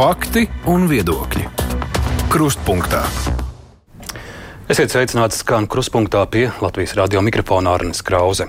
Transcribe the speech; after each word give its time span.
Fakti 0.00 0.46
un 0.72 0.86
viedokļi. 0.88 1.42
Krustpunktā. 2.32 3.02
Esiet 4.72 4.94
sveicināti 4.94 5.36
skan 5.36 5.66
krustpunktā 5.68 6.22
pie 6.32 6.46
Latvijas 6.64 6.94
radio 6.96 7.20
mikrofona 7.20 7.74
Arnes 7.76 8.00
Krause. 8.00 8.46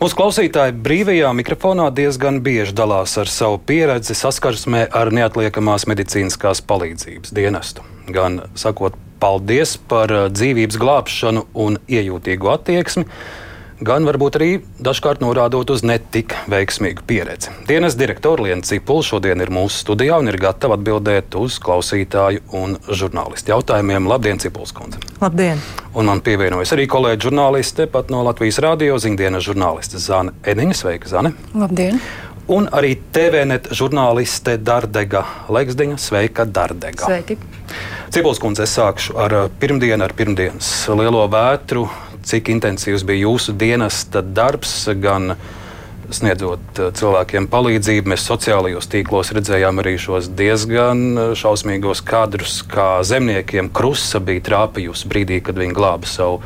Mūsu 0.00 0.16
klausītāji 0.16 0.72
brīvajā 0.86 1.34
mikrofonā 1.36 1.90
diezgan 1.92 2.40
bieži 2.40 2.72
dalās 2.78 3.18
ar 3.20 3.28
savu 3.28 3.60
pieredzi 3.60 4.16
saskarsmē 4.16 4.86
ar 4.96 5.12
neatliekamās 5.12 5.84
medicīniskās 5.92 6.64
palīdzības 6.64 7.36
dienestu. 7.36 7.84
Gan 8.08 8.40
sakot 8.56 8.96
paldies 9.20 9.76
par 9.76 10.08
dzīvības 10.32 10.80
glābšanu 10.80 11.50
un 11.52 11.76
iejūtīgu 11.84 12.48
attieksmi, 12.54 13.04
gan 13.86 14.06
varbūt 14.06 14.38
arī 14.38 14.50
dažkārt 14.82 15.22
norādot 15.22 15.70
uz 15.74 15.82
netik 15.86 16.34
veiksmīgu 16.50 17.04
pieredzi. 17.06 17.52
Dienas 17.68 17.96
direktora 17.98 18.46
Liena 18.46 18.64
Cipula 18.66 19.04
šodien 19.06 19.42
ir 19.42 19.52
mūsu 19.52 19.82
studijā 19.82 20.18
un 20.22 20.30
ir 20.30 20.38
gatava 20.40 20.78
atbildēt 20.78 21.34
uz 21.38 21.58
klausītāju 21.62 22.44
un 22.58 22.76
žurnālistu 22.88 23.54
jautājumiem. 23.54 24.08
Labdien, 24.10 24.40
Cipuls 24.42 24.74
kundze! 24.76 25.02
Labdien! 25.22 25.62
Un 25.98 26.08
man 26.08 26.22
pievienojas 26.24 26.74
arī 26.76 26.88
kolēģi 26.90 27.28
žurnāliste, 27.28 27.88
pat 27.92 28.12
no 28.14 28.22
Latvijas 28.26 28.60
Rādio 28.62 28.98
ziņdienas 29.02 29.48
žurnāliste 29.48 30.02
Zane 30.02 30.36
Eniņa. 30.46 30.78
Sveika, 30.82 31.10
Zane! 31.10 31.34
Labdien! 31.54 32.00
Un 32.52 32.66
arī 32.74 32.96
TVNet 33.14 33.70
žurnāliste 33.76 34.56
Dārdega 34.58 35.22
Leksdiņa. 35.52 35.98
Sveika, 36.02 36.46
Dārdega! 36.46 37.06
Sveiki! 37.06 37.38
Cipuls 38.12 38.40
kundze, 38.42 38.66
es 38.66 38.74
sākšu 38.76 39.14
ar 39.16 39.36
pirmdienu, 39.62 40.02
ar 40.04 40.12
pirmdienas 40.16 40.72
lielo 40.98 41.22
vētru 41.32 41.86
cik 42.26 42.52
intensīvs 42.54 43.04
bija 43.06 43.26
jūsu 43.26 43.54
dienesta 43.58 44.22
darbs, 44.22 44.74
gan 45.02 45.34
sniedzot 46.12 46.78
eh, 46.78 46.90
cilvēkiem 46.98 47.48
palīdzību. 47.52 48.12
Mēs 48.12 48.26
sociālajos 48.28 48.90
tīklos 48.92 49.32
redzējām 49.36 49.82
arī 49.82 49.96
šos 50.00 50.30
diezgan 50.38 51.04
eh, 51.12 51.30
šausmīgos 51.38 52.04
kadrus, 52.06 52.60
kā 52.68 53.02
zemniekiem 53.06 53.72
krusta 53.74 54.22
bija 54.22 54.44
trāpījusi 54.50 55.12
brīdī, 55.12 55.40
kad 55.44 55.60
viņi 55.60 55.76
glāba 55.76 56.10
savu, 56.10 56.42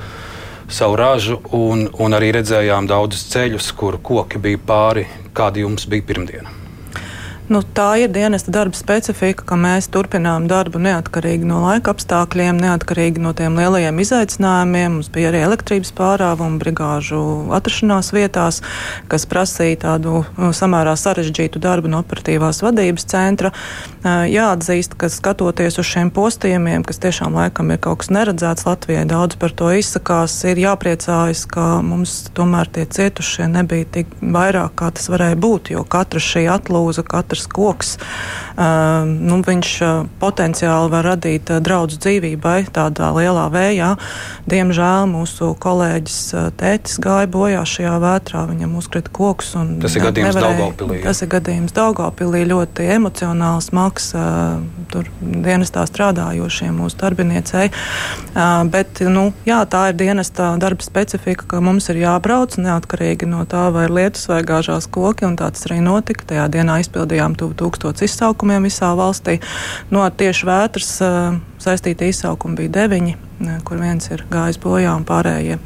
savu 0.69 1.01
ražu, 1.01 1.41
un, 1.57 1.89
un 2.03 2.19
arī 2.19 2.33
redzējām 2.41 2.91
daudzus 2.91 3.27
ceļus, 3.33 3.73
kur 3.79 4.01
koki 4.03 4.43
bija 4.43 4.63
pāri. 4.67 5.09
Kāda 5.37 5.67
jums 5.67 5.85
bija 5.91 6.07
pirmdiena? 6.09 6.66
Nu, 7.47 7.61
tā 7.63 7.93
ir 8.03 8.11
dienesta 8.11 8.51
darba 8.51 8.75
specifika, 8.75 9.45
ka 9.47 9.55
mēs 9.55 9.87
turpinām 9.95 10.49
darbu 10.51 10.81
neatkarīgi 10.83 11.47
no 11.47 11.61
laika 11.63 11.93
apstākļiem, 11.95 12.59
neatkarīgi 12.59 13.23
no 13.23 13.31
tiem 13.39 13.55
lielajiem 13.55 14.01
izaicinājumiem. 14.03 14.97
Mums 14.97 15.11
bija 15.15 15.31
arī 15.31 15.45
elektrības 15.47 15.93
pārāvuma 15.95 16.59
brigāžu 16.59 17.21
atrašanās 17.55 18.11
vietās, 18.17 18.59
kas 19.07 19.29
prasīja 19.31 19.79
tādu 19.85 20.25
nu, 20.35 20.49
samērā 20.51 20.97
sarežģītu 20.99 21.63
darbu 21.63 21.93
no 21.93 22.01
operatīvās 22.03 22.65
vadības 22.67 23.07
centra. 23.15 23.53
Jāatzīst, 24.03 24.99
ka 24.99 25.07
skatoties 25.07 25.79
uz 25.79 25.87
šiem 25.87 26.11
postījumiem, 26.19 26.83
kas 26.83 26.99
tiešām 27.07 27.39
laikam 27.39 27.71
ir 27.71 27.79
kaut 27.87 28.03
kas 28.03 28.11
neredzēts 28.11 28.67
Latvijai, 28.67 29.07
daudz 29.07 29.39
par 29.39 29.55
to 29.55 29.71
izsakās, 29.71 30.35
ir 30.51 30.65
jāpriecājas, 30.65 31.47
ka 31.47 31.69
mums 31.79 32.19
tomēr 32.35 32.75
tie 32.75 32.91
cietušie 32.91 33.47
nebija 33.55 33.87
tik 34.01 34.19
vairāk, 34.19 34.75
kā 34.83 34.91
tas 34.99 35.07
varēja 35.15 35.39
būt, 35.47 35.73
jo 35.77 35.87
katra 35.87 36.27
šī 36.27 36.47
atlūza, 36.51 37.07
katra 37.07 37.36
katrs 37.37 37.47
koks, 37.53 37.99
uh, 38.57 39.05
nu, 39.05 39.41
viņš 39.45 39.71
uh, 39.83 40.07
potenciāli 40.21 40.91
var 40.91 41.05
radīt 41.05 41.51
uh, 41.51 41.61
draudz 41.61 41.99
dzīvībai 42.01 42.69
tādā 42.73 43.13
lielā 43.17 43.49
vējā. 43.53 43.97
Diemžēl 44.49 45.09
mūsu 45.11 45.53
kolēģis 45.61 46.21
uh, 46.35 46.49
tētis 46.57 46.99
gāja 47.03 47.29
bojā 47.29 47.65
šajā 47.67 47.97
vētrā, 48.01 48.47
viņam 48.51 48.77
uzkrita 48.81 49.13
koks. 49.13 49.55
Tas 49.83 49.97
ir 49.97 50.07
gadījums 50.07 50.39
Daugavpilī. 50.39 51.03
Tas 51.05 51.23
ir 51.23 51.31
gadījums 51.33 51.77
Daugavpilī 51.77 52.45
ļoti 52.49 52.89
emocionāls, 52.97 53.71
uh, 54.17 54.61
tur 54.93 55.09
dienestā 55.21 55.85
strādājošiem 55.89 56.77
mūsu 56.77 57.01
darbiniecei. 57.01 57.69
Uh, 58.37 58.65
bet, 58.73 59.01
nu, 59.01 59.31
jā, 59.49 59.61
tā 59.69 59.91
ir 59.91 60.01
dienesta 60.01 60.55
darba 60.61 60.85
specifika, 60.85 61.49
ka 61.51 61.63
mums 61.65 61.91
ir 61.93 62.01
jābrauc 62.05 62.57
neatkarīgi 62.61 63.29
no 63.29 63.45
tā, 63.49 63.69
vai 63.75 63.87
ir 63.89 63.97
lietus 63.97 64.29
vai 64.31 64.43
gāžās 64.47 64.89
koki, 64.91 65.27
un 65.29 65.37
tā 65.39 65.51
tas 65.53 65.67
arī 65.69 65.81
notika. 65.85 66.27
Tajā 66.27 66.47
dienā 66.53 66.79
izpildījām 66.83 67.26
bijām 67.27 67.35
tuvu 67.37 67.55
tūkstots 67.59 68.05
izsaukumiem 68.07 68.67
visā 68.67 68.95
valstī. 68.97 69.41
No 69.91 70.07
tieši 70.07 70.47
vētras 70.47 70.91
saistītie 71.59 72.11
izsaukumi 72.11 72.57
bija 72.57 72.87
deviņi, 72.87 73.17
kur 73.65 73.79
viens 73.81 74.07
ir 74.11 74.25
gājis 74.31 74.59
bojā 74.63 74.95
un 74.95 75.05
pārējie 75.05 75.59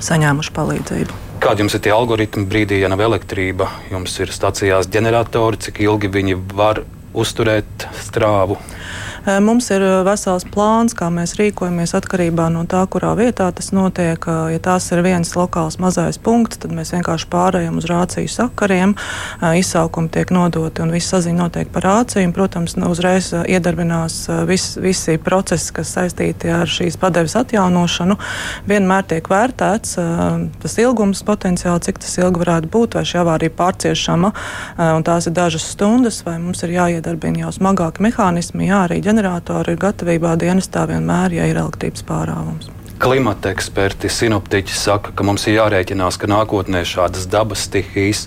saņēmuši 0.00 0.52
palīdzību. 0.52 1.22
Kādi 1.40 1.62
jums 1.62 1.74
ir 1.76 1.82
tie 1.84 1.92
algoritmi 1.92 2.46
brīdī, 2.48 2.80
ja 2.80 2.88
nav 2.88 3.00
elektrība? 3.04 3.68
Jums 3.90 4.16
ir 4.20 4.32
stacijās 4.32 4.88
ģeneratori, 4.88 5.60
cik 5.60 5.82
ilgi 5.84 6.08
viņi 6.08 6.38
var 6.56 6.82
uzturēt 7.12 7.88
strāvu? 8.00 8.56
Mums 9.42 9.70
ir 9.74 9.82
vesels 10.06 10.44
plāns, 10.54 10.94
kā 10.96 11.08
mēs 11.10 11.34
rīkojamies 11.38 11.94
atkarībā 11.98 12.46
no 12.54 12.62
tā, 12.70 12.84
kurā 12.90 13.14
vietā 13.18 13.48
tas 13.54 13.72
notiek. 13.74 14.22
Ja 14.52 14.60
tās 14.62 14.86
ir 14.94 15.02
viens 15.06 15.32
lokāls 15.34 15.80
mazais 15.82 16.18
punkts, 16.22 16.60
tad 16.62 16.74
mēs 16.76 16.92
vienkārši 16.94 17.26
pārējām 17.32 17.80
uz 17.80 17.88
rāciju 17.90 18.30
sakariem. 18.30 18.94
Izsaukumi 19.58 20.12
tiek 20.14 20.30
nodoti 20.34 20.84
un 20.84 20.94
viss 20.94 21.10
saziņa 21.10 21.40
notiek 21.42 21.72
par 21.74 21.86
rāciju. 21.88 22.32
Protams, 22.36 22.76
uzreiz 22.86 23.32
iedarbinās 23.34 24.18
vis, 24.46 24.68
visi 24.82 25.18
procesi, 25.22 25.72
kas 25.76 25.94
saistīti 25.96 26.50
ar 26.52 26.70
šīs 26.70 26.98
padeves 27.00 27.34
atjaunošanu. 27.38 28.18
Vienmēr 28.70 29.06
tiek 29.10 29.26
vērtēts 29.30 29.96
tas 30.62 30.78
ilgums 30.82 31.22
potenciāli, 31.26 31.82
cik 31.86 32.00
tas 32.02 32.14
ilgi 32.20 32.42
varētu 32.42 32.70
būt, 32.72 32.96
vai 32.98 33.04
šī 33.08 33.20
avārija 33.22 33.54
pārciešama, 33.58 34.32
un 34.96 35.06
tās 35.06 35.26
ir 35.28 35.34
dažas 35.36 35.66
stundas, 35.74 36.22
vai 36.26 36.36
mums 36.42 36.62
ir 36.66 36.74
jāiedarbina 36.76 37.46
jau 37.46 37.52
smagāki 37.56 38.04
mehānismi, 38.06 38.68
jā, 38.70 38.85
arī 38.86 39.02
ģeneratori 39.04 39.74
ir 39.74 39.80
gatavībā 39.82 40.34
dienestā 40.40 40.86
vienmēr, 40.88 41.36
ja 41.38 41.46
ir 41.50 41.60
elektrības 41.60 42.06
pārāvums. 42.08 42.70
Klimata 43.02 43.50
eksperti, 43.52 44.08
sinoptiķi 44.08 44.72
saka, 44.72 45.12
ka 45.12 45.24
mums 45.26 45.44
ir 45.50 45.58
jārēķinās, 45.58 46.16
ka 46.16 46.30
nākotnē 46.32 46.86
šādas 46.88 47.28
dabas 47.28 47.66
stihijas 47.68 48.24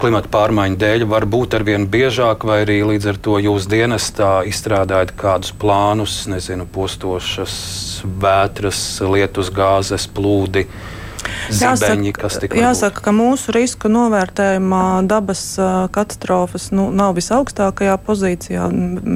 klimata 0.00 0.28
pārmaiņu 0.32 0.76
dēļ 0.80 1.04
var 1.08 1.24
būt 1.30 1.56
arvien 1.56 1.86
biežāk, 1.88 2.44
vai 2.48 2.60
arī 2.64 2.80
līdz 2.84 3.08
ar 3.12 3.20
to 3.22 3.38
jūs 3.40 3.68
dienestā 3.70 4.30
izstrādājat 4.48 5.14
kādus 5.16 5.54
plānus, 5.56 6.18
nezinu, 6.30 6.66
postošas 6.72 7.56
vētras, 8.04 8.82
lietus 9.08 9.50
gāzes, 9.54 10.08
plūdi 10.12 10.66
zibeņi, 11.50 12.12
kas 12.16 12.38
tika 12.42 12.58
jāsaka, 12.58 13.02
ka 13.04 13.12
mūsu 13.14 13.52
risku 13.54 13.90
novērtējumā 13.92 15.06
dabas 15.08 15.42
katastrofas 15.94 16.70
nu, 16.74 16.88
nav 16.94 17.16
visaugstākajā 17.18 17.96
pozīcijā. 18.06 18.68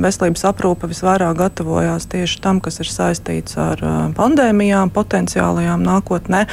Veselības 0.05 0.45
aprūpe 0.51 0.91
visvairāk 0.91 1.39
gatavojās 1.39 2.09
tieši 2.11 2.41
tam, 2.45 2.61
kas 2.65 2.81
ir 2.83 2.91
saistīts 2.91 3.57
ar 3.61 3.83
pandēmijām, 4.17 4.93
potenciālajām 4.95 5.85
nākotnē. 5.87 6.45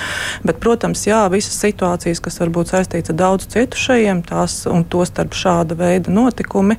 Bet, 0.47 0.61
protams, 0.63 1.05
jā, 1.07 1.23
visas 1.33 1.57
situācijas, 1.63 2.21
kas 2.23 2.39
var 2.43 2.53
būt 2.53 2.73
saistītas 2.73 3.13
ar 3.13 3.19
daudz 3.23 3.49
cietušajiem, 3.53 4.23
tās 4.27 4.59
un 4.69 4.85
to 4.87 5.03
starp 5.07 5.35
šāda 5.37 5.77
veida 5.79 6.13
notikumi, 6.13 6.77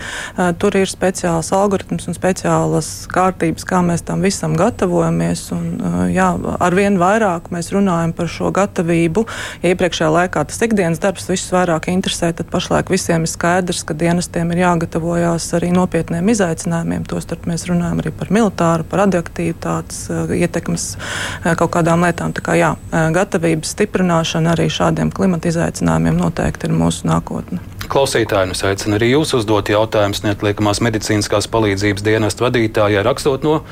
tur 0.61 0.79
ir 0.79 0.91
speciāls 0.91 1.53
algoritms 1.57 2.09
un 2.09 2.17
speciālas 2.17 2.91
kārtības, 3.13 3.67
kā 3.69 3.83
mēs 3.85 4.07
tam 4.09 4.25
visam 4.27 4.57
gatavojamies. 4.59 5.49
Un, 5.57 5.69
jā, 6.15 6.31
arvien 6.63 6.99
vairāk 7.01 7.51
mēs 7.55 7.73
runājam 7.75 8.15
par 8.17 8.31
šo 8.31 8.53
gatavošanu 8.53 8.68
gatavību. 8.69 9.25
Ja 9.63 9.73
iepriekšējā 9.73 10.11
laikā 10.13 10.45
tas 10.49 10.61
ikdienas 10.65 11.01
darbs 11.03 11.29
visus 11.31 11.51
vairāk 11.53 11.89
interesē, 11.93 12.31
tad 12.37 12.51
pašlaik 12.53 12.93
visiem 12.93 13.25
ir 13.25 13.33
skaidrs, 13.33 13.85
ka 13.89 13.97
dienestiem 13.99 14.53
ir 14.53 14.63
jāgatavojas 14.63 15.49
arī 15.59 15.73
nopietniem 15.75 16.29
izaicinājumiem. 16.35 17.07
Tostarp 17.09 17.49
mēs 17.49 17.67
runājam 17.71 18.03
arī 18.03 18.13
par 18.13 18.33
militāru, 18.35 18.87
par 18.89 19.05
radioaktivitātes 19.07 20.05
eh, 20.13 20.37
ietekmes 20.45 20.91
eh, 20.99 21.55
kaut 21.59 21.73
kādām 21.77 22.05
lietām. 22.07 22.35
Tā 22.37 22.45
kā 22.45 22.59
jā, 22.59 22.75
eh, 22.93 23.09
gatavības 23.17 23.75
stiprināšana 23.75 24.55
arī 24.55 24.69
šādiem 24.73 25.13
klimata 25.15 25.51
izaicinājumiem 25.51 26.21
noteikti 26.21 26.69
ir 26.69 26.77
mūsu 26.77 27.09
nākotne. 27.09 27.63
Klausītāji, 27.89 28.53
es 28.53 28.61
aicinu 28.69 28.99
arī 28.99 29.15
jūs 29.15 29.33
uzdot 29.39 29.71
jautājumus 29.73 30.21
neatliekamās 30.27 30.83
medicīniskās 30.85 31.49
palīdzības 31.49 32.05
dienesta 32.05 32.45
vadītājai, 32.45 33.01
rakstot 33.07 33.47
no 33.47 33.63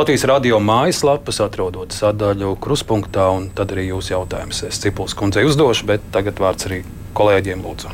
Latvijas 0.00 0.22
radio 0.24 0.56
mājaslapas, 0.64 1.42
atrodot 1.44 1.92
sadaļu 1.92 2.54
kruspunktā, 2.64 3.26
un 3.36 3.50
tad 3.52 3.74
arī 3.74 3.82
jūsu 3.90 4.14
jautājumus 4.14 4.62
es 4.64 4.78
Cipuls 4.80 5.12
kundzei 5.12 5.42
uzdošu, 5.44 5.84
bet 5.90 6.06
tagad 6.14 6.40
vārds 6.40 6.64
arī 6.70 6.78
kolēģiem 7.18 7.60
lūdzu. 7.60 7.92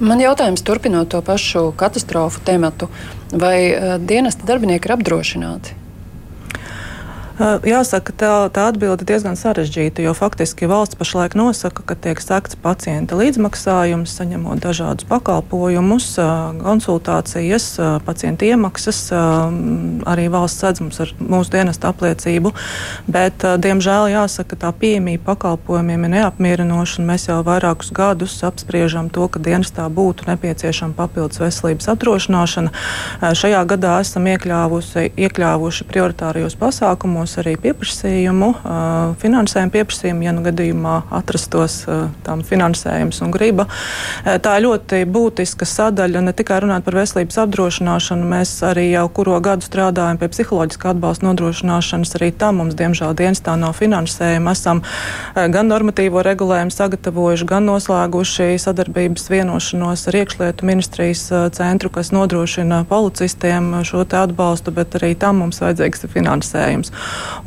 Man 0.00 0.22
jautājums 0.24 0.64
turpinot 0.64 1.10
to 1.12 1.20
pašu 1.26 1.66
katastrofu 1.76 2.40
tematu, 2.48 2.88
vai 3.28 3.58
uh, 3.66 3.98
dienesta 4.00 4.48
darbinieki 4.48 4.88
ir 4.88 4.94
apdrošināti? 4.96 5.76
Jāsaka, 7.38 8.10
tā, 8.18 8.30
tā 8.50 8.64
atbilde 8.72 9.04
ir 9.04 9.08
diezgan 9.12 9.36
sarežģīta, 9.38 10.02
jo 10.02 10.10
faktiski 10.16 10.66
valsts 10.66 10.98
pašlaik 10.98 11.36
nosaka, 11.38 11.84
ka 11.86 11.94
tiek 11.94 12.18
sekts 12.18 12.58
pacienta 12.58 13.14
līdzmaksājums, 13.14 14.10
saņemot 14.18 14.58
dažādus 14.58 15.06
pakalpojumus, 15.06 16.08
konsultācijas, 16.58 17.68
pacienta 18.02 18.48
iemaksas. 18.48 19.04
Arī 20.08 20.26
valsts 20.34 20.64
sedz 20.64 20.82
mums 20.82 20.98
ar 21.04 21.12
mūsu 21.22 21.54
dienesta 21.54 21.92
apliecību, 21.92 22.50
bet, 23.06 23.46
diemžēl, 23.62 24.10
jāsaka, 24.16 24.58
tā 24.58 24.72
pieejamība 24.74 25.30
pakalpojumiem 25.30 26.08
ir 26.08 26.14
neapmierinoša, 26.16 26.98
un 26.98 27.08
mēs 27.12 27.28
jau 27.30 27.38
vairākus 27.46 27.92
gadus 27.94 28.34
apspriežam 28.42 29.12
to, 29.14 29.28
ka 29.30 29.38
dienestā 29.38 29.86
būtu 29.86 30.26
nepieciešama 30.32 30.98
papildus 30.98 31.38
veselības 31.44 31.86
apdrošināšana. 31.94 32.74
Šajā 33.38 33.62
gadā 33.70 34.00
esam 34.02 34.26
iekļāvuši 34.26 35.86
prioritārajos 35.86 36.58
pasākumos 36.58 37.27
saņēmusi 37.28 37.40
arī 37.42 37.56
pieprasījumu, 37.60 38.48
finansējumu 39.20 39.72
pieprasījumu, 39.72 40.24
ja 40.24 40.32
nu 40.32 40.42
gadījumā 40.42 40.94
atrastos 41.10 41.84
tam 42.24 42.42
finansējums 42.42 43.20
un 43.22 43.30
griba. 43.30 43.66
Tā 44.24 44.56
ir 44.58 44.64
ļoti 44.64 45.04
būtiska 45.06 45.66
sadaļa, 45.66 46.22
ne 46.24 46.32
tikai 46.32 46.60
runāt 46.64 46.84
par 46.84 46.94
veselības 46.98 47.38
apdrošināšanu, 47.44 48.24
mēs 48.28 48.62
arī 48.66 48.90
jau 48.92 49.08
kuro 49.08 49.38
gadu 49.40 49.66
strādājam 49.66 50.18
pie 50.18 50.28
psiholoģiskā 50.32 50.94
atbalsta 50.94 51.26
nodrošināšanas. 51.28 52.14
Arī 52.18 52.32
tam 52.32 52.62
mums, 52.62 52.76
diemžēl, 52.78 53.14
dienestā 53.14 53.56
nav 53.56 53.76
finansējuma. 53.78 54.52
Esam 54.56 54.82
gan 55.34 55.68
normatīvo 55.68 56.22
regulējumu 56.24 56.74
sagatavojuši, 56.74 57.48
gan 57.48 57.68
noslēguši 57.68 58.58
sadarbības 58.62 59.28
vienošanos 59.30 60.06
ar 60.08 60.20
iekšlietu 60.22 60.68
ministrijas 60.68 61.26
centru, 61.54 61.92
kas 61.92 62.12
nodrošina 62.14 62.84
policistiem 62.88 63.70
šo 63.84 64.06
atbalstu, 64.08 64.72
bet 64.74 64.96
arī 64.98 65.12
tam 65.18 65.42
mums 65.42 65.60
vajadzīgs 65.62 66.06
finansējums. 66.12 66.92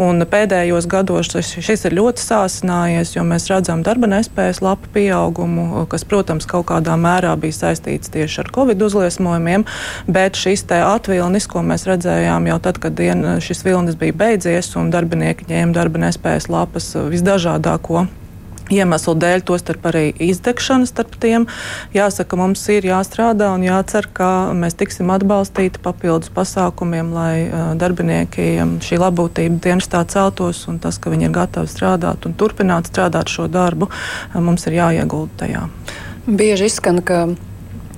Un 0.01 0.23
pēdējos 0.27 0.87
gados 0.91 1.31
šis 1.31 1.85
ir 1.87 1.95
ļoti 1.97 2.23
sāsinājies, 2.23 3.15
jo 3.15 3.25
mēs 3.27 3.49
redzam 3.51 3.83
darba 3.85 4.09
nespējas 4.11 4.61
lapu 4.63 4.91
pieaugumu, 4.95 5.85
kas, 5.91 6.05
protams, 6.07 6.47
kaut 6.49 6.69
kādā 6.71 6.95
mērā 6.99 7.33
bija 7.41 7.57
saistīts 7.59 8.13
tieši 8.13 8.43
ar 8.45 8.53
covid 8.55 8.81
uzliesmojumiem, 8.87 9.65
bet 10.11 10.39
šis 10.39 10.65
te 10.69 10.81
atvilnis, 10.85 11.49
ko 11.51 11.65
mēs 11.65 11.87
redzējām 11.89 12.49
jau 12.51 12.57
tad, 12.63 12.81
kad 12.81 12.97
dien, 12.97 13.25
šis 13.43 13.65
vilnis 13.67 13.99
bija 13.99 14.17
beidzies 14.23 14.73
un 14.79 14.93
darbinieki 14.93 15.49
ņēma 15.51 15.77
darba 15.77 16.05
nespējas 16.07 16.49
lapas 16.51 16.93
visdažādāko 17.11 18.07
iemeslu 18.71 19.15
dēļ, 19.19 19.43
tostarp 19.47 19.85
arī 19.91 20.03
izdegšana 20.31 20.87
starp 20.89 21.17
tiem. 21.21 21.47
Jāsaka, 21.95 22.39
mums 22.39 22.63
ir 22.73 22.87
jāstrādā 22.87 23.51
un 23.55 23.65
jācer, 23.65 24.07
ka 24.13 24.29
mēs 24.57 24.77
tiksim 24.79 25.11
atbalstīti 25.13 25.81
papildus 25.83 26.31
pasākumiem, 26.33 27.11
lai 27.15 27.35
uh, 27.47 27.71
darbinieki 27.79 28.49
šī 28.85 29.01
labbūtība 29.01 29.61
dienestā 29.63 30.03
celtos 30.11 30.63
un 30.71 30.79
tas, 30.83 30.99
ka 31.01 31.13
viņi 31.13 31.29
ir 31.29 31.35
gatavi 31.35 31.71
strādāt 31.71 32.27
un 32.27 32.37
turpināt 32.39 32.91
strādāt 32.91 33.31
šo 33.31 33.47
darbu, 33.51 33.91
uh, 33.91 34.41
mums 34.41 34.67
ir 34.69 34.79
jāiegulda 34.79 35.45
tajā. 35.45 35.67
Bieži 36.27 36.69
izskan, 36.69 37.01
ka 37.05 37.25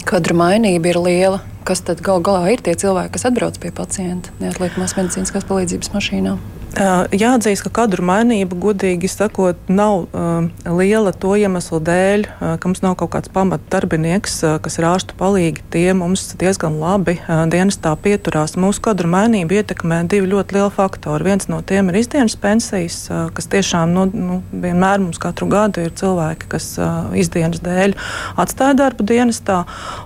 kadra 0.07 0.37
mainība 0.37 0.93
ir 0.93 1.01
liela. 1.03 1.43
Kas 1.63 1.79
tad 1.79 2.01
gal 2.03 2.19
galā 2.19 2.49
ir 2.51 2.63
tie 2.63 2.73
cilvēki, 2.75 3.13
kas 3.15 3.23
atbrauc 3.29 3.55
pie 3.63 3.71
pacienta 3.71 4.33
neatliekamās 4.43 4.97
medicīniskās 4.97 5.47
palīdzības 5.47 5.93
mašīnām? 5.93 6.41
Jāatzīst, 6.73 7.61
ka 7.67 7.69
kadru 7.83 8.01
mainība, 8.01 8.57
godīgi 8.57 9.05
sakot, 9.11 9.59
nav 9.69 10.07
uh, 10.09 10.47
liela 10.73 11.11
to 11.13 11.35
iemeslu 11.37 11.77
dēļ, 11.85 12.23
uh, 12.25 12.53
ka 12.57 12.69
mums 12.69 12.81
nav 12.81 12.95
kaut 12.97 13.11
kāds 13.13 13.29
pamatdarbinieks, 13.33 14.39
uh, 14.41 14.55
kas 14.63 14.79
ir 14.79 14.87
ārstu 14.89 15.13
palīgi. 15.19 15.61
Tie 15.69 15.93
mums 15.93 16.31
diezgan 16.41 16.79
labi 16.81 17.19
uh, 17.19 17.43
dienestā 17.51 17.91
pieturās. 18.01 18.55
Mūsu 18.57 18.81
kadru 18.87 19.11
mainību 19.13 19.59
ietekmē 19.59 19.99
divi 20.09 20.31
ļoti 20.31 20.57
lieli 20.57 20.71
faktori. 20.73 21.27
Viens 21.27 21.45
no 21.51 21.59
tiem 21.61 21.91
ir 21.91 21.99
izdienas 22.01 22.37
pensijas, 22.41 22.97
uh, 23.11 23.27
kas 23.37 23.51
tiešām 23.53 23.93
nu, 23.93 24.07
nu, 24.09 24.39
vienmēr 24.49 25.03
mums 25.05 25.21
katru 25.21 25.51
gadu 25.53 25.85
ir 25.85 25.93
cilvēki, 25.93 26.49
kas 26.55 26.71
uh, 26.81 27.13
izdienas 27.13 27.61
dēļ 27.61 27.93
atstāja 28.41 28.79
darbu 28.81 29.05
dienestā. 29.13 29.59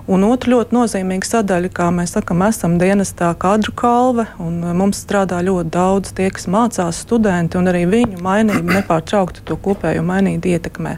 Un 0.04 0.28
otra 0.28 0.58
ļoti 0.58 0.76
nozīmīga 0.76 1.32
sadaļa, 1.32 1.72
kā 1.80 1.88
mēs 1.96 2.12
sakam, 2.18 2.44
esam 2.44 2.76
dienestā 2.82 3.32
kadru 3.40 3.72
kalve, 3.72 4.28
un 4.36 4.60
uh, 4.66 4.76
mums 4.76 5.00
strādā 5.06 5.40
ļoti 5.48 5.72
daudz 5.72 6.12
tie, 6.12 6.28
kas 6.28 6.44
mācās 6.44 6.57
studenti, 6.96 7.58
un 7.58 7.68
arī 7.70 7.84
viņu 7.88 8.22
mainība 8.24 8.78
nepārtraukti 8.80 9.44
to 9.44 9.56
kopējo 9.56 10.02
mainību 10.06 10.52
ietekmē. 10.54 10.96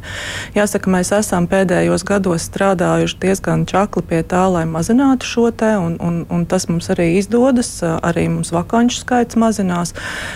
Jāsaka, 0.57 0.91
mēs 0.91 1.13
esam 1.17 1.47
pēdējos 1.51 2.05
gados 2.09 2.47
strādājuši 2.49 3.19
diezgan 3.21 3.67
čakli 3.67 4.03
pie 4.03 4.23
tā, 4.23 4.47
lai 4.53 4.65
mazinātu 4.67 5.27
šo 5.27 5.51
te, 5.51 5.73
un, 5.77 5.97
un, 6.01 6.25
un 6.31 6.47
tas 6.47 6.69
mums 6.71 6.91
arī 6.93 7.13
izdodas. 7.19 7.83
Arī 7.83 8.29
mums 8.31 8.53
vakanču 8.55 9.03
skaits 9.03 9.39
mazinās. 9.41 9.95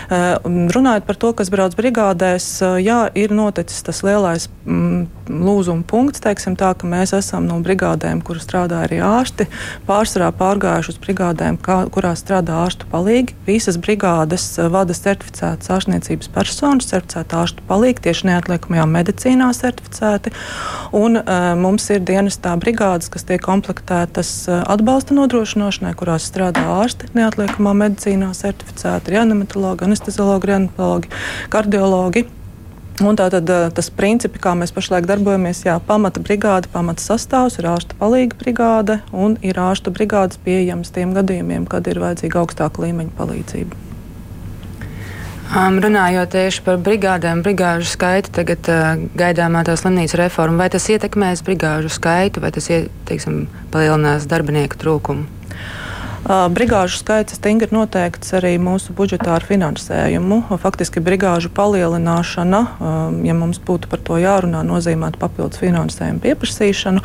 Runājot 0.09 1.05
par 1.07 1.19
to, 1.19 1.33
kas 1.37 1.51
brauc 1.53 1.75
brigādēs, 1.77 2.47
jā, 2.83 3.01
ir 3.15 3.33
noticis 3.35 3.83
tas 3.85 4.01
lielais 4.05 4.47
mm, 4.65 5.05
lūzuma 5.29 5.85
punkts, 5.87 6.21
teiksim 6.23 6.55
tā, 6.59 6.73
ka 6.77 6.87
mēs 6.89 7.13
esam 7.17 7.47
no 7.49 7.57
brigādēm, 7.65 8.21
kur 8.25 8.39
strādā 8.41 8.83
arī 8.85 9.01
ārsti, 9.03 9.47
pārsvarā 9.87 10.31
pārgājuši 10.37 10.93
uz 10.93 10.99
brigādēm, 11.01 11.59
kā, 11.61 11.83
kurās 11.93 12.23
strādā 12.23 12.61
ārstu 12.65 12.89
palīgi. 12.91 13.35
Visas 13.47 13.79
brigādes 13.81 14.47
vada 14.71 14.95
certificētas 15.15 15.71
ārstniecības 15.71 16.29
personas, 16.35 16.89
certificēta 16.91 17.41
ārstu 17.41 17.65
palīgi, 17.69 18.03
tieši 18.05 18.29
neatliekamajā 18.29 18.85
medicīnā 18.91 19.49
certificēti. 19.55 20.33
Un, 20.95 21.19
uh, 21.21 21.53
mums 21.59 21.87
ir 21.93 22.03
dienestā 22.05 22.55
brigādes, 22.59 23.09
kas 23.13 23.27
tiek 23.27 23.43
komplektētas 23.45 24.31
uh, 24.49 24.61
atbalsta 24.75 25.15
nodrošināšanai, 25.17 25.95
kurās 25.97 26.27
strādā 26.29 26.65
ārsti 26.81 27.11
neatliekamā 27.15 27.75
medicīnā 27.85 28.33
certificēti, 28.35 29.15
reanimatologi, 29.15 29.87
anesteziologi, 29.87 30.51
reanimatologi, 30.51 31.13
kardiologi. 31.53 32.27
Un 33.03 33.17
tātad 33.19 33.49
tas 33.75 33.89
princips, 33.91 34.39
kā 34.39 34.53
mēs 34.55 34.71
pašlaik 34.71 35.03
darbojamies, 35.09 35.65
jā, 35.65 35.73
pamata 35.83 36.21
brigāde, 36.23 36.71
pamata 36.71 37.03
sastāvs 37.03 37.59
ir 37.59 37.67
ārsta 37.67 37.97
palīga 37.99 38.39
brigāde 38.39 39.01
un 39.11 39.35
ir 39.43 39.59
ārsta 39.59 39.91
brigādes 39.91 40.39
pieejamas 40.45 40.95
tiem 40.95 41.11
gadījumiem, 41.17 41.67
kad 41.67 41.91
ir 41.91 41.99
vajadzīga 41.99 42.45
augstāka 42.45 42.87
līmeņa 42.87 43.17
palīdzība. 43.19 43.84
Um, 45.45 45.77
runājot 45.83 46.31
tieši 46.33 46.63
par 46.65 46.79
brigādēm, 46.81 47.43
brigāžu 47.45 47.85
skaitu, 47.91 48.31
tagad 48.33 48.65
uh, 48.71 48.97
gaidāmā 49.17 49.61
tā 49.67 49.75
slimnīcas 49.77 50.17
reforma, 50.17 50.63
vai 50.63 50.71
tas 50.73 50.87
ietekmēs 50.89 51.45
brigāžu 51.45 51.91
skaitu, 51.93 52.41
vai 52.41 52.49
tas 52.55 52.65
teiksim, 53.05 53.45
palielinās 53.71 54.25
darbinieku 54.31 54.79
trūkumu? 54.81 55.29
Brigāžu 56.25 56.97
skaits 56.97 57.35
stingri 57.37 57.69
noteikts 57.69 58.31
arī 58.33 58.55
mūsu 58.57 58.95
budžetā 58.97 59.35
ar 59.37 59.43
finansējumu. 59.45 60.39
Faktiski 60.57 60.97
brigāžu 61.05 61.51
palielināšana, 61.53 62.61
ja 63.21 63.35
mums 63.37 63.59
būtu 63.61 63.85
par 63.91 64.01
to 64.01 64.17
jārunā, 64.17 64.63
nozīmētu 64.65 65.21
papildus 65.21 65.61
finansējumu 65.61 66.23
pieprasīšanu. 66.23 67.03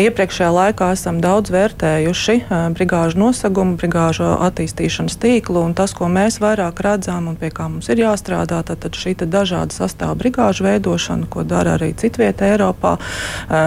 Iepriekšējā 0.00 0.48
laikā 0.56 0.88
esam 0.96 1.20
daudz 1.20 1.52
vērtējuši 1.52 2.38
brigāžu 2.78 3.20
nosagumu, 3.20 3.76
brigāžu 3.76 4.30
attīstīšanas 4.48 5.18
tīklu, 5.20 5.60
un 5.60 5.76
tas, 5.76 5.92
ko 5.92 6.08
mēs 6.08 6.40
vairāk 6.40 6.80
redzam 6.88 7.28
un 7.28 7.36
pie 7.36 7.52
kā 7.52 7.68
mums 7.68 7.92
ir 7.92 8.00
jāstrādā, 8.00 8.62
tad, 8.64 8.88
šī 8.88 9.12
dažāda 9.28 9.76
sastāvā 9.76 10.16
brigāžu 10.16 10.64
veidošana, 10.70 11.28
ko 11.28 11.44
dara 11.44 11.76
arī 11.76 11.92
citvieta 12.00 12.48
Eiropā. 12.54 12.96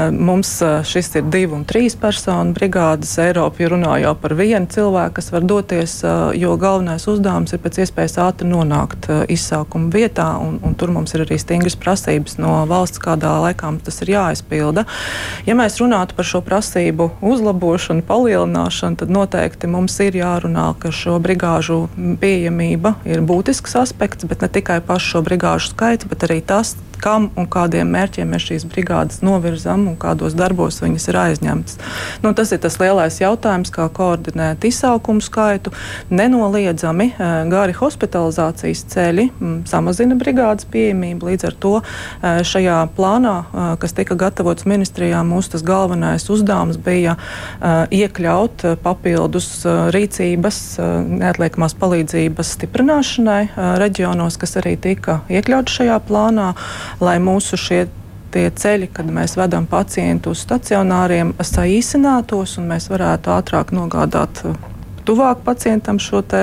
Mums 0.09 0.57
šis 0.89 1.13
ir 1.21 1.29
divu 1.29 1.61
un 1.61 1.69
trīs 1.69 1.93
personu 2.01 2.57
brigādes 2.57 3.13
Eiropā, 3.21 3.61
ja 3.61 3.71
runā 3.75 4.01
jau 4.01 4.17
par 4.17 4.33
vienu 4.41 4.65
cilvēku 4.65 4.86
cilvēki, 4.87 5.15
kas 5.17 5.31
var 5.31 5.43
doties, 5.43 5.93
jo 6.35 6.55
galvenais 6.57 7.07
uzdevums 7.07 7.53
ir 7.53 7.59
pēc 7.59 7.81
iespējas 7.83 8.17
ātri 8.23 8.47
nonākt 8.47 9.09
izsākuma 9.27 9.91
vietā, 9.91 10.37
un, 10.39 10.59
un 10.63 10.75
tur 10.75 10.91
mums 10.95 11.13
ir 11.13 11.25
arī 11.25 11.37
stingras 11.39 11.75
prasības 11.75 12.37
no 12.39 12.65
valsts, 12.69 13.01
kādā 13.03 13.35
laikā 13.43 13.67
tas 13.83 14.01
ir 14.01 14.13
jāizpilda. 14.15 14.85
Ja 15.45 15.55
mēs 15.57 15.79
runātu 15.81 16.15
par 16.15 16.25
šo 16.25 16.41
prasību 16.45 17.09
uzlabošanu, 17.21 18.05
palielināšanu, 18.07 19.01
tad 19.01 19.11
noteikti 19.11 19.67
mums 19.67 19.97
ir 20.03 20.15
jārunā, 20.15 20.69
ka 20.79 20.91
šo 20.95 21.17
brigāžu 21.19 21.87
pieejamība 22.21 22.95
ir 23.05 23.23
būtisks 23.27 23.75
aspekts, 23.81 24.27
bet 24.29 24.45
ne 24.45 24.51
tikai 24.51 24.79
pašu 24.85 25.17
šo 25.17 25.25
brigāžu 25.27 25.73
skaits, 25.73 26.07
bet 26.07 26.23
arī 26.29 26.39
tas, 26.45 26.77
kam 27.01 27.29
un 27.37 27.47
kādiem 27.51 27.89
mērķiem 27.93 28.31
mēs 28.33 28.47
šīs 28.49 28.65
brigādes 28.69 29.21
novirzam 29.25 29.87
un 29.91 29.97
kādos 29.99 30.35
darbos 30.37 30.81
viņas 30.83 31.07
ir 31.11 31.19
aizņemtas. 31.21 31.79
Nu, 32.23 32.33
tas 32.37 32.51
ir 32.53 32.61
tas 32.63 32.79
lielais 32.81 33.19
jautājums, 33.21 33.71
kā 33.73 33.87
koordinēt 33.93 34.65
izsaukumu 34.67 35.23
skaitu. 35.23 35.73
Nenoliedzami 36.09 37.09
eh, 37.11 37.35
gari 37.51 37.75
hospitalizācijas 37.77 38.83
ceļi 38.93 39.27
m, 39.29 39.55
samazina 39.69 40.17
brigādes 40.19 40.67
pieejamību. 40.71 41.31
Līdz 41.31 41.49
ar 41.49 41.57
to 41.65 41.73
eh, 41.81 42.41
šajā 42.47 42.79
plānā, 42.97 43.35
eh, 43.45 43.69
kas 43.81 43.95
tika 43.97 44.17
gatavots 44.19 44.67
ministrijā, 44.69 45.23
mūsu 45.27 45.61
galvenais 45.65 46.25
uzdevums 46.29 46.77
bija 46.81 47.15
iekļaut 47.93 48.63
papildus 48.83 49.47
rīcības, 49.93 50.57
neatliekamās 51.07 51.73
palīdzības 51.79 52.51
stiprināšanai 52.57 53.39
reģionos, 53.81 54.37
kas 54.41 54.57
arī 54.61 54.75
tika 54.81 55.19
iekļauts 55.31 55.77
šajā 55.79 55.97
plānā 56.07 56.49
lai 57.03 57.17
mūsu 57.23 57.59
šie 57.59 57.85
tie 58.31 58.49
ceļi, 58.51 58.89
kad 58.93 59.07
mēs 59.11 59.37
vedam 59.39 59.65
pacientu 59.69 60.33
uz 60.35 60.41
stacionāriem, 60.43 61.35
saīsinātos 61.39 62.57
un 62.59 62.67
mēs 62.73 62.89
varētu 62.91 63.31
ātrāk 63.31 63.71
nogādāt 63.75 64.43
uh, 64.45 64.57
tuvāk 65.07 65.43
pacientam 65.45 65.99
šo 66.03 66.21
te, 66.27 66.41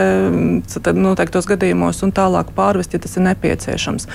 noteiktos 0.96 1.48
gadījumos 1.48 2.00
un 2.06 2.12
tālāk 2.16 2.52
pārvest, 2.56 2.94
ja 2.94 3.02
tas 3.02 3.16
ir 3.18 3.26
nepieciešams. 3.26 4.08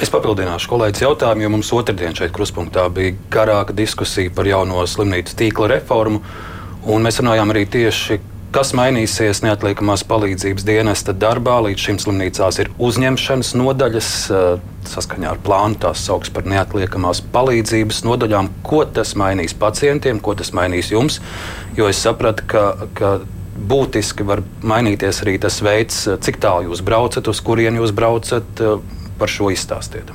Es 0.00 0.12
papildināšu 0.12 0.70
kolēģis 0.72 1.04
jautājumu, 1.04 1.44
jo 1.44 1.52
mums 1.56 1.72
otrdien 1.76 2.16
šeit 2.16 2.32
kruspunktā 2.36 2.86
bija 2.94 3.16
garāka 3.32 3.76
diskusija 3.76 4.32
par 4.36 4.48
jauno 4.48 4.86
slimnīcu 4.88 5.36
tīkla 5.42 5.74
reformu. 5.76 6.22
Un 6.90 7.04
mēs 7.04 7.20
runājām 7.20 7.52
arī 7.52 7.66
tieši, 7.68 8.16
kas 8.54 8.72
mainīsies 8.76 9.42
neatliekamās 9.44 10.02
palīdzības 10.10 10.66
dienesta 10.66 11.14
darbā. 11.16 11.58
Līdz 11.66 11.84
šim 11.86 11.98
slimnīcās 12.02 12.60
ir 12.62 12.70
uzņemšanas 12.82 13.52
nodaļas, 13.58 14.12
saskaņā 14.90 15.34
ar 15.34 15.42
plānu 15.44 15.78
tās 15.82 16.02
sauc 16.06 16.30
par 16.34 16.48
neatliekamās 16.50 17.22
palīdzības 17.34 18.02
nodaļām. 18.06 18.50
Ko 18.66 18.82
tas 18.84 19.14
mainīs 19.18 19.54
pacientiem, 19.58 20.22
ko 20.22 20.34
tas 20.38 20.54
mainīs 20.56 20.90
jums? 20.94 21.20
Jo 21.78 21.90
es 21.90 22.02
sapratu, 22.02 22.46
ka, 22.50 22.64
ka 22.98 23.14
būtiski 23.70 24.26
var 24.26 24.42
mainīties 24.66 25.22
arī 25.24 25.36
tas 25.42 25.60
veids, 25.64 26.06
cik 26.24 26.40
tālu 26.42 26.70
jūs 26.70 26.82
braucat, 26.86 27.30
uz 27.30 27.42
kurien 27.44 27.78
jūs 27.80 27.94
braucat. 27.94 28.66
Par 29.20 29.28
šo 29.28 29.50
izstāstiet. 29.52 30.08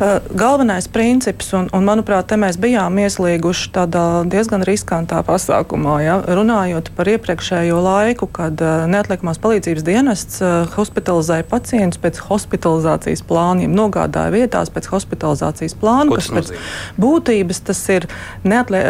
Eh, 0.00 0.20
galvenais 0.32 0.88
princips, 0.88 1.50
un, 1.52 1.66
un 1.76 1.84
manuprāt, 1.84 2.24
te 2.30 2.36
mēs 2.40 2.56
bijām 2.56 2.96
ieslīguši 3.02 3.66
tādā 3.74 4.04
diezgan 4.32 4.62
riskantā 4.64 5.18
pasākumā, 5.26 5.96
ja, 6.00 6.14
runājot 6.24 6.88
par 6.96 7.10
iepriekšējo 7.12 7.82
laiku, 7.84 8.24
kad 8.32 8.62
uh, 8.64 8.86
neatliekamās 8.88 9.36
palīdzības 9.42 9.84
dienests 9.84 10.40
uh, 10.40 10.70
hospitalizēja 10.72 11.44
pacientus 11.50 12.00
pēc 12.00 12.22
hospitalizācijas 12.30 13.20
plāniem, 13.28 13.74
nogādāja 13.76 14.32
vietās 14.32 14.72
pēc 14.72 14.88
hospitalizācijas 14.88 15.76
plāna, 15.82 16.16
kas 16.16 16.30
pēc 16.32 16.54
būtības 16.96 17.60
tas 17.68 17.84
ir 17.92 18.08
neatlie, 18.40 18.80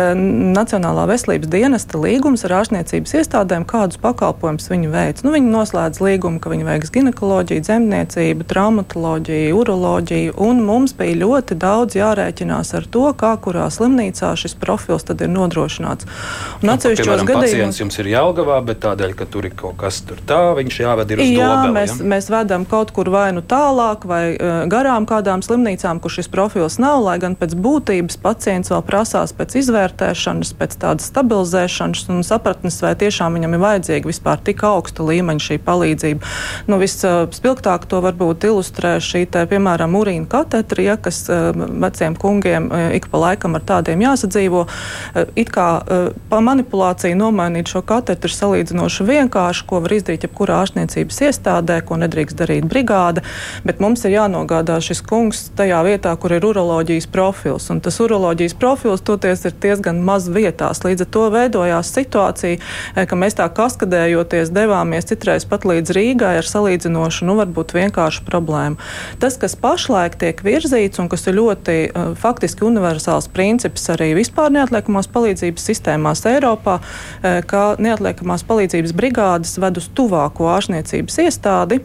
Nacionālā 0.61 1.09
veselības 1.11 1.50
dienesta 1.50 1.99
līgums 1.99 2.47
ar 2.47 2.61
ārstniecības 2.61 3.16
iestādēm, 3.18 3.66
kādus 3.66 3.99
pakalpojumus 3.99 4.70
viņi 4.70 4.94
veic. 4.94 5.25
Nu, 5.26 5.35
viņi 5.35 5.50
noslēdz 5.50 5.99
līgumu, 6.06 6.38
ka 6.38 6.54
viņi 6.54 6.70
veiks 6.70 6.94
ginekoloģiju, 6.94 7.66
dzemdniecību, 7.66 8.47
traumatoloģiju, 8.54 9.59
uroloģiju, 9.59 10.30
un 10.37 10.63
mums 10.67 10.95
bija 10.97 11.19
ļoti 11.23 11.57
daudz 11.61 11.97
jārēķinās 11.99 12.75
ar 12.79 12.87
to, 12.91 13.07
kā 13.19 13.33
kurā 13.43 13.69
slimnīcā 13.73 14.33
šis 14.39 14.57
profils 14.61 15.07
ir 15.11 15.31
nodrošināts. 15.31 16.09
Un 16.61 16.69
nu, 16.69 16.75
atsevišķos 16.75 17.25
gadījumos 17.29 17.81
jums 17.83 17.99
ir 18.03 18.11
Jālgavā, 18.13 18.59
bet 18.67 18.83
tādēļ, 18.85 19.15
ka 19.19 19.27
tur 19.31 19.49
ir 19.49 19.55
kaut 19.59 19.79
kas 19.81 20.01
tur 20.07 20.21
tā, 20.27 20.41
viņš 20.59 20.81
jāved 20.83 21.15
ir 21.15 21.23
uz 21.23 21.31
jā, 21.31 21.49
dobeli, 21.51 21.75
mēs, 21.77 21.95
ja? 21.97 22.09
mēs 22.15 22.31
vedam 22.33 22.67
kaut 22.69 22.93
kur 22.97 23.11
vai 23.13 23.29
nu 23.37 23.43
tālāk 23.47 24.07
vai 24.09 24.23
uh, 24.35 24.63
garām 24.71 25.07
kādām 25.09 25.45
slimnīcām, 25.47 26.03
kur 26.03 26.13
šis 26.15 26.31
profils 26.33 26.79
nav, 26.83 27.01
lai 27.07 27.17
gan 27.23 27.37
pēc 27.39 27.57
būtības 27.59 28.19
pacients 28.23 28.73
vēl 28.73 28.85
prasās 28.87 29.35
pēc 29.37 29.57
izvērtēšanas, 29.63 30.53
pēc 30.59 30.77
tādas 30.83 31.09
stabilizēšanas 31.13 32.07
un 32.13 32.25
sapratnes, 32.27 32.81
vai 32.85 32.95
tiešām 33.01 33.39
viņam 33.39 33.57
ir 33.57 33.65
vajadzīga 33.65 34.11
vispār 34.11 34.43
tik 34.45 34.65
augsta 34.67 35.07
līmeņa 35.07 35.47
šī 35.47 35.61
palīdzība. 35.67 36.35
Nu, 36.71 36.81
Vispilgtāk 36.81 37.85
to 37.91 38.01
varbūt 38.05 38.47
ilustrē 38.49 38.97
šī, 39.05 39.27
te, 39.31 39.45
piemēram, 39.51 39.95
urīna 39.99 40.10
katetra, 40.31 40.83
ja, 40.83 40.97
kas 40.97 41.29
eh, 41.29 41.50
veciem 41.55 42.17
kungiem 42.17 42.71
eh, 42.73 42.97
ik 42.99 43.09
pa 43.11 43.19
laikam 43.19 43.55
ar 43.55 43.64
tādiem 43.67 44.02
jāsadzīvo. 44.02 44.67
Eh, 45.14 45.26
it 45.45 45.50
kā 45.55 45.69
pa 46.31 46.38
manipulāciju 46.45 47.17
nomainīt 47.19 47.71
šo 47.71 47.83
katetru 47.87 48.31
ir 48.31 48.35
salīdzinoši 48.35 49.07
vienkārši, 49.07 49.64
ko 49.69 49.81
var 49.85 49.95
izdarīt 49.95 50.25
jebkurā 50.26 50.61
ārstniecības 50.64 51.21
iestādē, 51.29 51.81
ko 51.87 51.99
nedrīkst 52.00 52.38
darīt 52.38 52.67
brigāde, 52.71 53.23
bet 53.64 53.81
mums 53.83 54.05
ir 54.05 54.17
jānogādā 54.17 54.79
šis 54.85 55.02
kungs 55.07 55.43
tajā 55.59 55.81
vietā, 55.87 56.14
kur 56.21 56.35
ir 56.37 56.47
uroloģijas 56.47 57.09
profils. 57.12 57.71
Un 57.71 57.83
tas 57.85 58.00
uroloģijas 58.02 58.57
profils 58.61 59.05
toties 59.07 59.45
ir 59.49 59.57
diezgan 59.62 60.02
maz 60.07 60.29
vietās. 60.33 60.83
Līdz 60.85 61.07
ar 61.07 61.11
to 61.17 61.26
veidojās 61.35 61.93
situācija, 61.97 62.61
ka 62.97 63.19
mēs 63.19 63.38
tā 63.38 63.49
kaskadējoties 63.55 64.52
devāmies 64.55 65.09
citreiz 65.11 65.47
pat 65.49 65.67
līdz 65.69 65.95
Rīgai 65.97 66.37
ar 66.40 66.47
salīdzinošu, 66.47 67.26
nu, 67.29 67.37
varbūt 67.40 67.75
vienkāršu 67.76 68.25
problēmu. 68.29 68.79
Tas, 69.21 69.37
kas 69.40 69.57
pašlaik 69.61 70.00
tiek 70.21 70.40
virzīts, 70.45 71.00
un 71.02 71.09
kas 71.12 71.26
ir 71.28 71.37
ļoti 71.38 71.76
uh, 71.90 72.11
faktiski 72.19 72.64
universāls 72.66 73.28
princips 73.33 73.88
arī 73.92 74.12
vispār 74.19 74.52
neatliekamās 74.54 75.11
palīdzības 75.12 75.69
sistēmās 75.71 76.25
Eiropā, 76.30 76.80
uh, 76.80 77.40
ka 77.47 77.64
neatliekamās 77.78 78.47
palīdzības 78.49 78.97
brigādes 78.97 79.57
ved 79.61 79.80
uz 79.80 79.90
tuvāko 79.95 80.50
ārstniecības 80.57 81.21
iestādi. 81.26 81.83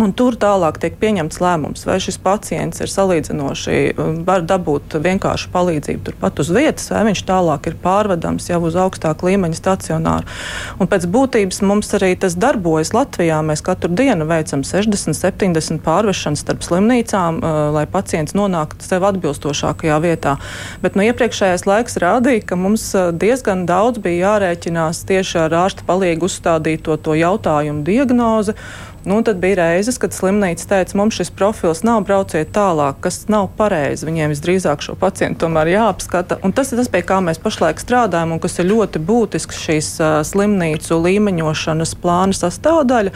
Un 0.00 0.14
tur 0.16 0.32
tālāk 0.40 0.78
tiek 0.80 0.94
pieņemts 0.96 1.36
lēmums, 1.42 1.82
vai 1.84 1.98
šis 2.00 2.16
pacients 2.22 2.80
ir 2.80 2.88
salīdzinoši, 2.88 3.74
um, 3.92 4.14
var 4.24 4.40
dabūt 4.48 4.96
vienkāršu 5.04 5.50
palīdzību 5.52 6.06
turpat 6.06 6.40
uz 6.40 6.48
vietas, 6.48 6.86
vai 6.94 7.02
viņš 7.10 7.20
tālāk 7.28 7.68
ir 7.68 7.76
pārvedams 7.82 8.48
jau 8.48 8.62
uz 8.64 8.78
augstāku 8.80 9.28
līmeņa 9.28 9.58
stacionāru. 9.58 10.32
Un 10.80 10.88
pēc 10.88 11.04
būtības 11.12 11.60
mums 11.68 11.92
arī 11.98 12.14
tas 12.16 12.38
darbojas 12.40 12.94
Latvijā. 12.96 13.42
Mēs 13.44 13.60
katru 13.66 13.92
dienu 13.92 14.24
veicam 14.30 14.64
60, 14.64 15.12
70 15.18 15.84
pārvešanas 15.84 16.40
starp 16.40 16.64
slimnīcām, 16.64 17.42
uh, 17.42 17.60
lai 17.76 17.84
pacients 17.84 18.32
nonāktu 18.38 18.88
sev 18.88 19.04
atbilstošākajā 19.10 19.98
vietā. 20.06 20.38
Bet 20.80 20.96
no 20.96 21.04
nu, 21.04 21.10
iepriekšējais 21.12 21.66
laiks 21.68 22.00
rādīja, 22.00 22.46
ka 22.48 22.56
mums 22.56 22.88
uh, 22.96 23.12
diezgan 23.12 23.68
daudz 23.68 24.00
bija 24.00 24.32
jārēķinās 24.32 25.04
tieši 25.12 25.44
ar 25.44 25.58
ārsta 25.66 25.84
palīgu 25.84 26.30
uzstādīto 26.32 26.96
to 26.96 27.18
jautājumu 27.20 27.84
diagnozi. 27.84 28.56
Nu, 29.04 29.22
tad 29.22 29.36
bija 29.42 29.56
reizes, 29.58 29.96
kad 29.98 30.14
slimnīca 30.14 30.68
teica, 30.70 30.94
mums 30.94 31.16
šis 31.18 31.32
profils 31.34 31.80
nav, 31.82 32.04
brauciet 32.06 32.52
tālāk, 32.54 33.00
kas 33.02 33.24
nav 33.32 33.48
pareizi. 33.58 34.06
Viņiem 34.06 34.30
visdrīzāk 34.30 34.84
šo 34.84 34.94
pacientu 34.98 35.42
tomēr 35.42 35.72
jāapskata. 35.72 36.38
Un 36.46 36.54
tas 36.54 36.70
ir 36.70 36.78
tas, 36.78 36.90
pie 36.92 37.00
kā 37.06 37.18
mēs 37.24 37.40
pašlaik 37.42 37.82
strādājam, 37.82 38.36
un 38.36 38.42
kas 38.42 38.60
ir 38.62 38.68
ļoti 38.70 39.02
būtisks 39.02 39.58
šīs 39.64 39.88
uh, 39.98 40.10
slimnīcu 40.26 41.00
līmeņošanas 41.02 41.96
plāna 41.98 42.36
sastāvdaļa, 42.38 43.10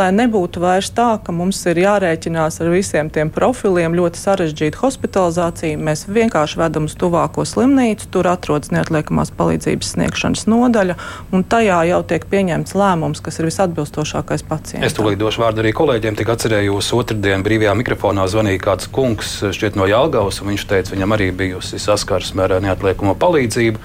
lai 0.00 0.08
nebūtu 0.16 0.64
vairs 0.64 0.90
tā, 0.96 1.06
ka 1.22 1.34
mums 1.34 1.62
ir 1.70 1.84
jārēķinās 1.84 2.58
ar 2.64 2.72
visiem 2.74 3.12
tiem 3.14 3.30
profiliem, 3.30 3.94
ļoti 3.94 4.18
sarežģīta 4.18 4.82
hospitalizācija. 4.82 5.78
Mēs 5.78 6.08
vienkārši 6.10 6.58
vedam 6.64 6.90
uz 6.90 6.98
tuvāko 6.98 7.46
slimnīcu, 7.46 8.10
tur 8.10 8.26
atrodas 8.32 8.74
neatliekamās 8.74 9.30
palīdzības 9.38 9.94
sniegšanas 9.94 10.48
nodaļa, 10.50 10.98
un 11.30 11.46
tajā 11.46 11.78
jau 11.92 12.02
tiek 12.10 12.26
pieņemts 12.26 12.74
lēmums, 12.74 13.22
kas 13.22 13.38
ir 13.38 13.50
visatbilstošākais 13.52 14.46
pacientam 14.50 15.27
došu 15.28 15.42
vārdu 15.44 15.60
arī 15.60 15.74
kolēģiem. 15.76 16.16
Tik 16.16 16.30
atcerējos, 16.32 16.88
otrdien 16.96 17.42
brīvajā 17.44 17.74
mikrofonā 17.76 18.24
zvanīja 18.32 18.62
kāds 18.64 18.88
kungs 18.92 19.34
šķiet 19.52 19.76
no 19.76 19.84
Jālgavas, 19.88 20.40
un 20.40 20.54
viņš 20.54 20.64
teica, 20.70 20.94
viņam 20.94 21.14
arī 21.18 21.28
bijusi 21.36 21.80
saskarsme 21.82 22.46
ar 22.46 22.54
neatliekamo 22.64 23.12
palīdzību. 23.20 23.82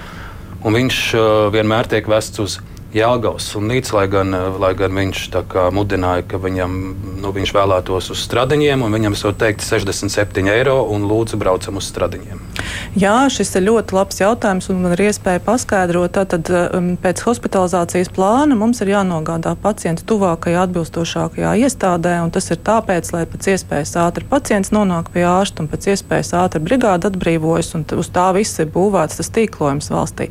Un 0.64 0.78
viņš 0.78 1.00
uh, 1.18 1.26
vienmēr 1.52 1.90
tiek 1.92 2.08
vests 2.08 2.40
uz 2.40 2.56
Jālgavas 2.96 3.50
slimnīca, 3.50 3.96
lai 3.98 4.06
gan, 4.08 4.32
lai 4.62 4.72
gan 4.78 4.96
viņš 4.96 5.26
mudināja, 5.74 6.24
ka 6.30 6.40
viņam, 6.40 6.80
nu, 7.20 7.34
viņš 7.36 7.52
vēlētos 7.58 8.12
uz 8.14 8.24
stradiņiem, 8.24 8.86
un 8.86 8.96
viņam 8.96 9.18
esot 9.18 9.36
teikt 9.42 9.66
67 9.66 10.48
eiro, 10.54 10.78
un 10.94 11.04
lūdzu 11.10 11.40
braucam 11.40 11.82
uz 11.82 11.90
stradiņiem. 11.90 12.53
Jā, 12.98 13.14
šis 13.32 13.54
ir 13.58 13.66
ļoti 13.68 13.96
labs 13.96 14.20
jautājums, 14.20 14.68
un 14.70 14.82
man 14.84 14.94
ir 14.96 15.04
iespēja 15.08 15.42
paskaidrot. 15.44 16.14
Tātad 16.14 16.50
um, 16.54 16.92
pēc 17.00 17.24
hospitalizācijas 17.26 18.12
plāna 18.14 18.56
mums 18.58 18.82
ir 18.84 18.92
jānogādā 18.92 19.54
pacients 19.60 20.04
tuvākajā 20.06 20.62
atbilstošākajā 20.68 21.54
iestādē, 21.64 22.16
un 22.22 22.32
tas 22.34 22.50
ir 22.54 22.60
tāpēc, 22.64 23.10
lai 23.16 23.24
pēc 23.30 23.50
iespējas 23.54 23.96
ātri 24.04 24.28
pacients 24.30 24.70
nonāk 24.74 25.10
pie 25.14 25.24
ārsta 25.26 25.64
un 25.64 25.70
pēc 25.72 25.90
iespējas 25.94 26.34
ātri 26.38 26.62
brigāde 26.64 27.10
atbrīvojas, 27.10 27.72
un 27.78 27.86
uz 27.98 28.10
tā 28.14 28.28
viss 28.36 28.60
ir 28.62 28.70
būvēts 28.74 29.20
tas 29.20 29.32
tīklojums 29.34 29.90
valstī. 29.94 30.30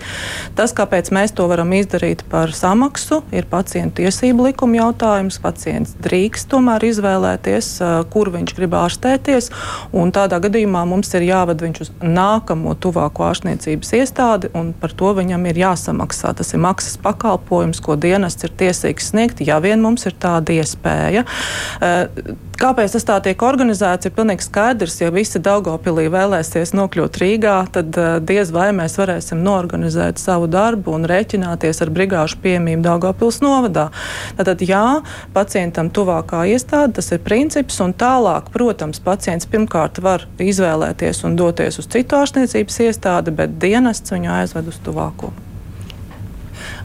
Tas, 0.55 0.75
kāpēc 0.77 1.11
mēs 1.15 1.35
to 1.35 1.49
varam 1.51 1.73
izdarīt 1.75 2.23
par 2.31 2.53
samaksu 2.55 3.21
ir 3.35 3.47
pacientu 3.51 4.01
tiesību 4.01 4.47
likuma 4.49 4.79
jautājums. 4.79 5.39
Pacients 5.43 5.95
drīkst 6.03 6.49
tomēr 6.51 6.85
izvēlēties, 6.87 7.69
kur 8.13 8.31
viņš 8.33 8.55
grib 8.57 8.77
ārstēties. 8.79 9.49
Tādā 10.13 10.39
gadījumā 10.43 10.83
mums 10.87 11.09
ir 11.17 11.25
jāved 11.27 11.63
viņš 11.63 11.81
uz 11.83 11.91
nākamo 12.23 12.75
tuvāko 12.79 13.27
ārstniecības 13.29 13.93
iestādi, 13.99 14.51
un 14.57 14.71
par 14.79 14.95
to 14.97 15.13
viņam 15.17 15.45
ir 15.51 15.61
jāsamaksā. 15.63 16.33
Tas 16.37 16.53
ir 16.55 16.63
maksas 16.63 16.97
pakalpojums, 17.03 17.81
ko 17.83 17.97
dienests 17.99 18.47
ir 18.47 18.55
tiesīgs 18.59 19.11
sniegt, 19.13 19.43
ja 19.45 19.59
vien 19.63 19.83
mums 19.83 20.07
ir 20.09 20.17
tāda 20.19 20.57
iespēja. 20.57 21.25
Kāpēc 22.53 22.93
tas 22.93 23.05
tā 23.07 23.15
tiek 23.25 23.41
organizēts, 23.43 24.07
ir 24.07 24.13
pilnīgi 24.15 24.45
skaidrs. 24.45 24.99
Ja 25.01 25.09
visi 25.13 25.41
Daugopilī 25.43 26.05
vēlēsies 26.13 26.71
nokļūt 26.77 27.17
Rīgā, 27.21 27.55
tad 27.73 27.97
diez 28.29 28.51
vai 28.53 28.67
mēs 28.77 28.97
varēsim 28.99 29.41
norganizēt 29.43 30.21
savu 30.21 30.47
darbu 30.51 30.93
un 30.93 31.07
rēķināties 31.09 31.81
ar 31.83 31.91
brigāžu 31.93 32.37
pieejamību 32.43 32.85
Daugopils 32.85 33.41
novadā. 33.43 33.87
Tātad, 34.37 34.61
jā, 34.69 34.85
pacientam 35.35 35.89
tuvākā 35.93 36.43
iestāde, 36.53 36.99
tas 36.99 37.09
ir 37.15 37.23
princips, 37.25 37.79
un 37.83 37.95
tālāk, 37.97 38.51
protams, 38.53 39.01
pacients 39.03 39.49
pirmkārt 39.49 39.99
var 40.03 40.27
izvēlēties 40.37 41.25
un 41.27 41.39
doties 41.39 41.81
uz 41.81 41.89
citu 41.89 42.21
ārstniecības 42.21 42.83
iestādi, 42.85 43.33
bet 43.33 43.57
dienests 43.59 44.13
viņu 44.13 44.31
aizved 44.41 44.69
uz 44.69 44.79
tuvāko. 44.85 45.33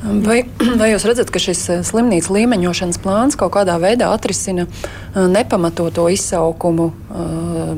Vai, 0.03 0.43
vai 0.81 0.93
jūs 0.93 1.07
redzat, 1.09 1.33
ka 1.35 1.43
šis 1.43 1.65
slimnīcas 1.89 2.31
līmeņošanas 2.35 3.01
plāns 3.03 3.39
kaut 3.39 3.55
kādā 3.57 3.79
veidā 3.83 4.13
atrisina 4.15 4.69
nepamatoto 5.15 6.07
izsaukumu 6.13 6.93
uh, 6.93 7.75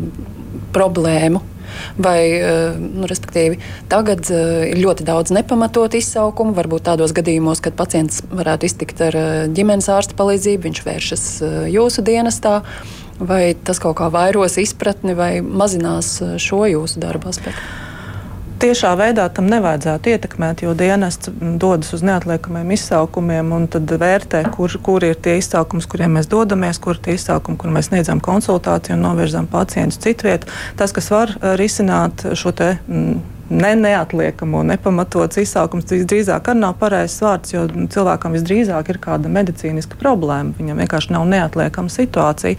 problēmu? 0.76 1.42
Vai, 2.02 2.18
nu, 2.82 3.06
respektīvi, 3.06 3.60
tagad 3.90 4.26
ir 4.26 4.80
ļoti 4.82 5.04
daudz 5.06 5.30
nepamatot 5.34 5.94
izsaukumu. 5.94 6.50
Varbūt 6.56 6.88
tādos 6.88 7.14
gadījumos, 7.14 7.62
kad 7.62 7.76
pacients 7.78 8.24
varētu 8.26 8.66
iztikt 8.66 9.02
ar 9.06 9.18
ģimenes 9.54 9.86
ārsta 9.94 10.16
palīdzību, 10.18 10.64
viņš 10.66 10.80
vēršas 10.88 11.28
jūsu 11.70 12.04
dienestā. 12.06 12.56
Vai 13.20 13.52
tas 13.54 13.78
kaut 13.78 14.00
kā 14.00 14.08
vairos 14.10 14.58
izpratni 14.58 15.14
vai 15.14 15.32
mazinās 15.44 16.16
šo 16.42 16.64
jūsu 16.72 17.02
darba 17.04 17.30
aspektu? 17.30 17.89
Tiešā 18.60 18.92
veidā 18.98 19.26
tam 19.32 19.48
nevajadzētu 19.50 20.12
ietekmēt, 20.14 20.64
jo 20.64 20.74
dienests 20.76 21.32
dodas 21.60 21.94
uz 21.96 22.04
neatliekamiem 22.06 22.74
izsaukumiem 22.76 23.52
un 23.56 23.66
tad 23.72 23.90
vērtē, 24.02 24.44
kur, 24.54 24.76
kur 24.84 25.06
ir 25.06 25.18
tie 25.22 25.38
izsaukumi, 25.40 25.84
kuriem 25.90 26.18
mēs 26.18 26.30
dodamies, 26.30 26.80
kur 26.82 26.96
ir 26.96 27.02
tie 27.04 27.16
izsaukumi, 27.18 27.58
kur 27.60 27.72
mēs 27.74 27.90
sniedzam 27.90 28.22
konsultāciju 28.24 28.98
un 28.98 29.04
novirzām 29.08 29.48
pacientus 29.50 30.00
citviet. 30.04 30.46
Tas, 30.80 30.94
kas 30.96 31.10
var 31.12 31.34
risināt 31.60 32.26
šo 32.38 32.54
te. 32.56 32.74
Mm, 32.88 33.20
ne 33.50 33.76
neatliekamo, 33.76 34.62
nepamatots 34.62 35.40
izsaukums. 35.42 35.84
Drīzāk 35.90 36.50
arī 36.52 36.62
nav 36.62 36.76
pareizs 36.80 37.18
vārds, 37.22 37.52
jo 37.54 37.66
cilvēkam 37.68 38.36
visdrīzāk 38.36 38.92
ir 38.92 39.00
kāda 39.02 39.30
medicīniska 39.32 39.98
problēma. 40.00 40.54
Viņam 40.58 40.82
vienkārši 40.84 41.14
nav 41.14 41.26
neatliekama 41.30 41.90
situācija. 41.90 42.56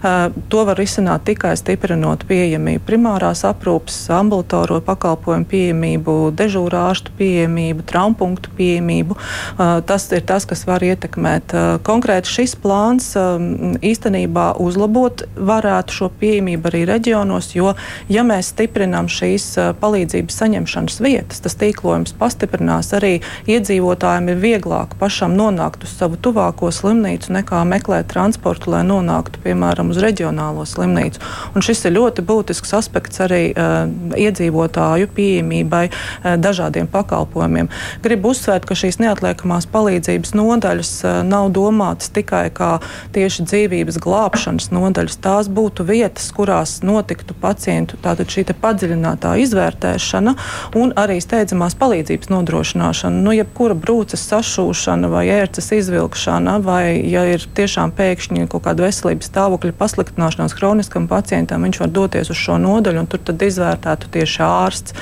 Uh, 0.00 0.32
to 0.52 0.64
var 0.68 0.80
risināt 0.80 1.26
tikai 1.28 1.52
stiprinot 1.60 2.24
pieejamību 2.28 2.84
primārās 2.88 3.44
aprūpes, 3.48 3.98
ambulatorā 4.16 4.80
pakalpojumu 4.86 5.48
pieejamību, 5.50 6.16
dežūrā 6.38 6.86
ārstu 6.90 7.12
pieejamību, 7.18 7.84
trauмкtu 7.90 8.54
pieejamību. 8.56 9.16
Uh, 9.16 9.78
tas 9.86 10.08
ir 10.16 10.24
tas, 10.26 10.48
kas 10.48 10.64
var 10.68 10.84
ietekmēt. 10.86 11.54
Uh, 11.54 11.76
konkrēti 11.84 12.32
šis 12.32 12.56
plāns 12.60 13.12
um, 13.20 13.76
īstenībā 13.84 14.54
uzlabot 14.62 15.26
varētu 15.36 16.00
šo 16.00 16.10
pieejamību 16.20 16.72
arī 16.72 16.84
reģionos, 16.88 17.52
jo 17.54 17.74
ja 18.08 18.24
mēs 18.26 18.54
stiprinām 18.54 19.08
šīs 19.10 19.52
palīdzības 19.80 20.29
palīdzības 20.30 20.38
saņemšanas 20.38 21.00
vietas. 21.00 21.40
Tas 21.40 21.56
tīklojums 21.56 22.14
pastiprinās 22.18 22.92
arī 22.94 23.20
iedzīvotājiem 23.46 24.30
ir 24.30 24.38
vieglāk 24.40 24.96
pašam 24.98 25.34
nonākt 25.36 25.84
uz 25.84 25.90
savu 25.96 26.16
tuvāko 26.16 26.70
slimnīcu 26.70 27.32
nekā 27.32 27.64
meklēt 27.64 28.08
transportu, 28.10 28.70
lai 28.70 28.82
nonāktu 28.84 29.40
piemēram 29.42 29.90
uz 29.90 29.98
reģionālo 29.98 30.64
slimnīcu. 30.66 31.20
Un 31.54 31.62
šis 31.62 31.84
ir 31.86 31.96
ļoti 31.96 32.22
būtisks 32.22 32.74
aspekts 32.74 33.20
arī 33.20 33.52
uh, 33.52 33.88
iedzīvotāju 34.16 35.10
pieejamībai 35.14 35.90
uh, 35.90 36.36
dažādiem 36.36 36.86
pakalpojumiem. 36.86 37.68
Gribu 38.02 38.30
uzsvērt, 38.30 38.66
ka 38.66 38.74
šīs 38.74 39.00
neatliekamās 39.00 39.66
palīdzības 39.70 40.34
nodaļas 40.34 40.92
uh, 41.04 41.20
nav 41.26 41.50
domātas 41.52 42.12
tikai 42.14 42.50
kā 42.54 42.78
tieši 43.14 43.46
dzīvības 43.48 44.00
glābšanas 44.00 44.70
nodaļas. 44.74 45.20
Tās 45.20 45.50
būtu 45.50 45.86
vietas, 45.88 46.30
kurās 46.34 46.80
notiktu 46.86 47.34
pacientu 47.34 47.98
šī 48.00 48.44
padziļinātā 48.60 49.34
izvērtēšana 49.44 50.19
ārstēšana 50.20 50.34
un 50.76 50.92
arī 50.96 51.20
steidzamās 51.20 51.74
palīdzības 51.78 52.30
nodrošināšana. 52.30 53.22
Nu, 53.24 53.32
jebkura 53.34 53.74
brūces 53.74 54.22
sašūšana 54.28 55.10
vai 55.10 55.26
ērces 55.28 55.72
izvilkšana, 55.72 56.60
vai 56.62 57.00
ja 57.08 57.24
ir 57.26 57.40
tiešām 57.54 57.92
pēkšņi 57.96 58.48
kaut 58.50 58.64
kāda 58.64 58.86
veselības 58.86 59.30
stāvokļa 59.30 59.74
pasliktināšanās 59.78 60.54
kroniskam 60.56 61.08
pacientam, 61.08 61.64
viņš 61.64 61.80
var 61.80 61.90
doties 61.90 62.30
uz 62.30 62.38
šo 62.38 62.58
nodaļu 62.60 63.02
un 63.02 63.10
tur 63.10 63.20
tad 63.24 63.42
izvērtētu 63.42 64.10
tieši 64.12 64.42
ārsts. 64.44 64.94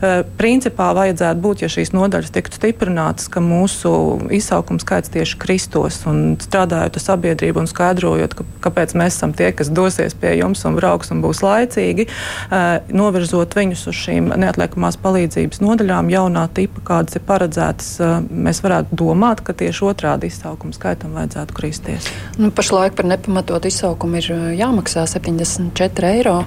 E, 0.00 0.22
principā 0.38 0.90
vajadzētu 0.96 1.40
būt, 1.40 1.64
ja 1.64 1.70
šīs 1.70 1.92
nodaļas 1.94 2.34
tiktu 2.34 2.60
stiprinātas, 2.60 3.28
ka 3.30 3.42
mūsu 3.44 3.92
izsaukums 4.34 4.84
skaits 4.86 5.12
tieši 5.12 5.38
kristos 5.40 6.02
un 6.10 6.36
strādājot 6.40 6.96
ar 6.96 7.04
sabiedrību 7.04 7.64
un 7.64 7.70
skaidrojot, 7.70 8.36
ka, 8.38 8.46
kāpēc 8.68 8.96
mēs 8.98 9.18
esam 9.18 9.34
tie, 9.36 9.50
kas 9.56 9.72
dosies 9.72 10.16
pie 10.18 10.36
jums 10.40 10.64
un 10.68 10.76
brauks 10.78 11.12
un 11.14 11.22
būs 11.24 11.42
laicīgi, 11.44 12.06
e, 12.06 12.64
novirzot 12.94 13.56
viņus 13.56 13.86
uz 13.90 14.00
šīm 14.00 14.32
neatliekamām 14.40 14.59
neatliekamās 14.60 14.98
palīdzības 15.00 15.60
nodaļām 15.64 16.10
jaunā 16.12 16.44
tipa, 16.54 16.82
kādas 16.84 17.16
ir 17.16 17.24
paredzētas, 17.26 17.88
mēs 18.30 18.62
varētu 18.64 18.96
domāt, 18.96 19.42
ka 19.44 19.54
tieši 19.56 19.84
otrādi 19.88 20.28
izsaukuma 20.30 20.76
skaitam 20.76 21.16
vajadzētu 21.16 21.56
kristies. 21.56 22.08
Nu, 22.38 22.50
pašlaik 22.50 22.96
par 22.96 23.08
nepamatotu 23.08 23.70
izsaukumu 23.70 24.20
ir 24.20 24.30
jāmaksā 24.60 25.06
74 25.08 26.12
eiro. 26.12 26.40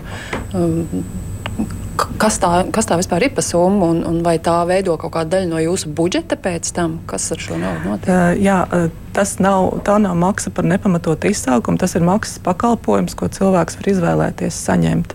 Kas 2.20 2.40
tā, 2.42 2.66
kas 2.74 2.88
tā 2.90 2.98
vispār 2.98 3.28
ir 3.28 3.34
par 3.36 3.46
summu, 3.46 3.92
un, 3.94 4.02
un 4.10 4.22
vai 4.26 4.40
tā 4.42 4.56
veido 4.70 4.96
kaut 4.98 5.14
kādu 5.14 5.36
daļu 5.36 5.50
no 5.52 5.62
jūsu 5.62 5.92
budžeta 5.94 6.38
pēc 6.42 6.74
tam, 6.74 7.00
kas 7.10 7.30
ar 7.34 7.42
šo 7.42 7.60
naudu 7.62 7.92
notiek? 7.92 8.10
Uh, 8.10 8.42
jā, 8.42 8.58
tas 9.14 9.38
nav, 9.40 9.70
tā 9.86 9.98
nav 10.02 10.16
maksa 10.18 10.52
par 10.54 10.66
nepamatotu 10.68 11.30
izsaukumu, 11.30 11.78
tas 11.82 11.96
ir 11.96 12.06
maksas 12.06 12.42
pakalpojums, 12.44 13.16
ko 13.18 13.30
cilvēks 13.32 13.78
var 13.80 13.90
izvēlēties 13.92 14.58
saņemt. 14.68 15.14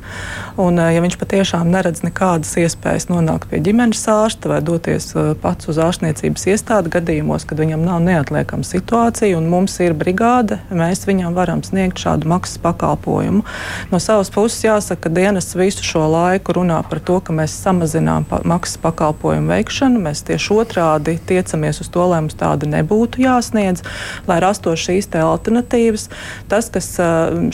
Un, 0.63 0.79
ja 0.79 1.03
viņš 1.03 1.19
patiešām 1.21 1.71
neredz 1.73 2.05
nekādas 2.07 2.55
iespējas 2.63 3.09
nonākt 3.11 3.51
pie 3.51 3.61
ģimenes 3.65 4.05
ārsta 4.11 4.53
vai 4.53 4.61
doties 4.65 5.11
pats 5.43 5.71
uz 5.71 5.81
ārstniecības 5.83 6.47
iestādi 6.53 6.93
gadījumos, 6.95 7.47
kad 7.49 7.61
viņam 7.63 7.85
nav 7.87 8.01
neatliekama 8.07 8.67
situācija 8.67 9.39
un 9.39 9.51
mums 9.51 9.77
ir 9.83 9.97
brigāde, 9.99 10.61
mēs 10.71 11.05
viņam 11.09 11.37
varam 11.37 11.65
sniegt 11.67 11.99
šādu 12.03 12.31
maksas 12.31 12.63
pakalpojumu. 12.63 13.45
No 13.93 14.03
savas 14.03 14.31
puses 14.35 14.63
jāsaka, 14.65 15.09
ka 15.09 15.15
dienas 15.15 15.53
visu 15.59 15.85
šo 15.87 16.07
laiku 16.11 16.55
runā 16.59 16.81
par 16.89 17.03
to, 17.03 17.19
ka 17.25 17.35
mēs 17.35 17.55
samazinām 17.63 18.27
pa 18.29 18.41
maksas 18.47 18.81
pakalpojumu 18.83 19.53
veikšanu. 19.53 20.03
Mēs 20.09 20.25
tieši 20.29 20.55
otrādi 20.59 21.19
tiecamies 21.29 21.83
uz 21.83 21.91
to, 21.93 22.07
lai 22.11 22.23
mums 22.25 22.39
tāda 22.39 22.69
nebūtu 22.71 23.23
jāsniedz 23.25 23.85
lai 24.29 24.39
rastos 24.45 24.83
šīs 24.87 25.11
alternatīvas. 25.19 26.09
Tas, 26.49 26.69
kas 26.73 26.91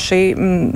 šī 0.01 0.21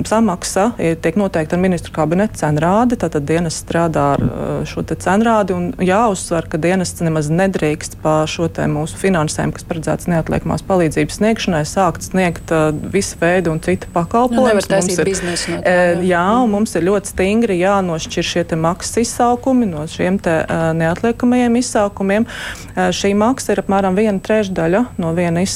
samaksa 0.07 0.71
tiek 0.77 1.17
noteikta 1.19 1.57
ar 1.57 1.63
ministru 1.63 1.93
kabineta 1.95 2.39
cenrādi, 2.43 2.97
tad 2.99 3.17
dienas 3.27 3.59
strādā 3.63 4.05
ar 4.15 4.23
šo 4.69 4.83
cenrādi 4.89 5.55
un 5.55 5.71
jāuzsver, 5.83 6.47
ka 6.49 6.59
dienas 6.61 6.95
nemaz 7.03 7.29
nedrīkst 7.33 7.99
pa 8.03 8.21
šo 8.29 8.47
mūsu 8.71 8.97
finansējumu, 8.99 9.53
kas 9.55 9.67
paredzēts 9.69 10.09
neatliekamās 10.09 10.63
palīdzības 10.67 11.19
sniegšanai, 11.19 11.63
sākt 11.67 12.07
sniegt 12.07 12.51
visu 12.93 13.19
veidu 13.21 13.53
un 13.53 13.61
citu 13.63 13.89
pakalpojumus. 13.93 14.69
Nu, 14.69 14.79
mums 14.79 14.97
ir 14.97 15.05
biznesa 15.07 15.53
no 15.53 15.59
tā. 15.63 15.75
Jā, 15.75 15.99
jā 16.09 16.25
un 16.43 16.53
mums 16.55 16.75
ir 16.75 16.87
ļoti 16.87 17.13
stingri 17.13 17.59
jānošķir 17.61 18.29
šie 18.31 18.45
maksas 18.59 19.03
izsaukumi 19.03 19.67
no 19.69 19.85
šiem 19.89 20.17
te, 20.23 20.35
neatliekamajiem 20.79 21.59
izsaukumiem. 21.59 22.27
Šī 22.75 23.13
maksa 23.19 23.53
ir 23.53 23.63
apmēram 23.63 23.97
viena 23.97 24.19
trešdaļa 24.23 24.83
no 25.01 25.13
viena 25.17 25.43
izsaukuma 25.45 25.48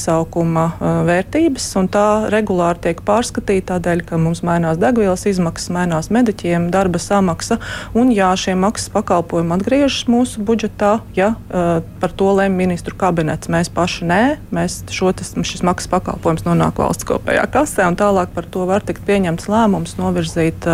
vērtības, 1.08 1.66
un 1.80 1.88
tā 1.92 2.06
regulāri 2.32 2.82
tiek 2.88 3.02
pārskatīta 3.06 3.74
tādēļ, 3.74 4.04
ka 4.08 4.18
mums 4.20 4.42
mainās 4.46 4.78
degvielas 4.82 5.26
izmaksas, 5.30 5.70
mainās 5.74 6.10
mediķiem 6.14 6.68
darba 6.74 7.00
samaksa, 7.02 7.58
un 7.96 8.12
jā, 8.14 8.30
šie 8.38 8.56
maksas 8.58 8.92
pakalpojumi 8.94 9.56
atgriežas 9.56 10.06
mūsu 10.10 10.44
budžetā, 10.46 10.98
ja 11.16 11.34
par 11.48 12.14
to 12.14 12.30
lemj 12.36 12.56
ministru 12.58 12.96
kabinets. 12.98 13.50
Mēs 13.52 13.72
paši 13.74 14.08
nē, 14.10 14.22
mēs 14.54 14.82
šo, 14.94 15.12
tas, 15.16 15.34
šis 15.34 15.64
maksas 15.66 15.90
pakalpojums 15.92 16.46
nonāk 16.46 16.80
valsts 16.82 17.08
kopējā 17.08 17.46
kasē, 17.54 17.88
un 17.90 17.98
tālāk 18.00 18.34
par 18.34 18.48
to 18.50 18.68
var 18.70 18.84
tikt 18.86 19.06
pieņemts 19.08 19.50
lēmums 19.50 19.98
novirzīt 20.00 20.68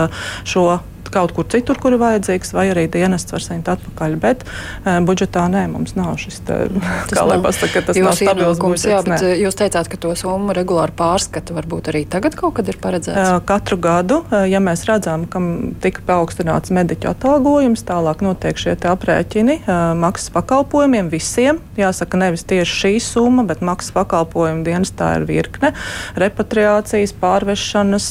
šo 0.48 0.80
kaut 1.12 1.34
kur 1.36 1.46
citur, 1.50 1.78
kur 1.80 1.94
ir 1.96 2.00
vajadzīgs, 2.02 2.52
vai 2.56 2.68
arī 2.72 2.86
dienests 2.92 3.34
var 3.34 3.44
saņemt 3.44 3.70
atpakaļ. 3.74 4.16
Bet 4.20 4.44
uh, 4.46 4.98
budžetā 5.06 5.46
nē, 5.52 5.66
mums 5.72 5.96
nav 5.98 6.16
šis 6.20 6.40
te, 6.46 6.58
kā 7.14 7.26
lai 7.28 7.40
pasaka, 7.42 7.84
tas 7.88 7.98
nav 7.98 8.16
stabils 8.18 8.62
budžets. 8.62 8.88
Jā, 8.90 9.00
bet 9.06 9.24
nē. 9.24 9.32
jūs 9.44 9.58
teicāt, 9.58 9.90
ka 9.90 10.00
to 10.00 10.14
summu 10.18 10.54
regulāri 10.56 10.94
pārskata 10.96 11.56
varbūt 11.56 11.92
arī 11.92 12.04
tagad 12.10 12.36
kaut 12.38 12.58
kad 12.58 12.70
ir 12.70 12.80
paredzēts? 12.82 13.36
Uh, 13.36 13.40
katru 13.46 13.78
gadu, 13.80 14.22
uh, 14.28 14.44
ja 14.50 14.62
mēs 14.62 14.86
redzam, 14.88 15.26
ka 15.30 15.42
tika 15.82 16.04
paaugstināts 16.08 16.72
mediķu 16.74 17.10
atalgojums, 17.12 17.84
tālāk 17.88 18.24
notiek 18.24 18.60
šie 18.60 18.76
aprēķini 18.90 19.60
uh, 19.60 19.92
maksas 19.98 20.32
pakalpojumiem 20.34 21.10
visiem. 21.12 21.60
Jāsaka, 21.78 22.18
nevis 22.20 22.44
tieši 22.48 22.76
šī 22.80 22.92
summa, 23.04 23.44
bet 23.48 23.64
maksas 23.64 23.92
pakalpojumu 23.96 24.64
dienestā 24.66 25.14
ir 25.18 25.26
virkne 25.28 25.72
repatriācijas, 26.20 27.12
pārvešanas, 27.20 28.08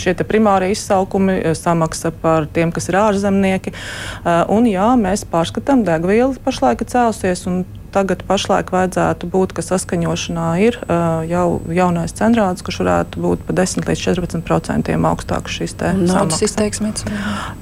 šie 0.00 0.14
primārie 0.26 0.72
izsaukumi 0.74 1.25
uzņēmumi, 1.26 1.44
eh, 1.44 1.54
samaksa 1.54 2.12
par 2.22 2.46
tiem, 2.46 2.72
kas 2.72 2.88
ir 2.88 2.94
ārzemnieki. 2.94 3.72
Eh, 4.24 4.44
un 4.48 4.64
jā, 4.64 4.96
mēs 4.96 5.24
pārskatām, 5.24 5.84
degviela 5.84 6.34
pašlaik 6.44 6.84
cēlusies, 6.86 7.46
un 7.46 7.64
tagad 7.94 8.22
pašlaik 8.26 8.72
vajadzētu 8.74 9.28
būt, 9.32 9.54
ka 9.56 9.64
saskaņošanā 9.64 10.48
ir 10.64 10.78
jau 11.30 11.46
jaunais 11.72 12.14
centrāls, 12.16 12.64
kurš 12.66 12.82
varētu 12.84 13.22
būt 13.22 13.46
pa 13.48 13.56
10 13.62 13.88
līdz 13.88 14.04
14% 14.08 14.94
augstāks 15.10 15.58
šīs 15.60 15.76
naudas 16.02 16.42
izteiksmes. 16.44 17.06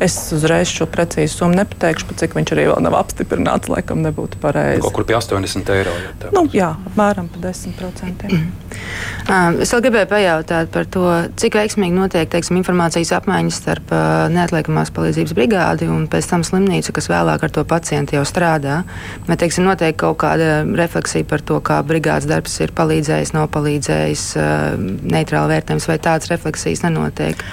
Es 0.03 0.17
uzreiz 0.35 0.71
šo 0.73 0.87
precīzu 0.91 1.41
summu 1.41 1.59
nepateikšu, 1.61 2.09
pat 2.11 2.23
cik 2.25 2.37
viņš 2.39 2.55
arī 2.57 2.67
vēl 2.71 2.83
nav 2.85 2.99
apstiprināts, 2.99 3.71
laikam 3.73 4.03
nebūtu 4.05 4.41
pareizi. 4.43 4.83
Kaut 4.85 4.97
kur 4.99 5.07
pie 5.09 5.17
80 5.19 5.73
eiro. 5.75 5.95
Ja 5.95 6.33
nu, 6.35 6.45
jā, 6.55 6.71
apmēram 6.91 7.29
pa 7.33 7.41
10%. 7.49 8.29
Um, 8.29 9.59
es 9.65 9.73
vēl 9.75 9.85
gribēju 9.87 10.11
pajautāt 10.11 10.71
par 10.75 10.89
to, 10.91 11.05
cik 11.41 11.59
veiksmīgi 11.59 11.97
notiek 11.97 12.31
teiksim, 12.33 12.59
informācijas 12.61 13.15
apmaiņas 13.19 13.61
starp 13.63 13.93
uh, 13.95 14.27
neatliekamās 14.35 14.93
palīdzības 14.95 15.37
brigādi 15.37 15.89
un 15.91 16.07
pēc 16.11 16.29
tam 16.31 16.45
slimnīcu, 16.47 16.95
kas 16.97 17.11
vēlāk 17.13 17.47
ar 17.47 17.55
to 17.55 17.65
pacientu 17.69 18.19
jau 18.19 18.25
strādā. 18.29 18.83
Vai 19.29 19.39
teiksim, 19.41 19.67
notiek 19.69 19.97
kaut 20.01 20.14
kāda 20.21 20.63
refleksija 20.79 21.27
par 21.29 21.45
to, 21.47 21.61
kā 21.65 21.81
brigādes 21.87 22.29
darbs 22.31 22.57
ir 22.65 22.75
palīdzējis, 22.77 23.35
nav 23.37 23.51
palīdzējis, 23.55 24.27
uh, 24.41 24.75
neitrāli 25.15 25.57
vērtējums, 25.57 25.89
vai 25.91 25.99
tādas 26.03 26.31
refleksijas 26.33 26.85
nenotiek? 26.87 27.45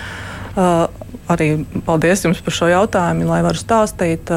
Uh, 0.51 0.85
arī 1.33 1.47
paldies 1.87 2.25
jums 2.25 2.41
par 2.43 2.55
šo 2.55 2.67
jautājumu, 2.71 3.27
lai 3.29 3.41
varu 3.45 3.59
stāstīt. 3.59 4.31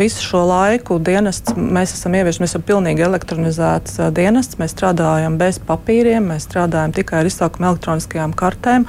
Visu 0.00 0.24
šo 0.24 0.42
laiku 0.48 0.98
dienests 1.02 1.54
mēs 1.56 1.92
esam 1.96 2.16
ieviesuši, 2.16 2.42
mēs 2.42 2.54
esam 2.54 2.64
pilnīgi 2.66 3.04
elektronizēts 3.06 4.00
dienests. 4.16 4.58
Mēs 4.60 4.74
strādājam 4.74 5.36
bez 5.40 5.60
papīriem, 5.62 6.30
mēs 6.32 6.48
strādājam 6.48 6.94
tikai 6.96 7.20
ar 7.20 7.30
izsaukumu 7.30 7.70
elektroniskajām 7.72 8.32
kartēm. 8.38 8.86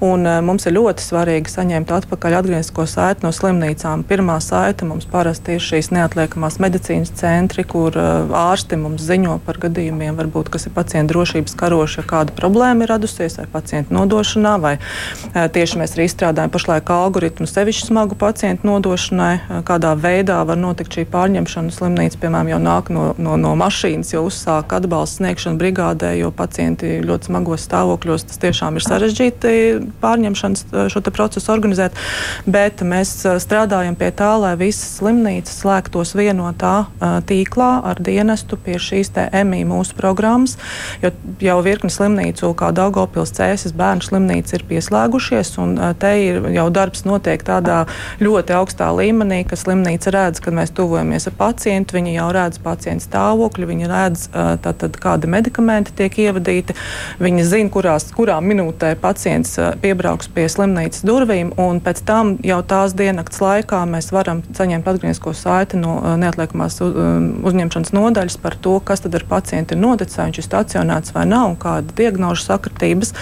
Mums 0.00 0.68
ir 0.68 0.76
ļoti 0.78 1.04
svarīgi 1.04 1.52
saņemt 1.52 1.90
atpakaļ 1.98 2.38
atgrieznisko 2.38 2.86
saiti 2.88 3.26
no 3.26 3.32
slimnīcām. 3.34 4.04
Pirmā 4.08 4.38
saita 4.44 4.86
mums 4.88 5.08
parasti 5.10 5.58
ir 5.58 5.64
šīs 5.64 5.90
neatliekamās 5.96 6.60
medicīnas 6.62 7.12
centri, 7.18 7.66
kur 7.66 7.96
ārsti 7.98 8.78
mums 8.78 9.02
ziņo 9.08 9.40
par 9.46 9.58
gadījumiem, 9.66 10.14
varbūt, 10.18 10.52
kas 10.54 10.68
ir 10.68 10.76
pacienta 10.76 11.12
drošības 11.12 11.56
karoši, 11.58 12.00
ja 12.02 12.06
kāda 12.14 12.34
problēma 12.36 12.84
ir 12.84 12.92
radusies 12.94 13.38
vai 13.40 13.46
pacienta 13.50 13.94
nodošanā, 13.96 14.54
vai 14.62 14.74
tieši 15.34 15.80
mēs 15.80 15.96
arī 15.96 16.04
izstrādājam 16.06 16.52
pašlaik 16.54 16.67
pašlaik 16.68 16.90
algoritmu 16.92 17.46
sevišķi 17.48 17.86
smagu 17.88 18.16
pacientu 18.18 18.66
nodošanai, 18.68 19.62
kādā 19.64 19.94
veidā 19.96 20.42
var 20.44 20.58
notikt 20.60 20.98
šī 20.98 21.06
pārņemšana. 21.08 21.72
Slimnīca, 21.72 22.18
piemēram, 22.20 22.50
jau 22.52 22.58
nāk 22.60 22.90
no, 22.92 23.04
no, 23.16 23.36
no 23.40 23.54
mašīnas, 23.56 24.10
jau 24.12 24.26
uzsāk 24.28 24.74
atbalstu 24.76 25.22
sniegšanu 25.22 25.56
brigādē, 25.60 26.10
jo 26.20 26.28
pacienti 26.28 26.98
ļoti 27.00 27.30
smagos 27.30 27.64
stāvokļos 27.64 28.26
tas 28.28 28.40
tiešām 28.42 28.76
ir 28.76 28.84
sarežģīti 28.84 29.52
pārņemšanas 30.02 30.66
šo 30.92 31.02
procesu 31.08 31.52
organizēt. 31.54 31.96
Bet 32.44 32.84
mēs 32.84 33.14
strādājam 33.40 33.96
pie 33.96 34.12
tā, 34.12 34.34
lai 34.36 34.52
visas 34.60 34.98
slimnīcas 34.98 35.62
slēgtos 35.62 36.12
vienotā 36.18 36.74
tīklā 37.00 37.70
ar 37.88 38.02
dienestu 38.04 38.60
pie 38.60 38.76
šīs 38.76 39.14
EMI 39.16 39.62
mūsu 39.64 39.96
programmas, 39.96 40.58
jo 41.00 41.14
jau 41.40 41.56
virkni 41.64 41.88
slimnīcu, 41.94 42.52
kā 42.58 42.74
Daugopils, 42.76 43.32
Cēsis, 43.38 43.72
bērnu 43.78 44.04
slimnīca 44.04 44.58
ir 44.58 44.68
pieslēgušies, 44.68 45.56
un 45.64 45.78
te 45.96 46.12
ir 46.26 46.42
jau 46.58 46.68
darbs 46.74 47.06
notiek 47.08 47.42
tādā 47.46 47.84
ļoti 48.22 48.56
augstā 48.58 48.90
līmenī, 48.94 49.44
ka 49.48 49.56
slimnīca 49.58 50.12
redz, 50.14 50.42
kad 50.44 50.56
mēs 50.56 50.74
tuvojamies 50.76 51.28
ar 51.30 51.36
pacientu, 51.38 51.96
viņi 51.98 52.16
jau 52.18 52.28
redz 52.34 52.60
pacienta 52.62 53.06
stāvokli, 53.06 53.68
viņi 53.70 53.90
redz, 53.90 54.26
tātad, 54.64 54.98
kādi 55.00 55.30
medikamenti 55.30 55.94
tiek 55.98 56.18
ievadīti, 56.26 56.76
viņi 57.22 57.46
zina, 57.46 57.72
kurās, 57.72 58.08
kurā 58.14 58.38
minūtē 58.44 58.94
pacients 59.00 59.56
piebrauks 59.82 60.30
pie 60.34 60.48
slimnīcas 60.50 61.04
durvīm, 61.06 61.54
un 61.60 61.80
pēc 61.84 62.02
tam 62.08 62.36
jau 62.44 62.60
tās 62.66 62.94
diennakts 62.98 63.42
laikā 63.44 63.84
mēs 63.88 64.10
varam 64.14 64.42
saņemt 64.56 64.88
atgrieznisko 64.88 65.34
saiti 65.36 65.78
no 65.78 66.00
neatliekamās 66.18 66.80
uzņemšanas 66.82 67.94
nodaļas 67.94 68.38
par 68.42 68.56
to, 68.58 68.78
kas 68.84 69.04
tad 69.04 69.14
ar 69.18 69.24
pacientu 69.28 69.76
ir 69.76 69.82
noticis, 69.82 70.18
vai 70.18 70.28
viņš 70.30 70.40
ir 70.42 70.46
stacionēts 70.48 71.14
vai 71.14 71.26
nav, 71.28 71.52
un 71.52 71.56
kāda 71.60 71.94
diagnožu 71.98 72.42
sakritības. 72.48 73.14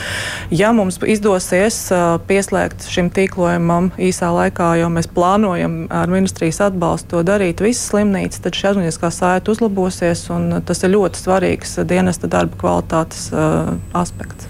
Ja 0.54 0.72
mums 0.76 0.96
izdosies 1.02 1.80
pieslēgt 2.28 2.86
šim 2.90 3.10
tīklam, 3.10 3.25
tīklojumam 3.26 3.90
īsā 3.98 4.30
laikā, 4.32 4.76
jo 4.80 4.90
mēs 4.94 5.10
plānojam 5.10 5.86
ar 5.90 6.10
ministrijas 6.12 6.62
atbalstu 6.70 7.16
to 7.16 7.24
darīt 7.26 7.60
visas 7.64 7.90
slimnīcas, 7.90 8.42
tad 8.44 8.56
šī 8.56 8.70
atmiņas 8.72 9.00
saita 9.16 9.52
uzlabosies, 9.52 10.28
un 10.30 10.60
tas 10.66 10.82
ir 10.82 10.94
ļoti 10.94 11.22
svarīgs 11.22 11.78
dienesta 11.88 12.30
darba 12.30 12.58
kvalitātes 12.60 13.28
uh, 13.34 13.74
aspekts. 13.96 14.48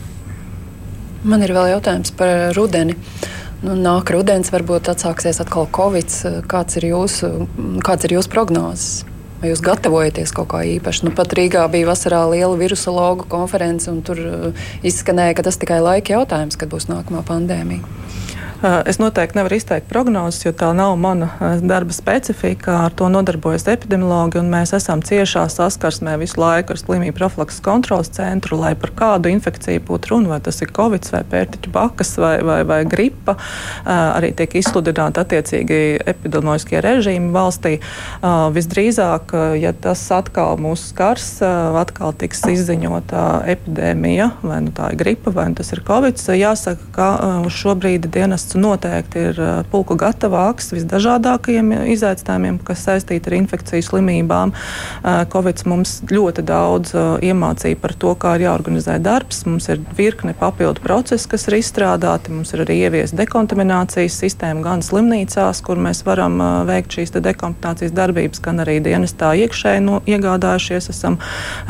Man 1.27 1.43
ir 1.43 1.51
vēl 1.57 1.73
jautājums 1.75 2.13
par 2.15 2.53
rudeni. 2.55 2.95
Nu, 3.65 3.73
nāk 3.75 4.13
rudens, 4.13 4.53
varbūt 4.53 4.93
atsāksies 4.93 5.41
atkal 5.43 5.67
Covid. 5.75 6.13
Kāds 6.47 6.77
ir 6.79 6.91
jūsu, 6.93 7.49
kāds 7.83 8.07
ir 8.07 8.15
jūsu 8.19 8.31
prognozes? 8.31 9.07
Vai 9.41 9.51
jūs 9.51 9.63
gatavojaties 9.65 10.33
kaut 10.37 10.53
kā 10.53 10.63
īpaši? 10.77 11.09
Nu, 11.09 11.13
pat 11.17 11.35
Rīgā 11.37 11.65
bija 11.73 11.89
vasarā 11.89 12.23
liela 12.31 12.55
virusologu 12.57 13.27
konference, 13.33 13.89
un 13.91 14.05
tur 14.07 14.21
izskanēja, 14.87 15.35
ka 15.37 15.49
tas 15.49 15.59
tikai 15.61 15.81
laika 15.83 16.15
jautājums, 16.15 16.57
kad 16.61 16.71
būs 16.73 16.87
nākamā 16.93 17.25
pandēmija. 17.27 17.83
Eh, 18.63 18.83
es 18.89 18.97
noteikti 18.97 19.37
nevaru 19.37 19.59
izteikt 19.59 19.89
prognozes, 19.91 20.41
jo 20.47 20.51
tā 20.57 20.71
nav 20.73 20.95
mana 20.97 21.29
eh, 21.45 21.59
darba 21.61 21.93
specifika. 21.93 22.79
Ar 22.87 22.95
to 22.97 23.11
nodarbojas 23.13 23.67
epidemiologi, 23.69 24.41
un 24.41 24.49
mēs 24.49 24.73
esam 24.79 25.03
ciešā 25.05 25.43
saskarsmē 25.53 26.15
visu 26.23 26.41
laiku 26.41 26.73
ar 26.73 26.81
slimību 26.81 27.19
profilakses 27.19 27.61
kontrolas 27.65 28.09
centru, 28.17 28.57
lai 28.63 28.73
par 28.81 28.95
kādu 28.97 29.29
infekciju 29.35 29.83
būtu 29.91 30.13
runa, 30.15 30.31
vai 30.33 30.39
tas 30.47 30.63
ir 30.65 30.73
covid, 30.77 31.05
vai 31.13 31.21
pērtiķu 31.35 31.73
bakas, 31.75 32.15
vai, 32.23 32.39
vai, 32.49 32.63
vai 32.65 32.81
gripa. 32.89 33.37
Eh, 33.37 33.93
arī 33.93 34.33
tiek 34.41 34.57
izsludināti 34.63 35.21
attiecīgi 35.21 35.83
epidemioloģiskie 36.15 36.81
režīmi 36.81 37.33
valstī. 37.37 37.77
Visdrīzāk, 38.57 39.33
ja 39.61 39.73
tas 39.73 40.01
atkal 40.15 40.57
mūs 40.61 40.87
skars, 40.93 41.29
atkal 41.43 42.15
tiks 42.17 42.41
izziņota 42.49 43.27
epidēmija, 43.53 44.31
vai 44.47 44.63
nu 44.65 44.73
tā 44.77 44.91
ir 44.93 45.01
gripa, 45.01 45.33
vai 45.35 45.49
nu 45.51 45.59
tas 45.59 45.73
ir 45.75 45.83
covid, 45.87 46.21
jāsaka, 46.41 46.89
ka 46.97 47.09
uz 47.45 47.57
šo 47.57 47.77
brīdi 47.79 48.11
dienas 48.13 48.46
dienests 48.47 48.55
noteikti 48.55 49.19
ir 49.31 49.39
pulku 49.71 49.97
gatavāks 49.97 50.73
visdažādākajiem 50.75 51.73
izaicinājumiem, 51.93 52.59
kas 52.65 52.85
saistīti 52.87 53.29
ar 53.29 53.37
infekciju 53.41 53.83
slimībām. 53.83 54.53
Covid 55.33 55.65
mums 55.67 56.03
ļoti 56.11 56.45
daudz 56.47 56.95
iemācīja 57.23 57.77
par 57.81 57.95
to, 57.95 58.15
kā 58.15 58.37
ir 58.37 58.47
jāorganizē 58.47 58.99
darbs. 59.03 59.45
Mums 59.47 59.69
ir 59.69 59.81
virkne 59.97 60.35
papildu 60.35 60.81
procesu, 60.81 61.29
kas 61.29 61.49
ir 61.49 61.59
izstrādāti. 61.59 62.31
Mums 62.31 62.53
ir 62.55 62.63
arī 62.65 62.79
ieviesta 62.87 63.19
dekontaminācijas 63.19 64.19
sistēma 64.23 64.63
gan 64.63 64.83
slimnīcās, 64.83 65.63
kur 65.63 65.77
mēs 65.77 66.05
varam 66.07 66.39
veikt 66.67 66.99
šīs 66.99 67.15
dekontaminācijas 67.17 67.95
darbības, 67.97 68.43
gan 68.45 68.63
arī 68.63 68.79
dienestā 68.85 69.33
iekšēji 69.43 69.85
no, 69.85 70.01
iegādājušies. 70.07 70.91
Esam 70.93 71.19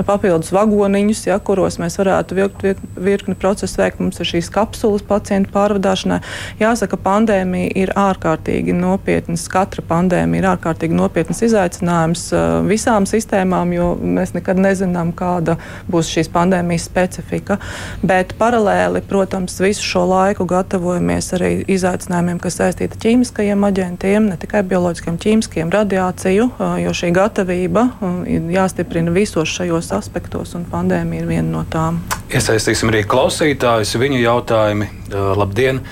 papildus 0.06 0.52
vagoniņus, 0.52 1.26
ja, 1.30 1.38
kuros 1.40 1.80
mēs 1.80 1.98
varētu 2.00 2.36
virkni 2.36 3.38
procesu 3.38 3.80
veikt. 3.80 4.02
Mums 4.02 4.20
ir 4.20 4.32
šīs 4.34 4.52
kapsulas 4.52 5.04
pacientu 5.06 5.52
pārvadāšanai. 5.54 6.20
Jāsaka, 6.66 6.98
pandēmija 6.98 7.70
ir 7.78 7.92
ārkārtīgi 7.98 8.74
nopietnas. 8.74 9.44
Katra 9.52 9.84
pandēmija 9.86 10.42
ir 10.42 10.48
ārkārtīgi 10.50 10.96
nopietnas 10.96 11.42
izaicinājums 11.46 12.24
uh, 12.34 12.46
visām 12.66 13.06
sistēmām, 13.06 13.74
jo 13.76 13.92
mēs 14.00 14.34
nekad 14.34 14.58
nezinām, 14.58 15.12
kāda 15.16 15.58
būs 15.92 16.10
šīs 16.10 16.30
pandēmijas 16.34 16.88
specifika. 16.88 17.58
Bet 18.02 18.34
paralēli, 18.40 19.04
protams, 19.06 19.60
visu 19.62 19.84
šo 19.86 20.06
laiku 20.10 20.48
gatavojamies 20.50 21.30
arī 21.38 21.52
izaicinājumiem, 21.76 22.40
kas 22.42 22.58
saistīti 22.58 22.98
ar 22.98 23.02
ķīmiskajiem 23.04 23.68
aģentiem, 23.70 24.28
ne 24.32 24.40
tikai 24.42 24.64
bioloģiskiem, 24.66 25.20
ķīmiskiem, 25.22 25.70
radiāciju, 25.76 26.50
uh, 26.56 26.76
jo 26.82 26.96
šī 26.96 27.12
gatavība 27.14 27.86
uh, 27.92 28.20
ir 28.26 28.50
jāstiprina 28.56 29.14
visos 29.14 29.54
šajos 29.54 29.92
aspektos, 30.00 30.56
un 30.58 30.66
pandēmija 30.72 31.22
ir 31.22 31.30
viena 31.30 31.48
no 31.60 31.64
tām. 31.70 32.02
Iesaistīsim 32.26 32.90
arī 32.90 33.06
klausītājus, 33.06 33.94
viņu 34.02 34.22
jautājumi. 34.24 34.94
Labdien! 35.14 35.84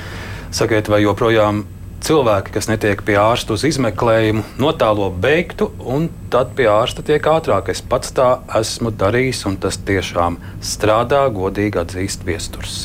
Sakiet, 0.54 0.86
vai 0.86 1.00
joprojām 1.02 1.64
cilvēki, 2.06 2.52
kas 2.54 2.68
netiek 2.70 3.00
pie 3.02 3.16
ārsta 3.18 3.56
uz 3.56 3.64
izmeklējumu, 3.66 4.44
notālo 4.62 5.08
beigtu, 5.10 5.72
un 5.82 6.06
tad 6.30 6.52
pie 6.54 6.68
ārsta 6.70 7.02
tiek 7.02 7.26
ātrāk. 7.26 7.72
Es 7.74 7.82
pats 7.82 8.14
tā 8.14 8.28
esmu 8.60 8.92
darījis, 8.94 9.40
un 9.50 9.58
tas 9.58 9.80
tiešām 9.88 10.38
strādā, 10.62 11.24
godīgi 11.34 11.82
atzīst 11.82 12.22
viesturs. 12.28 12.84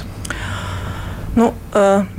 Nu, 1.40 1.54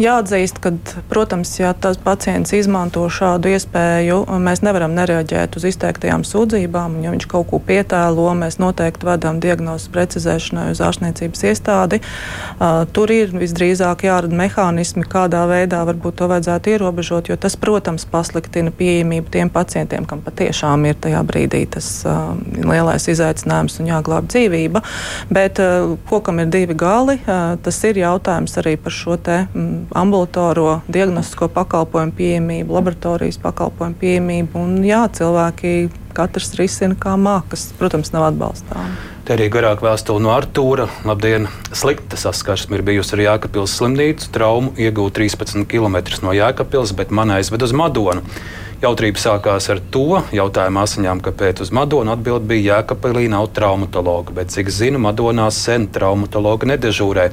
jāatzīst, 0.00 0.60
ka, 0.64 0.70
protams, 1.10 1.50
ja 1.58 1.74
tas 1.76 1.98
pacients 2.00 2.54
izmanto 2.56 3.02
šādu 3.12 3.50
iespēju, 3.52 4.22
mēs 4.40 4.62
nevaram 4.64 4.94
nereaģēt 4.96 5.58
uz 5.58 5.66
izteiktajām 5.68 6.22
sūdzībām. 6.24 6.94
Ja 7.04 7.12
viņš 7.12 7.26
kaut 7.28 7.50
ko 7.50 7.60
pietēlo, 7.60 8.30
mēs 8.38 8.56
noteikti 8.62 9.04
vedam 9.04 9.40
diagnozes 9.42 9.90
precizēšanai 9.92 10.70
uz 10.72 10.80
ārstniecības 10.86 11.44
iestādi. 11.50 11.98
Tur 12.96 13.12
ir 13.12 13.34
visdrīzāk 13.34 14.06
jārada 14.06 14.38
mehānismi, 14.40 15.04
kādā 15.04 15.42
veidā 15.50 15.82
varbūt 15.90 16.20
to 16.22 16.30
vajadzētu 16.30 16.72
ierobežot, 16.76 17.28
jo 17.28 17.36
tas, 17.40 17.58
protams, 17.60 18.08
pasliktina 18.08 18.72
pieejamību 18.72 19.34
tiem 19.36 19.52
pacientiem, 19.52 20.08
kam 20.08 20.24
patiešām 20.24 20.88
ir 20.88 20.96
tajā 21.02 21.20
brīdī 21.28 21.66
tas 21.76 21.90
lielais 22.56 23.10
izaicinājums 23.12 23.82
un 23.82 23.92
jāglāb 23.92 24.32
dzīvība. 24.32 24.84
Bet 25.28 25.60
kokam 26.08 26.40
ir 26.40 26.48
divi 26.56 26.78
gali, 26.78 27.20
tas 27.26 27.84
ir 27.90 28.00
jautājums 28.00 28.56
arī 28.62 28.78
par 28.80 28.94
šo 28.94 29.09
šo 29.10 29.16
te 29.16 29.46
ambulatoro 29.94 30.80
diagnostisko 30.88 31.48
pakalpojumu 31.48 32.12
pieejamību, 32.14 32.74
laboratorijas 32.74 33.40
pakalpojumu 33.42 33.98
pieejamību. 33.98 34.60
Un, 34.60 34.76
jā, 34.86 35.02
cilvēki 35.10 35.90
katrs 36.14 36.54
risina 36.58 36.98
kā 36.98 37.16
mākas, 37.20 37.70
protams, 37.78 38.12
nav 38.14 38.30
atbalstāms. 38.30 39.08
Te 39.26 39.36
arī 39.36 39.50
garāk 39.52 39.82
vēstule 39.84 40.22
no 40.24 40.32
Artūra. 40.34 40.88
Labdien! 41.06 41.44
Slikta 41.76 42.18
saskarsme 42.18 42.78
ir 42.78 42.82
bijusi 42.86 43.14
ar 43.14 43.22
Jēkabpils 43.26 43.76
slimnīcu. 43.78 44.30
Traumu 44.34 44.72
iegūta 44.80 45.20
13 45.20 45.68
km 45.70 46.00
no 46.24 46.34
Jēkabpils, 46.34 46.94
bet 46.98 47.12
man 47.14 47.30
aizved 47.36 47.62
uz 47.62 47.76
Madonu. 47.76 48.24
Jautrība 48.80 49.20
sākās 49.20 49.66
ar 49.68 49.82
to 49.92 50.22
jautājumu 50.32 50.80
asiņām, 50.80 51.20
kāpēc 51.20 51.60
uz 51.60 51.68
Madonu 51.76 52.14
atbild 52.14 52.46
bija 52.48 52.78
Jēkabpilī 52.80 53.26
nav 53.28 53.50
traumatologa, 53.52 54.32
bet 54.38 54.54
cik 54.54 54.72
zinu, 54.72 54.98
Madonā 55.04 55.50
sen 55.52 55.84
traumatologa 55.92 56.70
nedežūrē. 56.72 57.26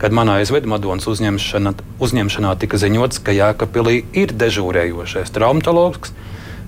Kad 0.00 0.16
man 0.16 0.32
aizveda 0.32 0.72
Madonas 0.72 1.04
uzņemšana, 1.12 1.74
uzņemšanā, 2.00 2.54
tika 2.64 2.80
ziņots, 2.80 3.20
ka 3.20 3.36
Jēkabpilī 3.36 4.00
ir 4.16 4.32
dežūrējošais 4.40 5.36
traumatologs. 5.36 6.16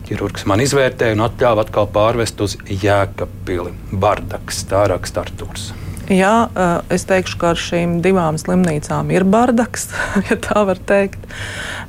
Ķirurgs 0.09 0.47
man 0.49 0.63
izvērtēja 0.65 1.13
un 1.19 1.27
atļāva 1.27 1.67
atkal 1.67 1.91
pārvest 1.93 2.41
uz 2.41 2.55
Jēkabpili. 2.65 3.75
Bardaks, 3.93 4.63
tā 4.71 4.87
raksta 4.89 5.27
Artūrs. 5.27 5.69
Jā, 6.09 6.49
eh, 6.49 6.95
es 6.95 7.05
teikšu, 7.05 7.37
ka 7.37 7.51
ar 7.53 7.59
šīm 7.61 7.99
divām 8.01 8.39
slimnīcām 8.41 9.11
ir 9.13 9.27
bardaks, 9.29 9.91
ja 10.31 10.39
tā 10.41 10.63
var 10.65 10.81
teikt, 10.81 11.21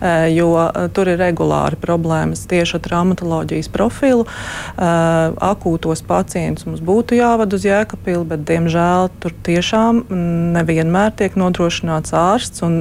eh, 0.03 0.27
jo 0.35 0.49
eh, 0.59 0.89
tur 0.91 1.07
ir 1.07 1.21
regulāri 1.21 1.79
problēmas 1.79 2.43
tieši 2.51 2.75
ar 2.75 2.83
traumatoloģijas 2.83 3.71
profilu. 3.71 4.25
Akūtos 4.79 6.01
pacientus 6.07 6.65
mums 6.67 6.81
būtu 6.83 7.15
jāvada 7.17 7.55
uz 7.55 7.63
Jēkabili, 7.67 8.25
bet, 8.27 8.43
diemžēl, 8.47 9.09
tur 9.21 9.33
tiešām 9.45 10.01
nevienmēr 10.55 11.13
tiek 11.19 11.35
nodrošināts 11.39 12.13
ārsts 12.15 12.63
un 12.65 12.79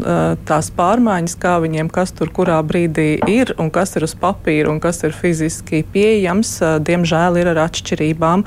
tās 0.48 0.70
pārmaiņas, 0.74 1.36
kā 1.42 1.56
viņiem 1.62 1.90
kas 1.92 2.14
tur 2.16 2.30
kurā 2.34 2.58
brīdī 2.66 3.18
ir 3.30 3.54
un 3.58 3.70
kas 3.74 3.96
ir 3.98 4.06
uz 4.06 4.14
papīra 4.18 4.70
un 4.72 4.80
kas 4.82 5.02
ir 5.06 5.16
fiziski 5.16 5.82
pieejams, 5.94 6.54
diemžēl 6.86 7.40
ir 7.42 7.52
ar 7.54 7.62
atšķirībām. 7.66 8.46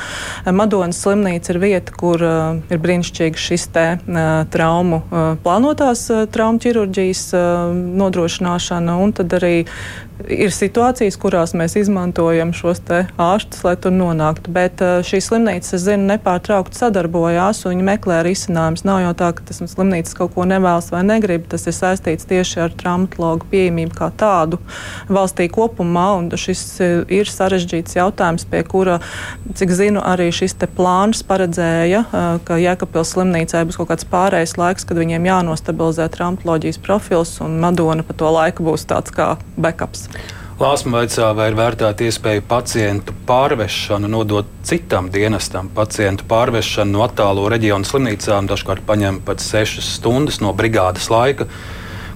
Madonas 0.55 1.01
slimnīca 1.03 1.55
ir 1.55 1.61
vieta, 1.63 1.95
kur 1.97 2.23
ir 2.23 2.80
brīnišķīgi 2.83 3.41
šis 3.41 3.67
te 3.75 3.85
traumu, 4.53 5.01
plānotās 5.43 6.05
traumu 6.33 6.61
ķirurģijas 6.63 7.23
nodrošināšana, 8.01 8.97
un 9.01 9.13
tad 9.17 9.37
arī 9.39 9.55
ir 10.29 10.51
situācijas, 10.53 11.17
kurās 11.21 11.53
mēs 11.57 11.77
izmantojam 11.79 12.51
šos 12.55 12.81
ārstus, 12.91 13.63
lai 13.65 13.75
tur 13.79 13.93
nonāktu. 13.95 14.51
Bet 14.53 14.81
uh, 14.83 14.99
šīs 15.05 15.29
slimnīcas, 15.29 15.75
es 15.77 15.85
zinu, 15.85 16.07
nepārtraukti 16.11 16.77
sadarbojās 16.77 17.63
un 17.65 17.75
viņi 17.75 17.87
meklē 17.87 18.21
risinājumus. 18.27 18.85
Nav 18.87 19.01
jau 19.05 19.13
tā, 19.21 19.31
ka 19.37 19.45
tas 19.47 19.61
slimnīcas 19.73 20.17
kaut 20.17 20.35
ko 20.35 20.45
nevēlas 20.49 20.91
vai 20.93 21.03
negrib. 21.07 21.47
Tas 21.51 21.67
ir 21.69 21.75
saistīts 21.77 22.27
tieši 22.29 22.63
ar 22.65 22.75
traumatologu 22.77 23.47
pieejamību 23.51 23.97
kā 23.97 24.11
tādu 24.17 24.61
valstī 25.09 25.47
kopumā. 25.51 26.09
Šis 26.41 26.63
uh, 26.83 26.93
ir 27.11 27.29
sarežģīts 27.29 27.97
jautājums, 27.97 28.47
pie 28.49 28.63
kura, 28.67 28.99
cik 29.57 29.73
zinu, 29.77 30.03
arī 30.05 30.29
šis 30.35 30.57
plāns 30.75 31.23
paredzēja, 31.25 32.05
uh, 32.05 32.37
ka 32.45 32.59
Jēkabpils 32.61 33.15
slimnīcai 33.15 33.65
būs 33.69 33.79
kaut 33.79 33.91
kāds 33.93 34.07
pārējais 34.11 34.57
laiks, 34.59 34.85
kad 34.87 34.99
viņiem 34.99 35.25
jānostabilizē 35.29 36.09
traumatoloģijas 36.13 36.81
profils 36.83 37.37
un 37.43 37.59
Madona 37.63 38.05
pa 38.05 38.17
to 38.17 38.29
laiku 38.31 38.65
būs 38.67 38.85
tāds 38.89 39.13
kā 39.15 39.33
backups. 39.57 40.10
Lāsma 40.61 40.99
vaicā, 40.99 41.31
vai 41.33 41.47
ir 41.49 41.55
vērtēta 41.57 42.05
iespēja 42.05 42.43
pacientu 42.45 43.15
pārvešanu 43.25 44.11
nodot 44.13 44.51
citam 44.67 45.07
dienestam. 45.09 45.71
Pacientu 45.73 46.27
pārvešanu 46.29 46.93
no 46.93 47.01
attālo 47.01 47.47
reģionu 47.49 47.89
slimnīcām 47.89 48.45
dažkārt 48.51 48.85
paņem 48.85 49.23
pat 49.25 49.41
6 49.41 49.81
stundas 49.81 50.37
no 50.45 50.53
brigādes 50.53 51.09
laika, 51.09 51.49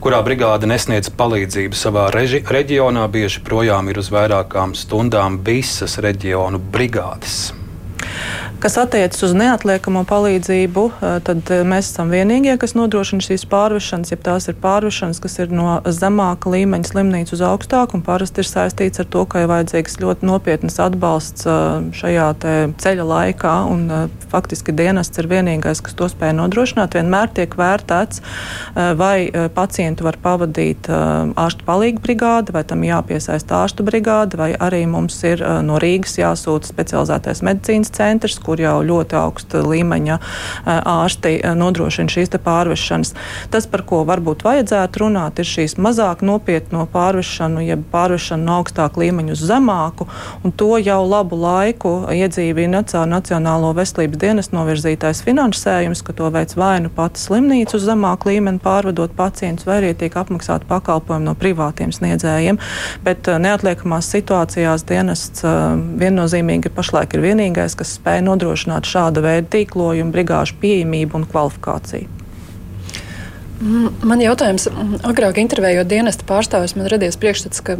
kurā 0.06 0.22
brigāde 0.22 0.70
nesniedz 0.70 1.10
palīdzību 1.18 1.82
savā 1.82 2.12
reži, 2.14 2.46
reģionā. 2.46 3.10
Bieži 3.10 3.42
projām 3.42 3.90
ir 3.90 4.04
uz 4.04 4.14
vairākām 4.14 4.78
stundām 4.78 5.42
visas 5.42 5.98
reģionu 6.06 6.62
brigādes. 6.62 7.65
Kas 8.60 8.78
attiecas 8.82 9.20
uz 9.24 9.34
neatliekamo 9.36 10.06
palīdzību, 10.08 10.84
eh, 10.90 11.18
tad 11.28 11.50
eh, 11.54 11.64
mēs 11.68 11.90
esam 11.92 12.10
vienīgie, 12.10 12.56
kas 12.58 12.72
nodrošina 12.74 13.22
šīs 13.22 13.44
pārvešanas, 13.52 14.14
ja 14.14 14.18
tās 14.18 14.48
ir 14.50 14.56
pārvešanas, 14.64 15.20
kas 15.22 15.36
ir 15.44 15.52
no 15.54 15.76
zemāka 15.86 16.50
līmeņa 16.54 16.90
slimnīcu 16.90 17.36
uz 17.36 17.44
augstāku, 17.46 18.00
un 18.00 18.06
parasti 18.06 18.42
ir 18.42 18.50
saistīts 18.50 19.04
ar 19.04 19.10
to, 19.12 19.26
ka 19.30 19.44
ir 19.44 19.52
vajadzīgs 19.52 20.00
ļoti 20.02 20.30
nopietnas 20.30 20.80
atbalsts 20.82 21.46
eh, 21.46 21.90
šajā 22.00 22.30
ceļa 22.82 23.06
laikā, 23.12 23.54
un 23.70 24.10
faktiski 24.32 24.74
dienests 24.76 25.20
ir 25.22 25.30
vienīgais, 25.30 25.84
kas 25.84 25.98
to 26.00 26.08
spēj 26.12 26.34
nodrošināt. 26.40 26.96
Vienmēr 26.98 27.32
tiek 27.36 27.54
vērtēts, 27.60 28.22
vai 29.00 29.30
pacientu 29.56 30.06
var 30.08 30.18
pavadīt 30.22 30.90
ārstu 30.90 31.66
palīgu 31.68 32.02
brigāde, 32.04 32.54
vai 32.56 32.66
tam 32.68 32.84
jāpiesaista 32.86 33.62
ārstu 33.62 33.86
brigāde, 33.88 34.40
vai 34.40 34.52
arī 34.58 34.84
mums 34.90 35.18
ir 35.28 35.44
no 35.66 35.80
Rīgas 35.82 36.18
jāsūta 36.20 36.70
specializētais 36.74 37.44
medicīnas 37.46 37.94
centrs, 37.96 38.05
kur 38.46 38.62
jau 38.62 38.78
ļoti 38.86 39.18
augsta 39.20 39.64
līmeņa 39.66 40.20
ārsti 40.66 41.38
nodrošina 41.58 42.12
šīs 42.12 42.34
pārvešanas. 42.46 43.14
Tas, 43.54 43.68
par 43.70 43.86
ko 43.88 44.04
varbūt 44.08 44.44
vajadzētu 44.46 45.04
runāt, 45.06 45.40
ir 45.40 45.48
šīs 45.50 45.78
mazāk 45.82 46.24
nopietno 46.26 46.86
pārvešanu, 46.92 47.64
jeb 47.66 47.86
pārvešanu 47.92 48.46
no 48.46 48.60
augstāka 48.60 49.02
līmeņa 49.02 49.36
uz 49.36 49.44
zemāku, 49.46 50.08
un 50.44 50.54
to 50.56 50.76
jau 50.82 51.00
labu 51.06 51.40
laiku 51.40 51.94
iedzīvina 52.14 52.84
caur 52.90 53.08
Nacionālo 53.10 53.72
veselības 53.78 54.20
dienas 54.22 54.52
novirzītais 54.54 55.22
finansējums, 55.26 56.04
ka 56.06 56.16
to 56.18 56.30
veids 56.34 56.58
vai 56.60 56.80
nu 56.84 56.92
pati 56.94 57.22
slimnīca 57.22 57.78
uz 57.78 57.86
zemāku 57.88 58.32
līmeni 58.32 58.62
pārvadot 58.64 59.14
pacientus, 59.16 59.68
vai 59.68 59.80
arī 59.82 59.94
tiek 59.98 60.16
apmaksāti 60.20 60.68
pakalpojumi 60.70 61.30
no 61.30 61.36
privātiem 61.40 61.94
sniedzējiem. 61.96 62.60
Bet 63.06 63.30
neatliekamās 63.30 64.10
situācijās 64.14 64.86
dienests 64.90 65.46
viennozīmīgi 66.02 66.74
pašlaik 66.76 67.16
ir 67.16 67.26
vienīgais, 67.30 67.78
kas 67.80 67.95
spēj 67.96 68.22
nodrošināt 68.26 68.88
šāda 68.90 69.24
veida 69.26 69.50
tīklojumu, 69.56 70.14
brigāžu 70.16 70.58
pieejamību 70.62 71.20
un 71.20 71.28
kvalifikāciju. 71.32 72.12
Man 74.06 74.20
jautājums, 74.20 74.68
agrāk 75.08 75.40
intervējot 75.40 75.88
dienesta 75.88 76.28
pārstāvis, 76.28 76.76
man 76.76 76.90
radies 76.92 77.16
priekšstats, 77.18 77.64
ka 77.64 77.78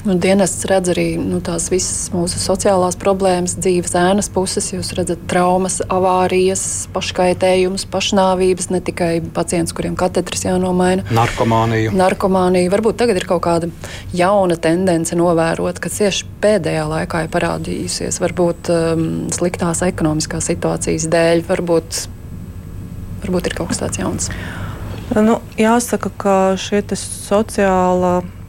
Nu, 0.00 0.14
dienests 0.16 0.64
redz 0.64 0.88
arī 0.94 1.18
nu, 1.20 1.42
tās 1.44 1.66
visas 1.68 2.08
mūsu 2.14 2.38
sociālās 2.40 2.96
problēmas, 3.00 3.58
dzīves 3.60 3.92
ēnas 4.00 4.30
puses. 4.32 4.70
Jūs 4.72 4.94
redzat 4.96 5.26
traumas, 5.28 5.80
avārijas, 5.92 6.62
paškaitējumus, 6.94 7.84
pašnāvības, 7.92 8.70
ne 8.72 8.80
tikai 8.86 9.10
pacientus, 9.36 9.74
kuriem 9.76 9.98
katedras 10.00 10.46
jānomaina. 10.46 11.04
Narkomāniju. 11.12 11.92
Narkomāniju. 12.00 12.72
Varbūt 12.72 13.00
tagad 13.02 13.20
ir 13.20 13.28
kaut 13.28 13.44
kāda 13.44 13.68
jauna 14.16 14.56
tendence 14.56 15.18
novērot, 15.20 15.82
ka 15.84 15.92
tieši 15.92 16.32
pēdējā 16.40 16.88
laikā 16.94 17.26
ir 17.26 17.30
parādījusies 17.36 18.22
varbūt 18.24 18.72
um, 18.72 19.06
sliktās 19.36 19.84
ekonomiskās 19.84 20.48
situācijas 20.48 21.10
dēļ. 21.12 21.44
Varbūt, 21.50 22.02
varbūt 23.26 23.52
ir 23.52 23.60
kaut 23.60 23.74
kas 23.74 23.84
tāds 23.84 24.00
jauns. 24.00 24.32
Nu, 25.12 25.42
jāsaka, 25.60 26.08
ka 26.16 26.36
šie 26.56 26.86
sociālai 26.96 28.20
Mm, 28.22 28.39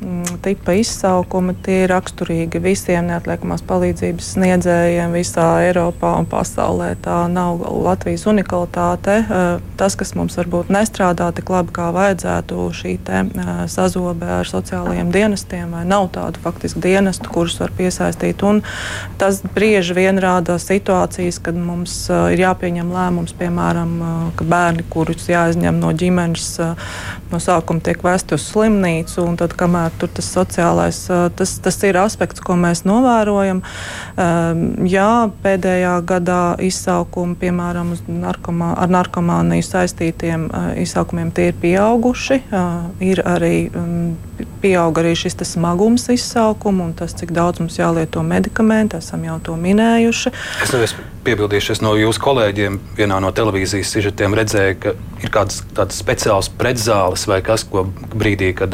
tipa 0.42 0.74
izsaukumi 0.74 1.54
tie 1.62 1.84
ir 1.84 1.92
raksturīgi 1.94 2.62
visiem 2.64 3.06
neatliekamās 3.12 3.62
palīdzības 3.70 4.32
sniedzējiem 4.36 5.14
visā 5.14 5.46
Eiropā 5.68 6.16
un 6.18 6.28
pasaulē. 6.30 6.96
Tā 7.06 7.18
nav 7.30 7.62
Latvijas 7.62 8.26
unikalitāte. 8.30 9.18
Eh, 9.22 9.62
tas, 9.78 9.96
kas 10.00 10.16
mums 10.18 10.38
varbūt 10.40 10.72
nestrādā 10.74 11.30
tik 11.38 11.52
labi, 11.54 11.74
kā 11.76 11.92
vajadzētu, 11.94 12.66
šī 12.78 12.96
te, 13.06 13.22
eh, 13.22 13.52
sazobe 13.70 14.26
ar 14.40 14.50
sociālajiem 14.50 15.12
dienestiem, 15.14 15.70
vai 15.72 15.84
nav 15.86 16.10
tādu 16.18 16.42
faktiski 16.42 16.82
dienestu, 16.82 17.30
kurus 17.30 17.60
var 17.60 17.70
piesaistīt. 17.78 18.44
Un 18.44 18.64
tas 19.18 19.42
bieži 19.42 19.94
vien 19.94 20.18
rāda 20.18 20.58
situācijas, 20.58 21.42
kad 21.42 21.56
mums 21.56 22.10
eh, 22.10 22.34
ir 22.34 22.40
jāpieņem 22.48 22.90
lēmums, 22.90 23.38
piemēram, 23.38 24.34
ka 24.36 24.44
bērni, 24.44 24.84
kurus 24.90 25.28
jāizņem 25.28 25.80
no 25.80 25.94
ģimenes, 25.94 26.76
no 27.32 27.38
sākuma 27.38 27.82
tiek 27.84 28.02
vesti 28.04 28.34
uz 28.34 28.50
slimnīcu, 28.50 29.28
un 29.28 29.38
tad, 29.38 29.54
kamēr 29.54 29.91
tur 30.00 30.12
tas 30.16 30.28
sociālais, 30.32 31.00
tas, 31.38 31.56
tas 31.64 31.78
ir 31.88 32.00
aspekts, 32.02 32.44
ko 32.44 32.56
mēs 32.60 32.84
novērojam. 32.88 33.62
Jā, 34.88 35.12
pēdējā 35.44 35.96
gadā 36.08 36.42
izsaukumi, 36.64 37.38
piemēram, 37.42 37.94
narkomā, 38.08 38.74
ar 38.82 38.92
narkomāniju 38.94 39.66
saistītiem 39.68 40.48
izsaukumiem, 40.82 41.34
tie 41.36 41.52
ir 41.52 41.60
pieauguši. 41.62 42.42
Ir 43.12 43.24
arī 43.28 43.56
pieauga 44.62 45.04
arī 45.04 45.16
šis 45.18 45.38
smagums 45.54 46.08
izsaukuma 46.14 46.90
un 46.90 46.94
tas, 46.98 47.16
cik 47.18 47.34
daudz 47.36 47.62
mums 47.64 47.80
jālieto 47.80 48.24
medikamentu, 48.26 49.00
esam 49.02 49.26
jau 49.26 49.40
to 49.44 49.58
minējuši. 49.60 50.34
Es 50.64 50.74
neesmu 51.22 51.26
piebildījušies 51.26 51.82
no 51.82 51.96
jūsu 51.96 52.20
kolēģiem. 52.22 52.80
Vienā 52.98 53.20
no 53.22 53.32
televīzijas 53.32 53.92
sižetiem 53.94 54.34
redzēju, 54.34 54.78
ka 54.80 54.94
ir 55.24 55.30
kāds 55.30 55.62
speciāls 55.94 56.50
pretzāles 56.50 57.28
vai 57.28 57.42
kas, 57.42 57.64
ko 57.64 57.86
brīdī, 58.14 58.54
kad 58.56 58.74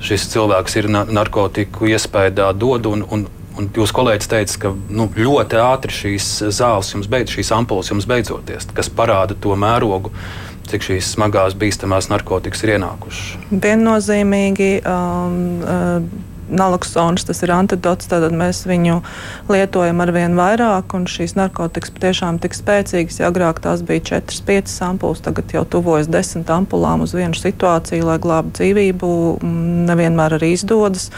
šis 0.00 0.28
cilvēks 0.32 0.76
ir 0.76 0.88
narkotiku 0.88 1.86
iespējā 1.86 2.52
dod. 2.54 2.86
Un, 2.86 3.04
un, 3.10 3.28
Un 3.58 3.66
jūs 3.74 3.90
kolēģis 3.90 4.28
teica, 4.30 4.58
ka 4.62 4.70
nu, 4.70 5.08
ļoti 5.18 5.56
ātri 5.58 5.90
šīs 5.90 6.26
zāles 6.54 6.92
jums 6.92 7.08
beidzas, 7.10 7.34
šīs 7.34 7.48
ampulas 7.56 7.90
jums 7.90 8.06
beidzoties, 8.06 8.68
kas 8.70 8.86
parāda 8.86 9.34
to 9.34 9.56
mērogu 9.58 10.12
cik 10.70 10.86
šīs 10.86 11.08
smagās, 11.16 11.56
bīstamās 11.58 12.06
narkotikas 12.06 12.62
ir 12.62 12.76
ienākušas? 12.76 13.50
Viennozīmīgi. 13.50 14.70
Um, 14.86 16.06
naloksonis, 16.50 17.26
tas 17.28 17.42
ir 17.44 17.52
antidots, 17.52 18.08
tad 18.10 18.24
mēs 18.32 18.64
viņu 18.68 19.00
lietojam 19.50 20.00
ar 20.04 20.12
vien 20.14 20.36
vairāk, 20.38 20.94
šīs 21.08 21.34
narkotikas 21.38 21.92
patiešām 21.94 22.38
tik 22.42 22.56
spēcīgas. 22.56 23.20
Ja 23.20 23.28
agrāk 23.30 23.60
tās 23.64 23.82
bija 23.86 24.20
4-5 24.20 24.74
ampulas, 24.86 25.22
tagad 25.24 25.52
jau 25.54 25.64
tuvojas 25.68 26.08
10 26.10 26.48
ampulām 26.52 27.04
uz 27.04 27.14
vienu 27.16 27.36
situāciju, 27.38 28.06
lai 28.08 28.18
glābtu 28.22 28.60
dzīvību. 28.60 29.10
Nevienmēr 29.88 30.36
arī 30.38 30.52
izdodas. 30.56 31.08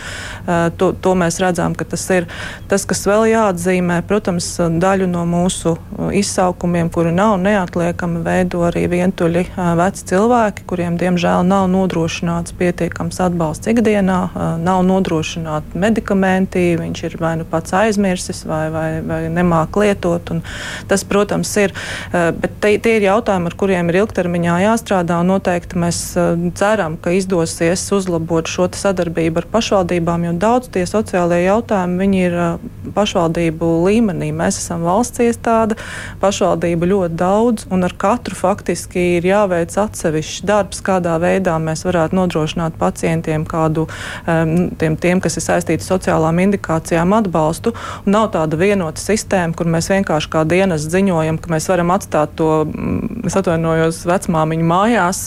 To, 0.46 0.90
to 0.92 1.14
mēs 1.18 1.40
redzam, 1.42 1.74
ka 1.78 1.86
tas 1.88 2.04
ir 2.14 2.28
tas, 2.70 2.86
kas 2.88 3.04
vēl 3.08 3.30
jāatzīmē. 3.32 4.00
Protams, 4.08 4.52
daļu 4.82 5.08
no 5.10 5.24
mūsu 5.28 5.76
izsaukumiem, 6.16 6.90
kuri 6.92 7.14
nav 7.14 7.36
neatliekami, 7.42 8.22
veido 8.26 8.64
arī 8.68 8.86
vientuļi 8.90 9.46
veci 9.80 10.06
cilvēki, 10.12 10.66
kuriem 10.70 10.98
diemžēl 11.00 11.46
nav 11.46 11.68
nodrošināts 11.72 12.54
pietiekams 12.58 13.20
atbalsts 13.24 13.70
ikdienā, 13.70 14.20
nav 14.62 14.84
nodrošināts 14.86 15.19
nodrošināti 15.20 15.78
medikamenti, 15.78 16.76
viņš 16.80 17.02
ir 17.04 17.16
vai 17.20 17.36
nu 17.38 17.44
pats 17.44 17.72
aizmirsis, 17.72 18.44
vai, 18.46 18.70
vai, 18.70 19.00
vai 19.04 19.28
nemāk 19.28 19.76
lietot. 19.76 20.30
Tas, 20.88 21.04
protams, 21.04 21.50
ir. 21.56 21.72
Eh, 22.12 22.30
bet 22.32 22.60
te, 22.60 22.78
tie 22.78 22.96
ir 22.98 23.06
jautājumi, 23.08 23.50
ar 23.50 23.56
kuriem 23.56 23.90
ir 23.90 24.00
ilgtermiņā 24.02 24.56
jāstrādā. 24.64 25.20
Noteikti 25.26 25.78
mēs 25.78 26.16
eh, 26.16 26.36
ceram, 26.54 26.96
ka 26.96 27.12
izdosies 27.12 27.84
uzlabot 27.92 28.46
šo 28.48 28.68
sadarbību 28.70 29.42
ar 29.42 29.48
pašvaldībām, 29.50 30.24
jo 30.28 30.32
daudz 30.32 30.70
tie 30.72 30.86
sociālie 30.86 31.44
jautājumi 31.44 32.08
ir 32.20 32.34
eh, 32.34 32.68
pašvaldību 32.94 33.70
līmenī. 33.86 34.30
Mēs 34.32 34.60
esam 34.62 34.84
valsts 34.86 35.20
iestāde, 35.20 35.76
pašvaldību 36.20 36.90
ļoti 36.94 37.20
daudz, 37.20 37.68
un 37.70 37.84
ar 37.84 37.94
katru 37.98 38.36
faktiski 38.38 39.18
ir 39.18 39.28
jāveic 39.28 39.74
atsevišķs 39.80 40.46
darbs, 40.48 40.82
kādā 40.84 41.16
veidā 41.22 41.56
mēs 41.60 41.84
varētu 41.86 42.16
nodrošināt 42.16 42.78
pacientiem 42.80 43.44
kādu 43.50 43.86
um, 44.26 44.70
tiem, 44.78 44.96
tiem 44.96 45.09
tiem, 45.10 45.20
kas 45.22 45.38
ir 45.38 45.44
saistīti 45.44 45.86
sociālām 45.86 46.38
indikācijām, 46.44 47.14
atbalstu. 47.18 47.74
Nav 48.10 48.30
tāda 48.36 48.58
vienota 48.60 49.02
sistēma, 49.02 49.56
kur 49.58 49.68
mēs 49.70 49.90
vienkārši 49.90 50.30
kā 50.30 50.44
dienas 50.48 50.86
ziņojam, 50.90 51.40
ka 51.42 51.50
mēs 51.54 51.66
varam 51.70 51.90
atstāt 51.94 52.36
to, 52.38 52.50
mm, 52.70 53.26
es 53.26 53.36
atvainojos, 53.40 54.04
vecmāmiņu 54.10 54.68
mājās 54.70 55.22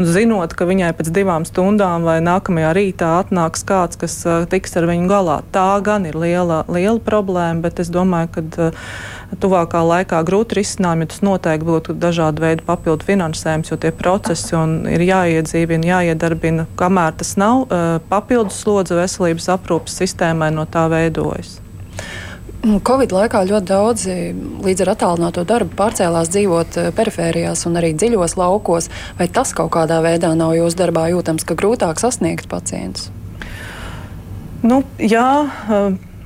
un 0.00 0.08
zinot, 0.08 0.56
ka 0.56 0.68
viņai 0.68 0.94
pēc 0.96 1.12
divām 1.12 1.44
stundām 1.48 2.06
vai 2.06 2.18
nākamajā 2.24 2.72
rītā 2.76 3.12
atnāks 3.20 3.66
kāds, 3.68 4.00
kas 4.00 4.18
uh, 4.24 4.46
tiks 4.48 4.76
ar 4.80 4.88
viņu 4.88 5.10
galā. 5.10 5.40
Tā 5.52 5.68
gan 5.84 6.08
ir 6.08 6.16
liela, 6.16 6.64
liela 6.72 7.00
problēma, 7.02 7.60
bet 7.68 7.84
es 7.84 7.92
domāju, 7.92 8.32
ka. 8.32 8.66
Uh, 9.26 9.36
tuvākā 9.40 9.82
laikā 9.82 10.20
grūti 10.26 10.60
risinājumi, 10.60 11.06
jo 11.06 11.10
tas 11.12 11.22
noteikti 11.26 11.66
būtu 11.66 11.96
dažādu 12.00 12.44
veidu 12.44 12.64
papildu 12.66 13.06
finansējums, 13.08 13.72
jo 13.72 13.78
tie 13.80 13.92
procesi 13.94 14.54
ir 14.92 15.04
jāiedzīvina, 15.06 15.90
jāiedarbina, 15.90 16.66
kamēr 16.78 17.16
tas 17.18 17.34
nav 17.40 17.66
papildus 18.10 18.60
slodze 18.62 18.96
veselības 18.98 19.50
aprūpas 19.56 19.98
sistēmai 20.02 20.52
no 20.54 20.66
tā 20.70 20.86
veidojas. 20.92 21.58
Nu, 22.66 22.80
Covid 22.82 23.12
laikā 23.14 23.44
ļoti 23.46 23.68
daudzi 23.68 24.14
līdz 24.64 24.82
ar 24.82 24.90
attālināto 24.96 25.44
darbu 25.46 25.76
pārcēlās 25.78 26.32
dzīvot 26.34 26.78
perifērijās 26.96 27.62
un 27.68 27.78
arī 27.78 27.92
dziļos 27.94 28.34
laukos. 28.40 28.88
Vai 29.20 29.28
tas 29.30 29.52
kaut 29.54 29.70
kādā 29.76 30.00
veidā 30.02 30.32
nav 30.34 30.56
jūsu 30.56 30.80
darbā 30.80 31.06
jūtams, 31.12 31.46
ka 31.46 31.54
grūtāk 31.58 32.02
sasniegt 32.02 32.50
pacientus? 32.50 33.12
Nu, 34.66 34.80
jā, 34.98 35.46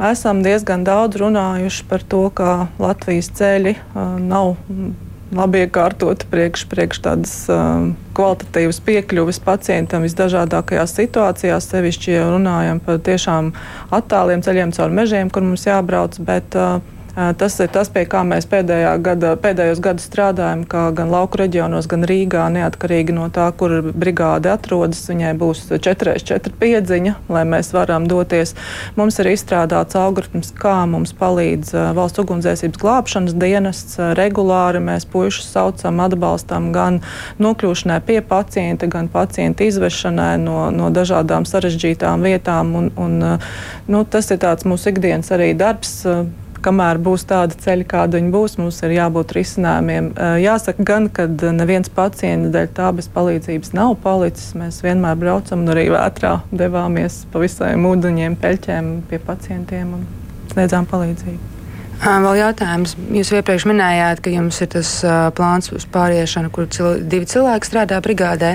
esam 0.09 0.41
diezgan 0.47 0.85
daudz 0.87 1.21
runājuši 1.21 1.87
par 1.91 2.03
to, 2.09 2.25
ka 2.35 2.57
Latvijas 2.81 3.31
ceļi 3.37 3.77
nav 4.25 4.57
labi 5.35 5.63
iekārtoti 5.65 6.27
priekš, 6.31 6.65
priekš 6.71 7.03
tādas 7.05 7.35
uh, 7.53 7.91
kvalitatīvas 8.19 8.81
piekļuves 8.87 9.39
pacientam 9.45 10.05
visdažādākajās 10.07 10.95
situācijās. 10.99 11.69
Sevišķi, 11.71 12.15
ja 12.17 12.25
runājam 12.33 12.81
par 12.83 12.99
tiešām 13.07 13.53
attāliem 13.95 14.43
ceļiem 14.47 14.75
caur 14.75 14.95
mežiem, 14.95 15.31
kur 15.31 15.47
mums 15.47 15.67
jābrauc. 15.69 16.19
Bet, 16.27 16.57
uh, 16.59 16.81
Tas 17.15 17.57
ir 17.59 17.71
tas, 17.75 17.89
pie 17.91 18.05
kā 18.07 18.21
mēs 18.23 18.47
gada, 18.47 19.33
pēdējos 19.41 19.81
gadus 19.83 20.07
strādājam, 20.07 20.63
gan 20.71 21.11
lauku 21.11 21.41
reģionos, 21.41 21.89
gan 21.91 22.07
Rīgā, 22.07 22.45
neatkarīgi 22.55 23.15
no 23.17 23.27
tā, 23.35 23.49
kur 23.51 23.81
brigāde 23.83 24.53
atrodas. 24.53 25.03
Viņai 25.11 25.33
būs 25.39 25.65
4x4 25.73 26.53
piedziņa, 26.61 27.15
lai 27.29 27.43
mēs 27.49 27.73
varam 27.75 28.07
doties. 28.07 28.55
Mums 28.95 29.19
ir 29.19 29.33
izstrādāts 29.33 29.99
algoritms, 29.99 30.53
kā 30.55 30.87
mums 30.87 31.13
palīdz 31.19 31.75
valsts 31.99 32.23
ugunsdzēsības 32.23 32.79
glābšanas 32.79 33.35
dienests. 33.35 33.99
Regulāri 34.19 34.83
mēs 34.85 35.09
puišus 35.11 35.51
saucam, 35.51 35.99
atbalstam 36.05 36.71
gan 36.75 37.01
nokļūšanai 37.43 37.99
pie 38.07 38.21
pacienta, 38.23 38.87
gan 38.91 39.11
pacienta 39.11 39.67
izvešanai 39.67 40.37
no, 40.45 40.69
no 40.71 40.93
dažādām 40.95 41.49
sarežģītām 41.49 42.23
vietām. 42.23 42.77
Un, 42.79 42.93
un, 42.95 43.19
nu, 43.91 44.05
tas 44.07 44.31
ir 44.31 44.39
mūsu 44.71 44.95
ikdienas 44.95 45.35
arī 45.35 45.51
darbs 45.59 46.05
kamēr 46.65 47.01
būs 47.03 47.27
tāda 47.31 47.57
ceļa, 47.65 47.87
kāda 47.91 48.19
viņi 48.19 48.33
būs, 48.35 48.57
mums 48.61 48.81
ir 48.87 48.97
jābūt 48.97 49.35
risinājumiem. 49.37 50.11
Jāsaka 50.43 50.87
gan, 50.87 51.09
ka 51.13 51.27
neviens 51.29 51.93
pacients 51.93 52.53
dēļ 52.55 52.73
tā 52.77 52.91
bez 52.97 53.11
palīdzības 53.13 53.75
nav 53.77 53.97
palicis. 54.05 54.53
Mēs 54.59 54.83
vienmēr 54.85 55.19
braucam 55.21 55.65
un 55.65 55.75
arī 55.75 55.89
vētrā 55.93 56.41
devāmies 56.53 57.25
pa 57.33 57.45
visiem 57.45 57.87
ūdeņiem, 57.93 58.41
peļķēm 58.41 58.93
pie 59.11 59.23
pacientiem 59.25 59.97
un 59.99 60.05
sniedzām 60.53 60.89
palīdzību. 60.91 61.51
Vēl 62.01 62.39
jautājums. 62.39 62.95
Jūs 63.13 63.29
iepriekš 63.37 63.67
minējāt, 63.69 64.23
ka 64.25 64.33
jums 64.33 64.57
ir 64.65 64.71
tas 64.73 64.89
uh, 65.05 65.27
plāns 65.37 65.69
uz 65.77 65.85
pāriešanu, 65.93 66.49
kur 66.55 66.65
cil 66.73 67.03
divi 67.05 67.29
cilvēki 67.29 67.69
strādā 67.69 67.99
brigādē. 68.01 68.55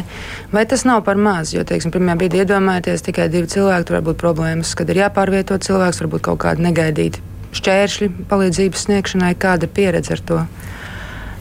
Vai 0.50 0.64
tas 0.66 0.82
nav 0.90 1.04
par 1.06 1.22
maz? 1.22 1.54
Jo, 1.54 1.62
teiksim, 1.62 1.94
pirmajā 1.94 2.18
brīdī 2.24 2.42
iedomājieties 2.42 3.06
tikai 3.06 3.30
divi 3.30 3.52
cilvēki, 3.54 3.86
tur 3.86 4.00
var 4.00 4.10
būt 4.10 4.22
problēmas, 4.24 4.74
kad 4.74 4.90
ir 4.90 5.04
jāpārvieto 5.04 5.62
cilvēks, 5.62 6.02
varbūt 6.02 6.26
kaut 6.26 6.42
kādi 6.48 6.66
negaidīti 6.66 7.35
šķēršļi 7.56 8.10
palīdzības 8.30 8.88
sniegšanai, 8.88 9.36
kāda 9.40 9.68
ir 9.68 9.74
pieredze 9.76 10.16
ar 10.16 10.24
to? 10.30 10.42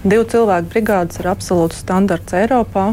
Divu 0.04 0.26
cilvēku 0.28 0.70
brigādes 0.72 1.20
ir 1.20 1.30
absolūts 1.32 1.80
standarts 1.80 2.36
Eiropā. 2.36 2.92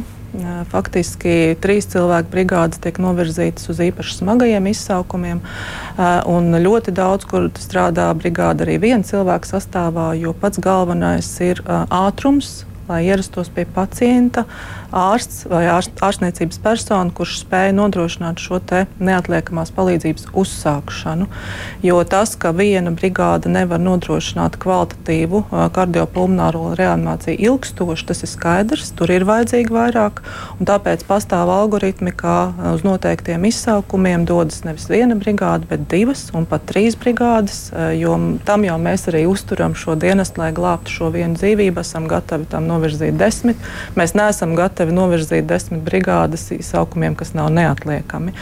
Faktiski 0.72 1.58
trīs 1.60 1.90
cilvēku 1.92 2.32
brigādes 2.32 2.80
tiek 2.80 2.96
novirzītas 3.04 3.68
uz 3.74 3.82
īpaši 3.84 4.22
smagajiem 4.22 4.70
izsaukumiem, 4.72 5.42
un 6.32 6.56
ļoti 6.64 6.94
daudz, 6.96 7.28
kur 7.28 7.50
strādā 7.60 8.08
brigāde 8.16 8.64
arī 8.64 8.78
viena 8.80 9.04
cilvēka 9.04 9.58
sastāvā, 9.58 10.14
jo 10.16 10.32
pats 10.32 10.64
galvenais 10.64 11.34
ir 11.44 11.60
ātrums, 11.68 12.62
lai 12.88 13.04
ierastos 13.10 13.52
pie 13.52 13.68
pacienta. 13.76 14.48
Uh, 14.48 14.81
ārsts 14.92 15.46
vai 15.50 15.66
ārst, 15.72 15.94
ārstniecības 16.04 16.60
persona, 16.64 17.12
kurš 17.16 17.42
spēja 17.46 17.76
nodrošināt 17.78 18.42
šo 18.42 18.60
neatliekamās 19.00 19.72
palīdzības 19.76 20.28
uzsākšanu. 20.38 21.28
Jo 21.84 22.02
tas, 22.08 22.36
ka 22.40 22.52
viena 22.56 22.92
brigāde 22.94 23.50
nevar 23.52 23.80
nodrošināt 23.82 24.58
kvalitatīvu 24.62 25.44
kardiopulmonāro 25.76 26.74
reanimāciju 26.78 27.40
ilgstoši, 27.40 28.08
tas 28.12 28.24
ir 28.26 28.32
skaidrs. 28.32 28.92
Tur 28.98 29.14
ir 29.14 29.26
vajadzīgi 29.28 29.74
vairāk, 29.74 30.22
tāpēc 30.68 31.06
pastāv 31.08 31.50
algoritmi, 31.54 32.14
kā 32.16 32.52
uz 32.74 32.84
noteiktiem 32.88 33.48
izsaukumiem 33.50 34.28
dodas 34.30 34.62
nevis 34.68 34.90
viena 34.92 35.16
brigāde, 35.18 35.68
bet 35.70 35.88
divas 35.92 36.28
un 36.36 36.46
pat 36.50 36.68
trīs 36.70 37.00
brigādes. 37.00 37.70
Jo 37.98 38.18
tam 38.46 38.68
jau 38.68 38.78
mēs 38.82 39.08
arī 39.12 39.24
uzturam 39.30 39.74
šo 39.78 39.96
dienestu, 40.00 40.44
lai 40.44 40.52
glābtu 40.56 40.92
šo 40.92 41.12
vienu 41.16 41.40
dzīvību. 41.40 41.82
Esam 41.82 42.08
gatavi 42.12 42.46
tam 42.52 42.68
novirzīt 42.70 43.18
desmit. 43.18 43.58
Mēs 43.96 44.14
neesam 44.18 44.54
gatavi 44.58 44.81
gatavi 44.82 44.96
novirzīt 44.98 45.46
desmit 45.46 45.84
brigādes 45.86 46.48
izsaukumiem, 46.56 47.14
kas 47.16 47.36
nav 47.38 47.52
neatliekami. 47.54 48.34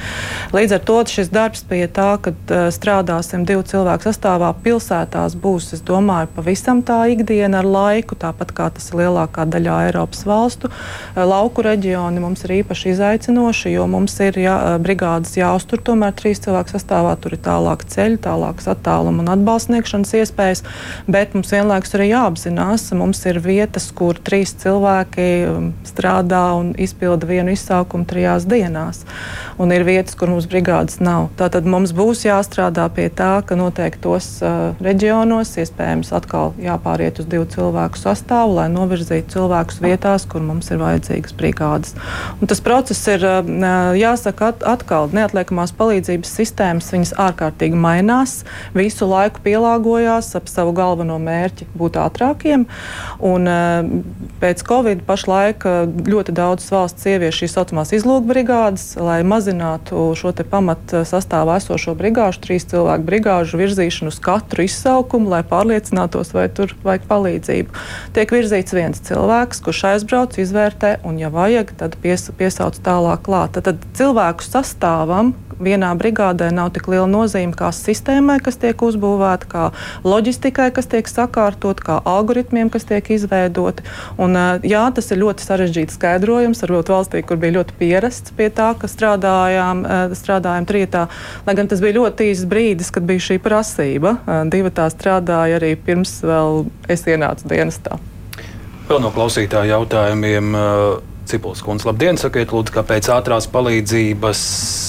Līdz 0.56 0.78
ar 0.78 0.84
to 0.88 0.98
šis 1.12 1.32
darbs 1.34 1.66
pie 1.68 1.84
tā, 1.92 2.16
ka 2.24 2.32
strādāsim 2.72 3.44
divu 3.48 3.66
cilvēku 3.68 4.08
sastāvā 4.08 4.54
pilsētās, 4.64 5.36
būs, 5.36 5.74
es 5.76 5.84
domāju, 5.84 6.30
pavisam 6.38 6.80
tā 6.86 7.02
ikdiena 7.12 7.60
ar 7.60 7.68
laiku, 7.68 8.16
tāpat 8.16 8.54
kā 8.56 8.70
tas 8.72 8.88
ir 8.92 9.02
lielākā 9.02 9.44
daļā 9.52 9.80
Eiropas 9.90 10.24
valstu. 10.30 10.72
Lauku 11.16 11.66
reģioni 11.66 12.24
mums 12.24 12.46
ir 12.48 12.56
īpaši 12.62 12.94
izaicinoši, 12.94 13.74
jo 13.76 13.90
mums 13.92 14.16
ir 14.24 14.40
jā, 14.40 14.56
brigādes 14.80 15.36
jāuztur 15.36 15.84
tomēr 15.84 16.16
trīs 16.16 16.40
cilvēku 16.46 16.78
sastāvā, 16.78 17.18
tur 17.20 17.36
ir 17.36 17.44
tālāk 17.44 17.84
ceļi, 17.84 18.22
tālākas 18.24 18.72
attāluma 18.72 19.26
un 19.26 19.34
atbalsta 19.36 19.74
sniegšanas 19.74 20.16
iespējas, 20.22 20.64
bet 21.12 21.36
mums 21.36 21.52
vienlaikus 21.52 21.98
arī 22.00 22.10
jāapzinās, 22.14 22.88
mums 22.96 23.26
ir 23.28 23.42
vietas, 23.44 23.90
kur 23.96 24.18
trīs 24.24 24.56
cilvēki 24.64 25.28
strādā 25.90 26.29
strādā 26.30 26.60
un 26.60 26.74
izpilda 26.78 27.26
vienu 27.28 27.52
izsaukumu 27.54 28.06
trijās 28.06 28.46
dienās. 28.46 29.06
Un 29.58 29.72
ir 29.72 29.84
vietas, 29.84 30.16
kur 30.16 30.30
mums 30.30 30.48
brigādes 30.48 31.00
nav. 31.02 31.30
Tātad 31.38 31.66
mums 31.66 31.92
būs 31.92 32.26
jāstrādā 32.26 32.88
pie 32.94 33.10
tā, 33.10 33.42
ka 33.46 33.56
noteiktos 33.56 34.42
uh, 34.44 34.76
reģionos 34.80 35.58
iespējams 35.58 36.14
atkal 36.14 36.54
jāpāriet 36.60 37.20
uz 37.20 37.28
divu 37.28 37.46
cilvēku 37.50 37.98
sastāvu, 37.98 38.56
lai 38.60 38.70
novirzītu 38.70 39.34
cilvēkus 39.34 39.82
vietās, 39.82 40.26
kur 40.30 40.42
mums 40.42 40.70
ir 40.72 40.80
vajadzīgas 40.80 41.36
brigādes. 41.36 41.96
Un 42.40 42.48
tas 42.48 42.62
process 42.62 43.02
ir 43.10 43.26
uh, 43.26 43.44
jāsaka 43.98 44.54
at 44.54 44.64
atkal 44.64 45.10
neatliekamās 45.12 45.74
palīdzības 45.76 46.36
sistēmas. 46.40 46.92
Viņas 46.94 47.16
ārkārtīgi 47.20 47.78
mainās, 47.80 48.44
visu 48.78 49.10
laiku 49.10 49.42
pielāgojās 49.44 50.34
ap 50.38 50.48
savu 50.50 50.74
galveno 50.78 51.18
mērķi 51.22 51.70
būt 51.78 52.00
ātrākiem. 52.00 52.66
Un, 53.26 53.50
pēc 54.40 54.64
Covid 54.68 55.04
pašlaik 55.08 55.66
ļoti 56.10 56.19
daudz 56.28 56.68
valsts 56.74 57.08
ievieš 57.08 57.42
šīs 57.42 57.56
saucamās 57.56 57.94
izlūkbrigādes, 57.96 58.98
lai 59.00 59.22
mazinātu 59.24 60.10
šo 60.20 60.34
pamat 60.52 60.94
sastāvā 61.08 61.58
esošo 61.62 61.96
brigāžu, 62.00 62.42
trīs 62.44 62.68
cilvēku 62.70 63.08
brigāžu 63.08 63.60
virzīšanu 63.62 64.12
uz 64.12 64.20
katru 64.24 64.66
izsaukumu, 64.68 65.32
lai 65.32 65.42
pārliecinātos, 65.48 66.34
vai 66.36 66.48
tur 66.52 66.76
vajag 66.84 67.08
palīdzību. 67.10 67.84
Tiek 68.16 68.34
virzīts 68.36 68.76
viens 68.76 69.04
cilvēks, 69.10 69.64
kurš 69.66 69.84
aizbrauc, 69.94 70.36
izvērtē 70.42 70.98
un, 71.08 71.20
ja 71.22 71.32
vajag, 71.34 71.76
tad 71.80 71.96
pies, 72.04 72.28
piesauc 72.38 72.80
tālāk 72.84 73.24
klāt. 73.26 73.56
Tad, 73.56 73.72
tad 73.72 73.88
cilvēku 73.98 74.46
sastāvam 74.46 75.34
vienā 75.60 75.92
brigādē 76.00 76.50
nav 76.56 76.72
tik 76.76 76.88
liela 76.92 77.08
nozīme 77.10 77.56
kā 77.58 77.72
sistēmai, 77.76 78.40
kas 78.44 78.60
tiek 78.62 78.80
uzbūvēta, 78.86 79.50
kā 79.50 79.66
loģistikai, 80.08 80.70
kas 80.76 80.90
tiek 80.92 81.10
sakārtot, 81.10 81.82
kā 81.84 82.00
algoritmiem, 82.08 82.72
kas 82.74 82.88
tiek 82.90 83.12
izveidoti. 83.16 83.86
Un, 84.22 84.38
jā, 84.64 84.84
tas 84.96 85.12
ir 85.12 85.22
ļoti 85.24 85.46
sarežģīts 85.46 86.00
skaidrojums, 86.00 86.64
varbūt 86.66 86.94
valstī, 86.94 87.24
kur 87.28 87.40
bija 87.42 87.60
ļoti 87.60 87.78
pierasts 87.80 88.36
pie 88.38 88.50
tā, 88.56 88.72
ka 88.80 88.90
strādājām, 88.92 89.84
strādājām 90.18 90.70
trietā. 90.70 91.08
Lai 91.48 91.58
gan 91.60 91.70
tas 91.72 91.84
bija 91.84 92.00
ļoti 92.00 92.32
īsts 92.32 92.50
brīdis, 92.50 92.94
kad 92.96 93.08
bija 93.10 93.28
šī 93.30 93.40
prasība. 93.44 94.18
Divi 94.52 94.72
tā 94.76 94.88
strādāja 94.94 95.60
arī 95.60 95.76
pirms 95.76 96.20
vēl 96.26 96.66
es 96.90 97.06
ienācu 97.08 97.50
dienestā. 97.52 98.00
Vēl 98.90 99.04
no 99.04 99.14
klausītāja 99.14 99.76
jautājumiem. 99.76 100.56
Cipuls 101.30 101.60
kundze, 101.62 101.86
labdien, 101.86 102.18
sakiet, 102.18 102.50
lūdzu, 102.50 102.74
kāpēc 102.74 103.06
ātrās 103.14 103.46
palīdzības 103.54 104.40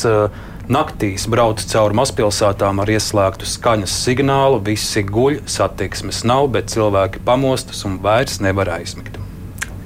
uh, 0.09 0.39
Naktīs 0.71 1.25
brauc 1.27 1.59
cauri 1.67 1.97
mazpilsētām 1.99 2.79
ar 2.79 2.93
ieslēgtu 2.95 3.49
skaņas 3.51 3.97
signālu, 4.05 4.61
visi 4.69 5.03
guļ, 5.03 5.41
satiksmes 5.51 6.23
nav, 6.31 6.47
bet 6.55 6.71
cilvēki 6.71 7.25
pamostas 7.27 7.83
un 7.89 7.99
vairs 8.05 8.39
nevar 8.39 8.71
aizmigt. 8.77 9.19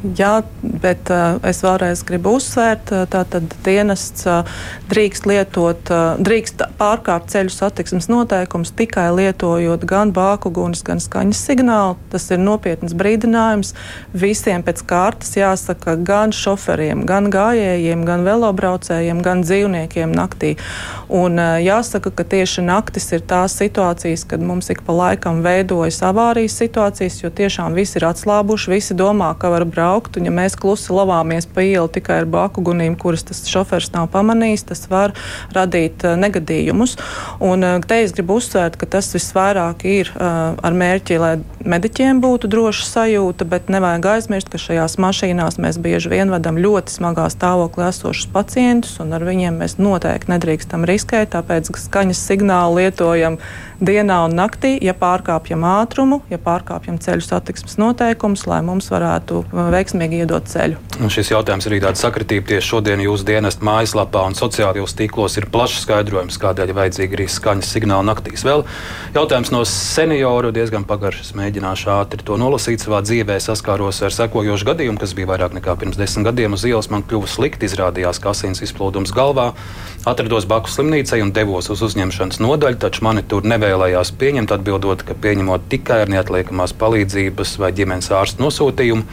Jā, 0.05 0.43
bet 0.61 1.09
uh, 1.09 1.39
es 1.49 1.63
vēlreiz 1.65 2.03
gribu 2.05 2.35
uzsvērt, 2.37 2.91
uh, 2.93 3.05
tātad 3.09 3.55
dienests 3.65 4.27
uh, 4.29 4.45
drīkst 4.91 5.25
lietot, 5.25 5.81
uh, 5.89 6.19
drīkst 6.21 6.61
pārkāpt 6.77 7.31
ceļu 7.33 7.49
satiksmes 7.55 8.11
noteikumus 8.13 8.75
tikai 8.77 9.07
lietojot 9.17 9.87
gan 9.89 10.13
bākugunis, 10.13 10.83
gan 10.85 11.01
skaņas 11.01 11.41
signālu. 11.49 11.97
Tas 12.13 12.29
ir 12.35 12.43
nopietns 12.43 12.93
brīdinājums 12.93 13.73
visiem 14.13 14.67
pēc 14.67 14.83
kārtas 14.91 15.33
jāsaka 15.39 15.97
gan 15.97 16.37
šoferiem, 16.37 17.07
gan 17.09 17.31
gājējiem, 17.33 18.05
gan 18.05 18.29
velobraucējiem, 18.29 19.25
gan 19.25 19.41
dzīvniekiem 19.47 20.13
naktī. 20.13 20.53
Un 21.09 21.41
uh, 21.41 21.57
jāsaka, 21.65 22.13
ka 22.13 22.29
tieši 22.29 22.67
naktis 22.69 23.09
ir 23.17 23.25
tās 23.25 23.57
situācijas, 23.57 24.27
kad 24.29 24.45
mums 24.45 24.69
ik 24.69 24.85
pa 24.85 25.01
laikam 25.01 25.41
veidojas 25.41 26.03
avārijas 26.05 26.61
situācijas, 26.61 27.23
jo 27.25 27.33
tiešām 27.33 27.73
visi 27.73 27.97
ir 28.03 28.11
atslābuši, 28.13 28.75
visi 28.77 29.01
domā, 29.01 29.33
ka 29.41 29.49
var 29.57 29.65
braukt 29.65 29.94
braukt. 29.95 30.17
Un, 30.19 30.27
ja 30.27 30.33
mēs 30.35 30.57
klusi 30.59 30.93
lavāmies 30.93 31.47
pa 31.47 31.63
ielu 31.63 31.89
tikai 31.89 32.23
ar 32.23 32.27
baku 32.27 32.63
gunīm, 32.65 32.97
kuras 32.99 33.25
tas 33.25 33.45
šofers 33.47 33.93
nav 33.95 34.09
pamanījis, 34.11 34.67
tas 34.67 34.87
var 34.91 35.15
radīt 35.55 36.05
uh, 36.05 36.17
negadījumus. 36.19 36.97
Un, 37.41 37.63
uh, 37.63 37.81
te 37.81 38.03
es 38.03 38.13
gribu 38.13 38.39
uzsvērt, 38.41 38.77
ka 38.77 38.87
tas 38.87 39.13
visvairāk 39.15 39.85
ir 39.87 40.11
uh, 40.15 40.55
ar 40.59 40.75
mērķi, 40.75 41.19
lai 41.19 41.35
mediķiem 41.65 42.21
būtu 42.21 42.51
droša 42.51 42.87
sajūta, 42.89 43.47
bet 43.47 43.71
nevajag 43.71 44.09
aizmirst, 44.17 44.51
ka 44.51 44.59
šajās 44.59 44.99
mašīnās 44.99 45.59
mēs 45.63 45.79
bieži 45.79 46.11
vien 46.13 46.33
vadām 46.33 46.59
ļoti 46.59 46.99
smagā 46.99 47.29
stāvoklī 47.33 47.89
esošus 47.91 48.31
pacientus, 48.35 48.99
un 49.03 49.15
ar 49.15 49.25
viņiem 49.25 49.63
mēs 49.63 49.79
noteikti 49.79 50.35
nedrīkstam 50.35 50.87
riskēt, 50.89 51.35
tāpēc 51.37 51.71
skaņas 51.87 52.27
signālu 52.31 52.83
lietojam 52.83 53.39
dienā 53.87 54.25
un 54.27 54.35
naktī, 54.37 54.75
ja 54.83 54.97
pārkāpjam 54.99 55.65
ātrumu, 55.71 56.21
ja 56.33 56.41
pārkāpjam 56.43 56.99
ceļu 56.99 57.25
satiksmes 57.25 57.79
noteikumus, 57.79 58.47
lai 58.51 58.61
mums 58.67 58.91
varētu 58.93 59.45
veikt 59.55 59.85
veiksmīgi 59.85 60.23
iedot 60.25 60.49
ceļu. 60.49 60.79
Un 61.03 61.11
šis 61.13 61.31
jautājums 61.33 61.67
ir 61.69 61.77
tāds 61.83 62.03
sakritība. 62.03 62.47
Tieši 62.49 62.71
šodien 62.73 63.03
jūsu 63.05 63.27
dienesta 63.29 63.65
mājaslapā 63.67 64.25
un 64.29 64.37
sociālajos 64.39 64.97
tīklos 64.97 65.37
ir 65.39 65.49
plašs 65.53 65.85
skaidrojums, 65.85 66.39
kādēļ 66.41 66.73
ir 66.73 66.79
vajadzīga 66.79 67.19
arī 67.19 67.27
skaņas 67.29 67.73
signāla 67.75 68.07
naktīs. 68.09 68.45
Vēl 68.47 68.65
jautājums 69.15 69.53
no 69.53 69.63
senioru 69.69 70.53
diezgan 70.55 70.87
pagaršs. 70.89 71.35
Mēģināšu 71.39 71.91
ātri 71.95 72.25
to 72.25 72.39
nolasīt. 72.41 72.85
Savā 72.85 73.03
dzīvē 73.05 73.39
saskāros 73.43 74.01
ar 74.05 74.15
sekojošu 74.15 74.71
gadījumu, 74.71 75.01
kas 75.01 75.15
bija 75.17 75.33
vairāk 75.35 75.57
nekā 75.59 75.77
pirms 75.81 75.99
desmit 76.01 76.29
gadiem 76.31 76.57
uz 76.57 76.65
ielas. 76.69 76.91
Man 76.93 77.05
kļuva 77.07 77.31
slikti, 77.31 77.69
izrādījās, 77.69 78.23
ka 78.23 78.33
asins 78.35 78.63
izplūdums 78.65 79.15
galvā. 79.15 79.53
Atrados 80.09 80.45
Baku 80.49 80.69
slimnīcai 80.69 81.23
un 81.25 81.33
devos 81.33 81.71
uz 81.73 81.81
uzņemšanas 81.87 82.41
nodaļu, 82.45 82.81
taču 82.83 83.07
mani 83.07 83.25
tur 83.25 83.47
nevēlējās 83.75 84.13
pieņemt, 84.19 84.53
atbildot, 84.55 85.03
ka 85.07 85.17
pieņemot 85.19 85.67
tikai 85.71 86.05
ar 86.05 86.13
neatliekamās 86.13 86.75
palīdzības 86.79 87.59
vai 87.59 87.73
ģimenes 87.75 88.11
ārsta 88.15 88.43
nosūtījumu. 88.43 89.05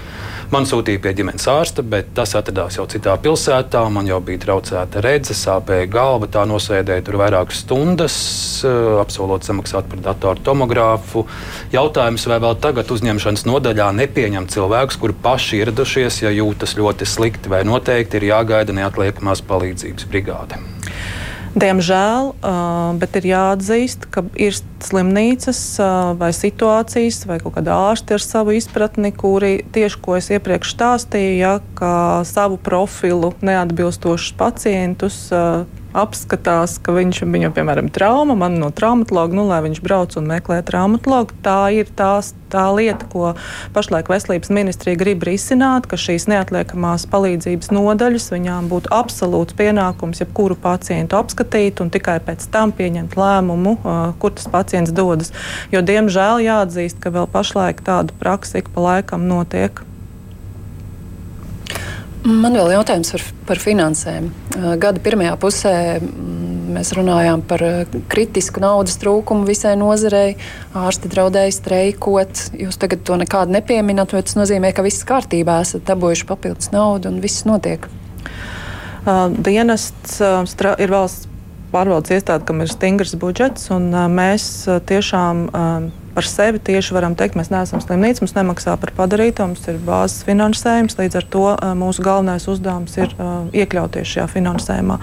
Man 0.51 0.65
sūtīja 0.67 0.99
pie 0.99 1.13
ģimenes 1.15 1.45
ārsta, 1.47 1.83
bet 1.83 2.09
tas 2.15 2.33
atradās 2.35 2.75
jau 2.75 2.83
citā 2.91 3.13
pilsētā. 3.23 3.85
Man 3.89 4.09
jau 4.09 4.19
bija 4.19 4.41
traucēta 4.43 4.99
redzes, 5.03 5.39
sāpēja 5.45 5.87
galva. 5.91 6.27
Tā 6.27 6.43
nosēdēja 6.49 7.05
tur 7.07 7.17
vairākas 7.21 7.61
stundas, 7.63 8.17
eh, 8.67 8.99
apsolot 8.99 9.47
samaksāt 9.47 9.87
par 9.87 10.03
datoru 10.09 10.43
tomogrāfu. 10.43 11.23
Jautājums, 11.71 12.27
vai 12.27 12.41
vēl 12.43 12.59
tagad 12.59 12.91
uzņemšanas 12.91 13.47
nodaļā 13.47 13.87
nepieņem 14.01 14.49
cilvēkus, 14.51 14.99
kuri 14.99 15.15
paši 15.23 15.63
ieradušies, 15.63 16.21
ja 16.27 16.35
jūtas 16.35 16.75
ļoti 16.75 17.07
slikti, 17.07 17.49
vai 17.49 17.63
noteikti 17.63 18.19
ir 18.19 18.29
jāgaida 18.33 18.75
neatliekamās 18.75 19.41
palīdzības 19.47 20.11
brigāde. 20.11 20.59
Diemžēl, 21.51 22.29
bet 23.01 23.17
ir 23.19 23.25
jāatzīst, 23.27 24.05
ka 24.13 24.23
ir 24.39 24.55
slimnīcas 24.55 25.59
vai 26.15 26.29
situācijas, 26.35 27.25
vai 27.27 27.41
kaut 27.43 27.57
kāda 27.57 27.75
ārsta 27.89 28.15
ar 28.15 28.23
savu 28.23 28.55
izpratni, 28.55 29.11
kuri 29.11 29.57
tieši 29.75 29.99
ko 29.99 30.15
es 30.15 30.31
iepriekš 30.31 30.71
stāstīju, 30.77 31.35
ja, 31.41 31.53
ka 31.75 32.23
savu 32.27 32.55
profilu 32.55 33.33
neatbilstošus 33.43 34.31
pacientus 34.39 35.19
apskatās, 35.97 36.77
ka 36.83 36.95
viņš 36.95 37.23
viņam, 37.25 37.53
piemēram, 37.55 37.89
trauma, 37.93 38.35
man 38.37 38.57
no 38.61 38.71
traumatologa, 38.75 39.35
nu, 39.37 39.45
lai 39.49 39.61
viņš 39.65 39.81
brauc 39.83 40.15
un 40.19 40.29
meklē 40.29 40.61
traumatologu. 40.67 41.35
Tā 41.45 41.71
ir 41.75 41.91
tās, 41.97 42.33
tā 42.53 42.65
lieta, 42.75 43.07
ko 43.11 43.33
pašlaik 43.75 44.11
Veselības 44.11 44.51
ministrija 44.53 44.99
grib 44.99 45.25
risināt, 45.27 45.87
ka 45.89 45.99
šīs 45.99 46.27
neatliekamās 46.31 47.07
palīdzības 47.11 47.71
nodaļas 47.75 48.31
viņām 48.33 48.71
būtu 48.71 48.91
absolūts 48.95 49.57
pienākums 49.59 50.23
jebkuru 50.23 50.57
pacientu 50.59 51.19
apskatīt 51.19 51.83
un 51.83 51.91
tikai 51.93 52.19
pēc 52.23 52.47
tam 52.53 52.73
pieņemt 52.75 53.17
lēmumu, 53.19 53.77
kur 54.21 54.35
tas 54.37 54.49
pacients 54.51 54.95
dodas. 54.95 55.35
Jo, 55.73 55.83
diemžēl, 55.85 56.43
jāatzīst, 56.47 56.99
ka 57.03 57.13
vēl 57.13 57.29
pašlaik 57.31 57.83
tāda 57.85 58.15
praksa 58.19 58.61
ik 58.61 58.71
pa 58.73 58.89
laikam 58.89 59.27
notiek. 59.29 59.83
Man 62.21 62.53
vēl 62.53 62.75
jautājums 62.75 63.09
par, 63.15 63.23
par 63.49 63.59
finansēm. 63.61 64.27
Gada 64.81 65.01
pirmajā 65.01 65.33
pusē 65.41 65.73
mēs 66.71 66.91
runājām 66.93 67.41
par 67.49 67.63
kritisku 68.11 68.61
naudas 68.61 68.99
trūkumu 69.01 69.47
visai 69.47 69.73
nozarei. 69.79 70.35
Ārsti 70.77 71.09
draudēja 71.11 71.55
streikot. 71.55 72.43
Jūs 72.61 72.77
tagad 72.81 73.01
to 73.07 73.17
nekādu 73.19 73.55
nepieminat, 73.55 74.13
vai 74.13 74.21
tas 74.27 74.37
nozīmē, 74.37 74.69
ka 74.75 74.85
viss 74.85 75.07
kārtībā 75.07 75.61
esat 75.65 75.87
dabūjuši 75.89 76.29
papildus 76.29 76.69
naudu 76.75 77.09
un 77.09 77.17
viss 77.23 77.47
notiek? 77.49 77.89
Dienests 79.41 80.21
ir 80.21 80.93
valsts 80.93 81.25
pārvaldes 81.71 82.13
iestāde, 82.13 82.45
kam 82.45 82.61
ir 82.61 82.69
stingrs 82.69 83.15
budžets, 83.17 83.71
un 83.73 83.89
mēs 84.13 84.45
tiešām 84.91 85.47
par 86.15 86.27
sevi 86.27 86.59
tieši 86.59 86.95
varam 86.95 87.15
teikt, 87.17 87.37
mēs 87.39 87.51
neesam 87.53 87.81
slimnīca, 87.83 88.23
mums 88.23 88.35
nemaksā 88.35 88.75
par 88.81 88.93
padarīto, 88.97 89.47
mums 89.49 89.65
ir 89.71 89.79
bāzes 89.85 90.25
finansējums. 90.27 90.97
Līdz 90.99 91.19
ar 91.21 91.27
to 91.33 91.45
mūsu 91.79 92.05
galvenais 92.05 92.47
uzdevums 92.51 92.97
ir 92.99 93.13
uh, 93.17 93.47
iekļauties 93.55 94.15
šajā 94.15 94.27
finansējumā. 94.31 94.97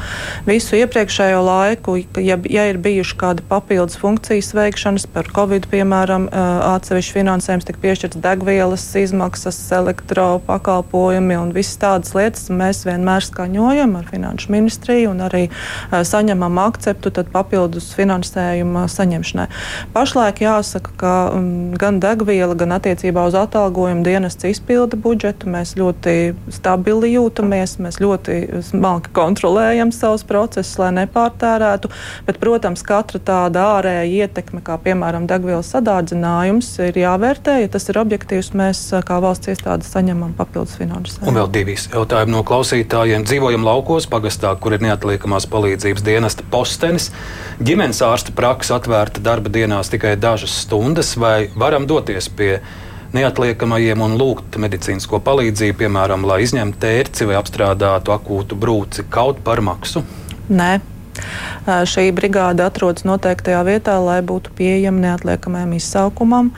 Visu 0.48 0.78
iepriekšējo 0.80 1.42
laiku, 1.44 1.96
ja, 2.22 2.38
ja 2.48 2.66
ir 2.70 2.80
bijuši 2.82 3.18
kādi 3.20 3.46
papildus 3.48 3.98
funkcijas 4.00 4.52
veikšanas 4.56 5.08
par 5.12 5.30
Covid, 5.34 5.68
piemēram, 5.72 6.28
uh, 6.28 6.74
atsevišķi 6.74 7.16
finansējums 7.20 7.68
tika 7.68 7.82
piešķirts 7.84 8.22
degvielas 8.24 8.86
izmaksas, 8.98 9.60
elektropakalpojumi 9.78 11.38
un 11.38 11.54
visas 11.56 11.78
tādas 11.80 12.14
lietas, 12.16 12.48
mēs 12.52 12.84
vienmēr 12.88 13.24
skaņojam 13.24 13.96
ar 13.98 14.08
Finanšu 14.08 14.52
ministriju 14.54 15.12
un 15.12 15.22
arī 15.26 15.44
saņemam 15.92 16.58
akceptu 16.62 17.12
papildus 17.32 17.90
finansējuma 17.96 18.86
saņemšanai. 18.90 19.48
Pašlaik 19.94 20.42
jāsaka, 20.42 20.94
ka 20.98 21.14
um, 21.36 21.76
gan 21.78 22.00
degviela, 22.02 22.56
gan 22.58 22.74
attiecībā 22.76 23.24
uz 23.28 23.36
atalgojumu 23.38 24.04
dienests 24.06 24.48
izpilda 24.48 24.98
budžetu. 25.00 25.48
Mēs 25.52 25.74
ļoti 25.78 26.34
stabili 26.52 27.12
jūtamies, 27.14 27.78
mēs 27.82 28.00
ļoti 28.02 28.38
smalki 28.68 29.12
kontrolējam 29.16 29.92
savus 29.94 30.26
procesus, 30.28 30.76
lai 30.80 30.90
nepārtērētu. 31.00 31.90
Bet, 32.28 32.40
protams, 32.42 32.84
katra 32.86 33.20
tāda 33.22 33.64
ārēja 33.78 34.26
ietekme, 34.26 34.62
kā 34.64 34.78
piemēram 34.82 35.28
degvielas 35.30 35.70
sadārdzinājums, 35.74 36.70
ir 36.88 37.00
jāvērtē. 37.02 37.58
Ja 37.62 37.72
tas 37.72 37.88
ir 37.90 38.00
objektīvs, 38.02 38.52
mēs 38.58 38.82
kā 39.06 39.20
valsts 39.22 39.52
iestāde 39.52 39.86
saņemam 39.86 40.34
papildus 40.38 40.76
finansējumu. 40.80 41.30
Un 41.30 41.40
vēl 41.40 41.52
divi 41.54 41.76
jautājumi 41.78 42.34
no 42.34 42.42
klausītājiem. 42.46 43.26
Dzīvojam 43.28 43.66
laukos, 43.66 44.08
pagastā, 44.10 44.54
kur 44.60 44.76
ir 44.76 44.84
neatliekamās 44.84 45.48
palīdzības 45.50 46.04
dienesta 46.06 46.46
postenis. 46.50 47.10
Ģimenes 47.62 48.00
ārsta 48.06 48.34
praksa 48.36 48.78
atvērta 48.78 49.22
darba 49.24 49.52
dienās 49.52 49.90
tikai 49.92 50.14
dažas 50.20 50.54
stundas, 50.64 50.87
vai 51.16 51.48
varam 51.58 51.86
doties 51.88 52.28
pie 52.28 52.58
neatliekamajiem 53.16 54.02
un 54.04 54.16
lūgt 54.20 54.58
medicīnisko 54.60 55.20
palīdzību, 55.24 55.78
piemēram, 55.82 56.26
lai 56.28 56.42
izņemtu 56.44 56.80
tērci 56.82 57.28
vai 57.28 57.38
apstrādātu 57.40 58.12
akūtu 58.12 58.58
brūci 58.60 59.06
kaut 59.12 59.40
par 59.44 59.62
maksu? 59.64 60.04
Nē, 60.48 60.78
Šī 61.68 62.08
brigāde 62.16 62.64
atrodas 62.64 63.04
noteiktajā 63.08 63.60
vietā, 63.66 63.98
lai 64.00 64.20
būtu 64.24 64.54
pieejama 64.56 65.02
neatliekamajam 65.02 65.74
izsaukumam. 65.76 66.50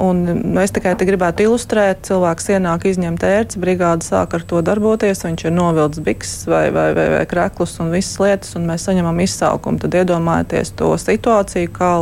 Un 0.00 0.58
es 0.62 0.72
tikai 0.74 0.94
gribētu 0.96 1.44
ilustrēt, 1.48 2.04
cilvēks 2.08 2.48
ienāk 2.56 2.86
izņemt 2.88 3.26
ērci, 3.26 3.60
brigāde 3.62 4.06
sāk 4.06 4.38
ar 4.38 4.46
to 4.48 4.62
darboties, 4.64 5.24
viņš 5.26 5.44
ir 5.44 5.54
novilcis 5.54 6.04
bikses 6.04 6.46
vai, 6.50 6.68
vai, 6.74 6.88
vai, 6.96 7.08
vai 7.18 7.24
kreklus 7.28 7.76
un 7.84 7.92
visas 7.94 8.16
lietas, 8.22 8.54
un 8.58 8.68
mēs 8.70 8.88
saņemam 8.88 9.20
izsaukumu. 9.24 9.82
Tad 9.84 9.98
iedomājieties 10.00 10.74
to 10.78 10.94
situāciju, 11.00 11.72
kā, 11.74 11.92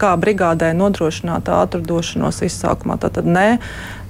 kā 0.00 0.14
brigādē 0.20 0.72
nodrošināt 0.78 1.50
ātru 1.52 1.82
došanos 1.84 2.42
izsaukumā. 2.46 3.00
Tātad 3.02 3.26
nē, 3.28 3.48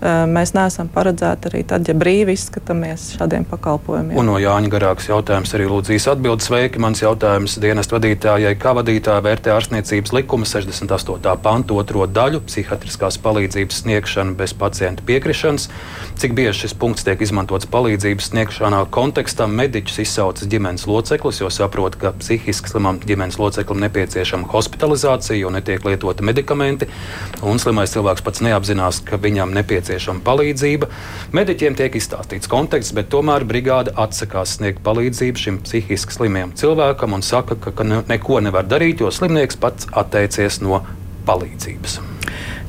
mēs 0.04 0.52
neesam 0.52 0.88
paredzēti 0.92 1.48
arī 1.48 1.62
tad, 1.68 1.86
ja 1.88 1.94
brīvi 1.96 2.34
izskatāmies 2.36 3.14
šādiem 3.16 3.46
pakalpojumiem. 3.48 4.18
Un 4.20 4.28
no 4.28 4.36
Jāņa 4.40 4.68
garāks 4.72 5.08
jautājums 5.08 5.54
arī 5.56 5.68
lūdzīs 5.70 6.08
atbildes 6.12 6.48
sveiki. 6.50 6.80
Mans 6.82 7.00
jautājums 7.00 7.56
dienestu 7.62 7.96
vadītājai, 7.96 8.52
kā 8.60 8.74
vadītāja 8.76 9.24
vērtē 9.24 9.54
ārstniecības 9.54 10.12
likuma 10.12 10.48
68. 10.48 11.36
pantu 11.44 11.78
otro 11.80 12.04
daļu- 12.06 12.42
psihiatriskās 12.48 13.18
palīdzības 13.24 13.80
sniegšana 13.84 14.36
bez 14.36 14.52
pacienta 14.52 15.02
piekrišanas. 15.06 15.68
Cik 16.20 16.36
bieži 16.36 16.66
šis 16.66 16.74
punkts 16.74 17.04
tiek 17.04 17.20
izmantots 17.20 17.66
palīdzības 17.66 18.30
sniegšanā 18.32 18.84
kontekstā 18.90 19.48
mediķis 19.48 20.02
izsaucas 20.04 20.48
ģimenes 20.48 20.86
loceklis, 20.86 21.40
jo 21.40 21.48
saprot, 21.50 21.96
ka 21.96 22.12
psihiski 22.12 22.68
slimam 22.68 23.00
ģimenes 23.00 23.38
loceklim 23.38 23.80
nepieciešama 23.80 24.48
hospitalizācija, 24.52 25.38
jo 25.38 25.50
netiek 25.50 25.84
lietoti 25.84 26.22
medikamenti, 26.22 26.88
un 27.42 27.58
slimais 27.58 27.90
cilvēks 27.90 28.22
pats 28.22 28.40
neapzinās, 28.40 29.00
ka 29.04 29.16
viņam 29.16 29.54
nepieciešama 29.54 29.93
nepieciešama 29.94 30.24
palīdzība. 30.24 30.88
Mediķiem 31.34 31.76
tiek 31.78 31.94
izstāstīts 31.98 32.50
konteksts, 32.50 32.94
bet 32.94 33.10
tomēr 33.12 33.46
brigāde 33.46 33.94
atsakās 33.96 34.58
sniegt 34.58 34.82
palīdzību 34.84 35.38
šim 35.38 35.60
psihiski 35.64 36.18
slimajam 36.18 36.54
cilvēkam 36.54 37.14
un 37.14 37.22
saka, 37.22 37.56
ka, 37.56 37.72
ka 37.72 37.84
neko 37.84 38.40
nevar 38.40 38.66
darīt, 38.66 39.00
jo 39.00 39.10
slimnieks 39.10 39.56
pats 39.60 39.88
atteicies 39.92 40.60
no 40.64 40.82
palīdzības. 41.26 42.13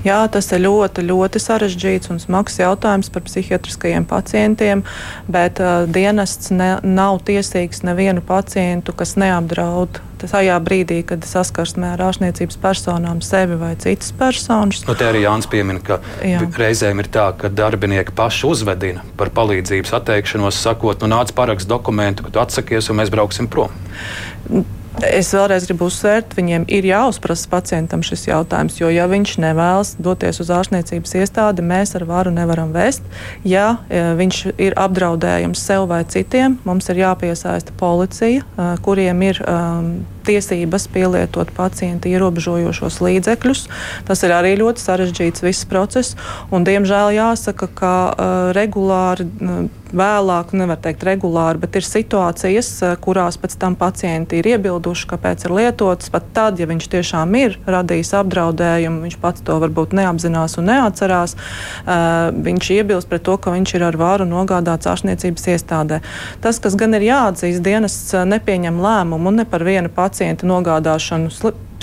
Jā, 0.06 0.20
tas 0.30 0.52
ir 0.54 0.62
ļoti, 0.62 1.02
ļoti 1.10 1.42
sarežģīts 1.42 2.12
un 2.14 2.20
smags 2.22 2.60
jautājums 2.62 3.10
par 3.10 3.24
psihiatriskajiem 3.26 4.06
pacientiem, 4.06 4.84
bet 5.26 5.62
uh, 5.64 5.88
dienests 5.90 6.52
ne, 6.54 6.76
nav 6.86 7.24
tiesīgs 7.26 7.82
nevienu 7.88 8.22
pacientu, 8.26 8.94
kas 8.94 9.16
neapdraud 9.18 10.02
tajā 10.26 10.56
brīdī, 10.64 11.02
kad 11.06 11.26
saskarsmē 11.28 11.92
ar 11.94 12.04
ārstniecības 12.08 12.58
personām 12.62 13.20
sevi 13.26 13.58
vai 13.62 13.74
citas 13.82 14.14
personas. 14.16 14.82
Nu, 14.88 14.96
te 14.98 15.06
arī 15.10 15.26
Jānis 15.26 15.50
piemin, 15.52 15.82
ka 15.86 16.00
Jā. 16.26 16.42
reizēm 16.58 17.04
ir 17.04 17.10
tā, 17.14 17.28
ka 17.38 17.52
darbinieki 17.54 18.16
paši 18.16 18.48
uzvedina 18.50 19.04
par 19.20 19.34
palīdzības 19.36 19.94
atteikšanos, 20.00 20.62
sakot, 20.66 21.04
nu 21.04 21.12
nāc 21.14 21.34
parakst 21.38 21.70
dokumentu, 21.70 22.26
ka 22.26 22.34
tu 22.34 22.42
atsakies 22.42 22.90
un 22.90 23.02
mēs 23.02 23.14
brauksim 23.14 23.50
prom. 23.52 23.74
Es 25.04 25.34
vēlreiz 25.36 25.66
gribu 25.68 25.90
uzsvērt, 25.90 26.38
viņiem 26.38 26.66
ir 26.72 26.86
jāuzprasa 26.88 27.50
pacientam 27.52 28.04
šis 28.06 28.30
jautājums, 28.30 28.78
jo, 28.80 28.88
ja 28.94 29.10
viņš 29.12 29.34
nevēlas 29.44 29.94
doties 30.00 30.40
uz 30.40 30.52
ārstniecības 30.56 31.18
iestādi, 31.20 31.66
mēs 31.66 31.98
ar 32.00 32.06
varu 32.08 32.32
nevaram 32.32 32.72
vēst. 32.76 33.04
Ja 33.44 33.82
e, 33.90 34.02
viņš 34.16 34.42
ir 34.56 34.78
apdraudējums 34.80 35.66
sev 35.68 35.90
vai 35.92 36.06
citiem, 36.08 36.60
mums 36.64 36.88
ir 36.94 37.04
jāpiesaista 37.04 37.76
policija, 37.80 38.46
e, 38.46 38.70
kuriem 38.88 39.26
ir 39.28 39.42
um, 39.44 39.92
tiesības 40.28 40.88
pielietot 40.94 41.52
pacienta 41.56 42.10
ierobežojošos 42.12 43.00
līdzekļus. 43.06 43.66
Tas 44.08 44.26
ir 44.26 44.36
arī 44.36 44.56
ļoti 44.60 44.84
sarežģīts 44.84 45.46
viss 45.46 45.70
process, 45.70 46.18
un 46.52 46.68
diemžēl 46.68 47.16
jāsaka, 47.18 47.72
ka 47.72 47.96
uh, 48.12 48.36
regulāri. 48.58 49.30
Uh, 49.40 49.66
vēlāk, 49.96 50.54
nevar 50.58 50.80
teikt 50.82 51.04
regulāri, 51.08 51.60
bet 51.62 51.76
ir 51.80 51.86
situācijas, 51.88 52.70
eh, 52.84 52.96
kurās 53.02 53.38
pēc 53.40 53.58
tam 53.60 53.76
pacienti 53.76 54.40
ir 54.40 54.50
iebilduši, 54.56 55.08
kāpēc 55.08 55.46
ir 55.46 55.52
lietots. 55.52 56.12
Pat 56.12 56.24
tad, 56.34 56.60
ja 56.60 56.66
viņš 56.66 56.88
tiešām 56.92 57.36
ir 57.40 57.58
radījis 57.66 58.14
apdraudējumu, 58.22 59.02
viņš 59.06 59.18
pats 59.22 59.42
to 59.42 59.60
varbūt 59.60 59.96
neapzinās 59.96 60.58
un 60.58 60.66
neatcerās, 60.66 61.36
uh, 61.36 62.32
viņš 62.32 62.70
iebilst 62.76 63.10
pret 63.10 63.24
to, 63.24 63.38
ka 63.38 63.52
viņš 63.52 63.76
ir 63.76 63.84
ar 63.84 63.98
varu 63.98 64.26
nogādāts 64.26 64.88
ārstniecības 64.88 65.48
iestādē. 65.56 66.02
Tas, 66.42 66.60
kas 66.60 66.76
gan 66.76 66.94
ir 66.94 67.02
jāatzīst, 67.02 67.62
dienas 67.62 68.14
eh, 68.14 68.26
nepieņem 68.26 68.80
lēmumu 68.82 69.32
ne 69.32 69.46
par 69.46 69.64
vienu 69.64 69.90
pacientu 69.90 70.15
nogādāšanu 70.48 71.32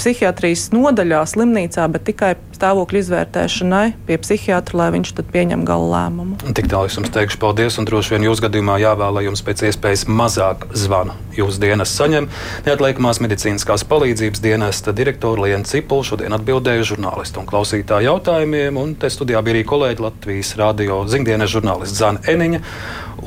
psihiatrijas 0.03 0.73
nodaļā, 0.75 1.23
slimnīcā, 1.31 1.87
bet 1.95 2.03
tikai 2.09 2.33
stāvokļa 2.57 3.03
izvērtēšanai 3.03 3.85
pie 4.07 4.17
psihiatra, 4.23 4.79
lai 4.81 4.89
viņš 4.97 5.13
tad 5.19 5.29
pieņem 5.35 5.63
gala 5.67 5.89
lēmumu. 5.93 6.39
Tik 6.59 6.69
tālu 6.71 6.91
es 6.91 6.99
jums 6.99 7.13
teikšu 7.15 7.39
paldies, 7.43 7.79
un 7.79 7.87
droši 7.87 8.17
vien 8.17 8.27
jūsu 8.27 8.45
gadījumā 8.47 8.81
jāvēl, 8.83 9.17
lai 9.19 9.25
jums 9.29 9.45
pēc 9.47 9.65
iespējas 9.71 10.05
mazāk 10.11 10.67
zvanu 10.79 11.15
jūsu 11.37 11.63
dienas 11.63 11.95
saņem. 11.95 12.29
Neatliekamās 12.67 13.23
medicīniskās 13.23 13.87
palīdzības 13.91 14.43
dienesta 14.43 14.95
direktora 14.97 15.47
Liena 15.47 15.67
Cipula 15.69 16.07
šodien 16.07 16.35
atbildēja 16.37 16.87
žurnālistu 16.93 17.43
un 17.43 17.49
klausītāju 17.51 18.11
jautājumiem, 18.11 18.79
un 18.83 18.95
te 18.99 19.11
studijā 19.13 19.43
bija 19.43 19.59
arī 19.59 19.65
kolēģi 19.71 20.07
Latvijas 20.07 20.55
radio 20.61 21.03
ziņdienas 21.11 21.55
žurnālists 21.57 22.03
Zana 22.03 22.23
Eniņa 22.31 22.63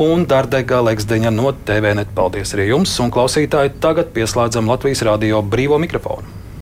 un 0.05 0.25
Dārdega 0.29 0.83
Leksdeņa 0.89 1.31
no 1.35 1.51
TVNet. 1.67 2.11
Paldies 2.15 2.55
arī 2.55 2.69
jums, 2.73 2.95
un 3.03 3.13
klausītāji, 3.15 3.77
tagad 3.83 4.11
pieslēdzam 4.15 4.67
Latvijas 4.71 5.05
radio 5.07 5.43
brīvo 5.43 5.79
mikrofonu. 5.81 6.44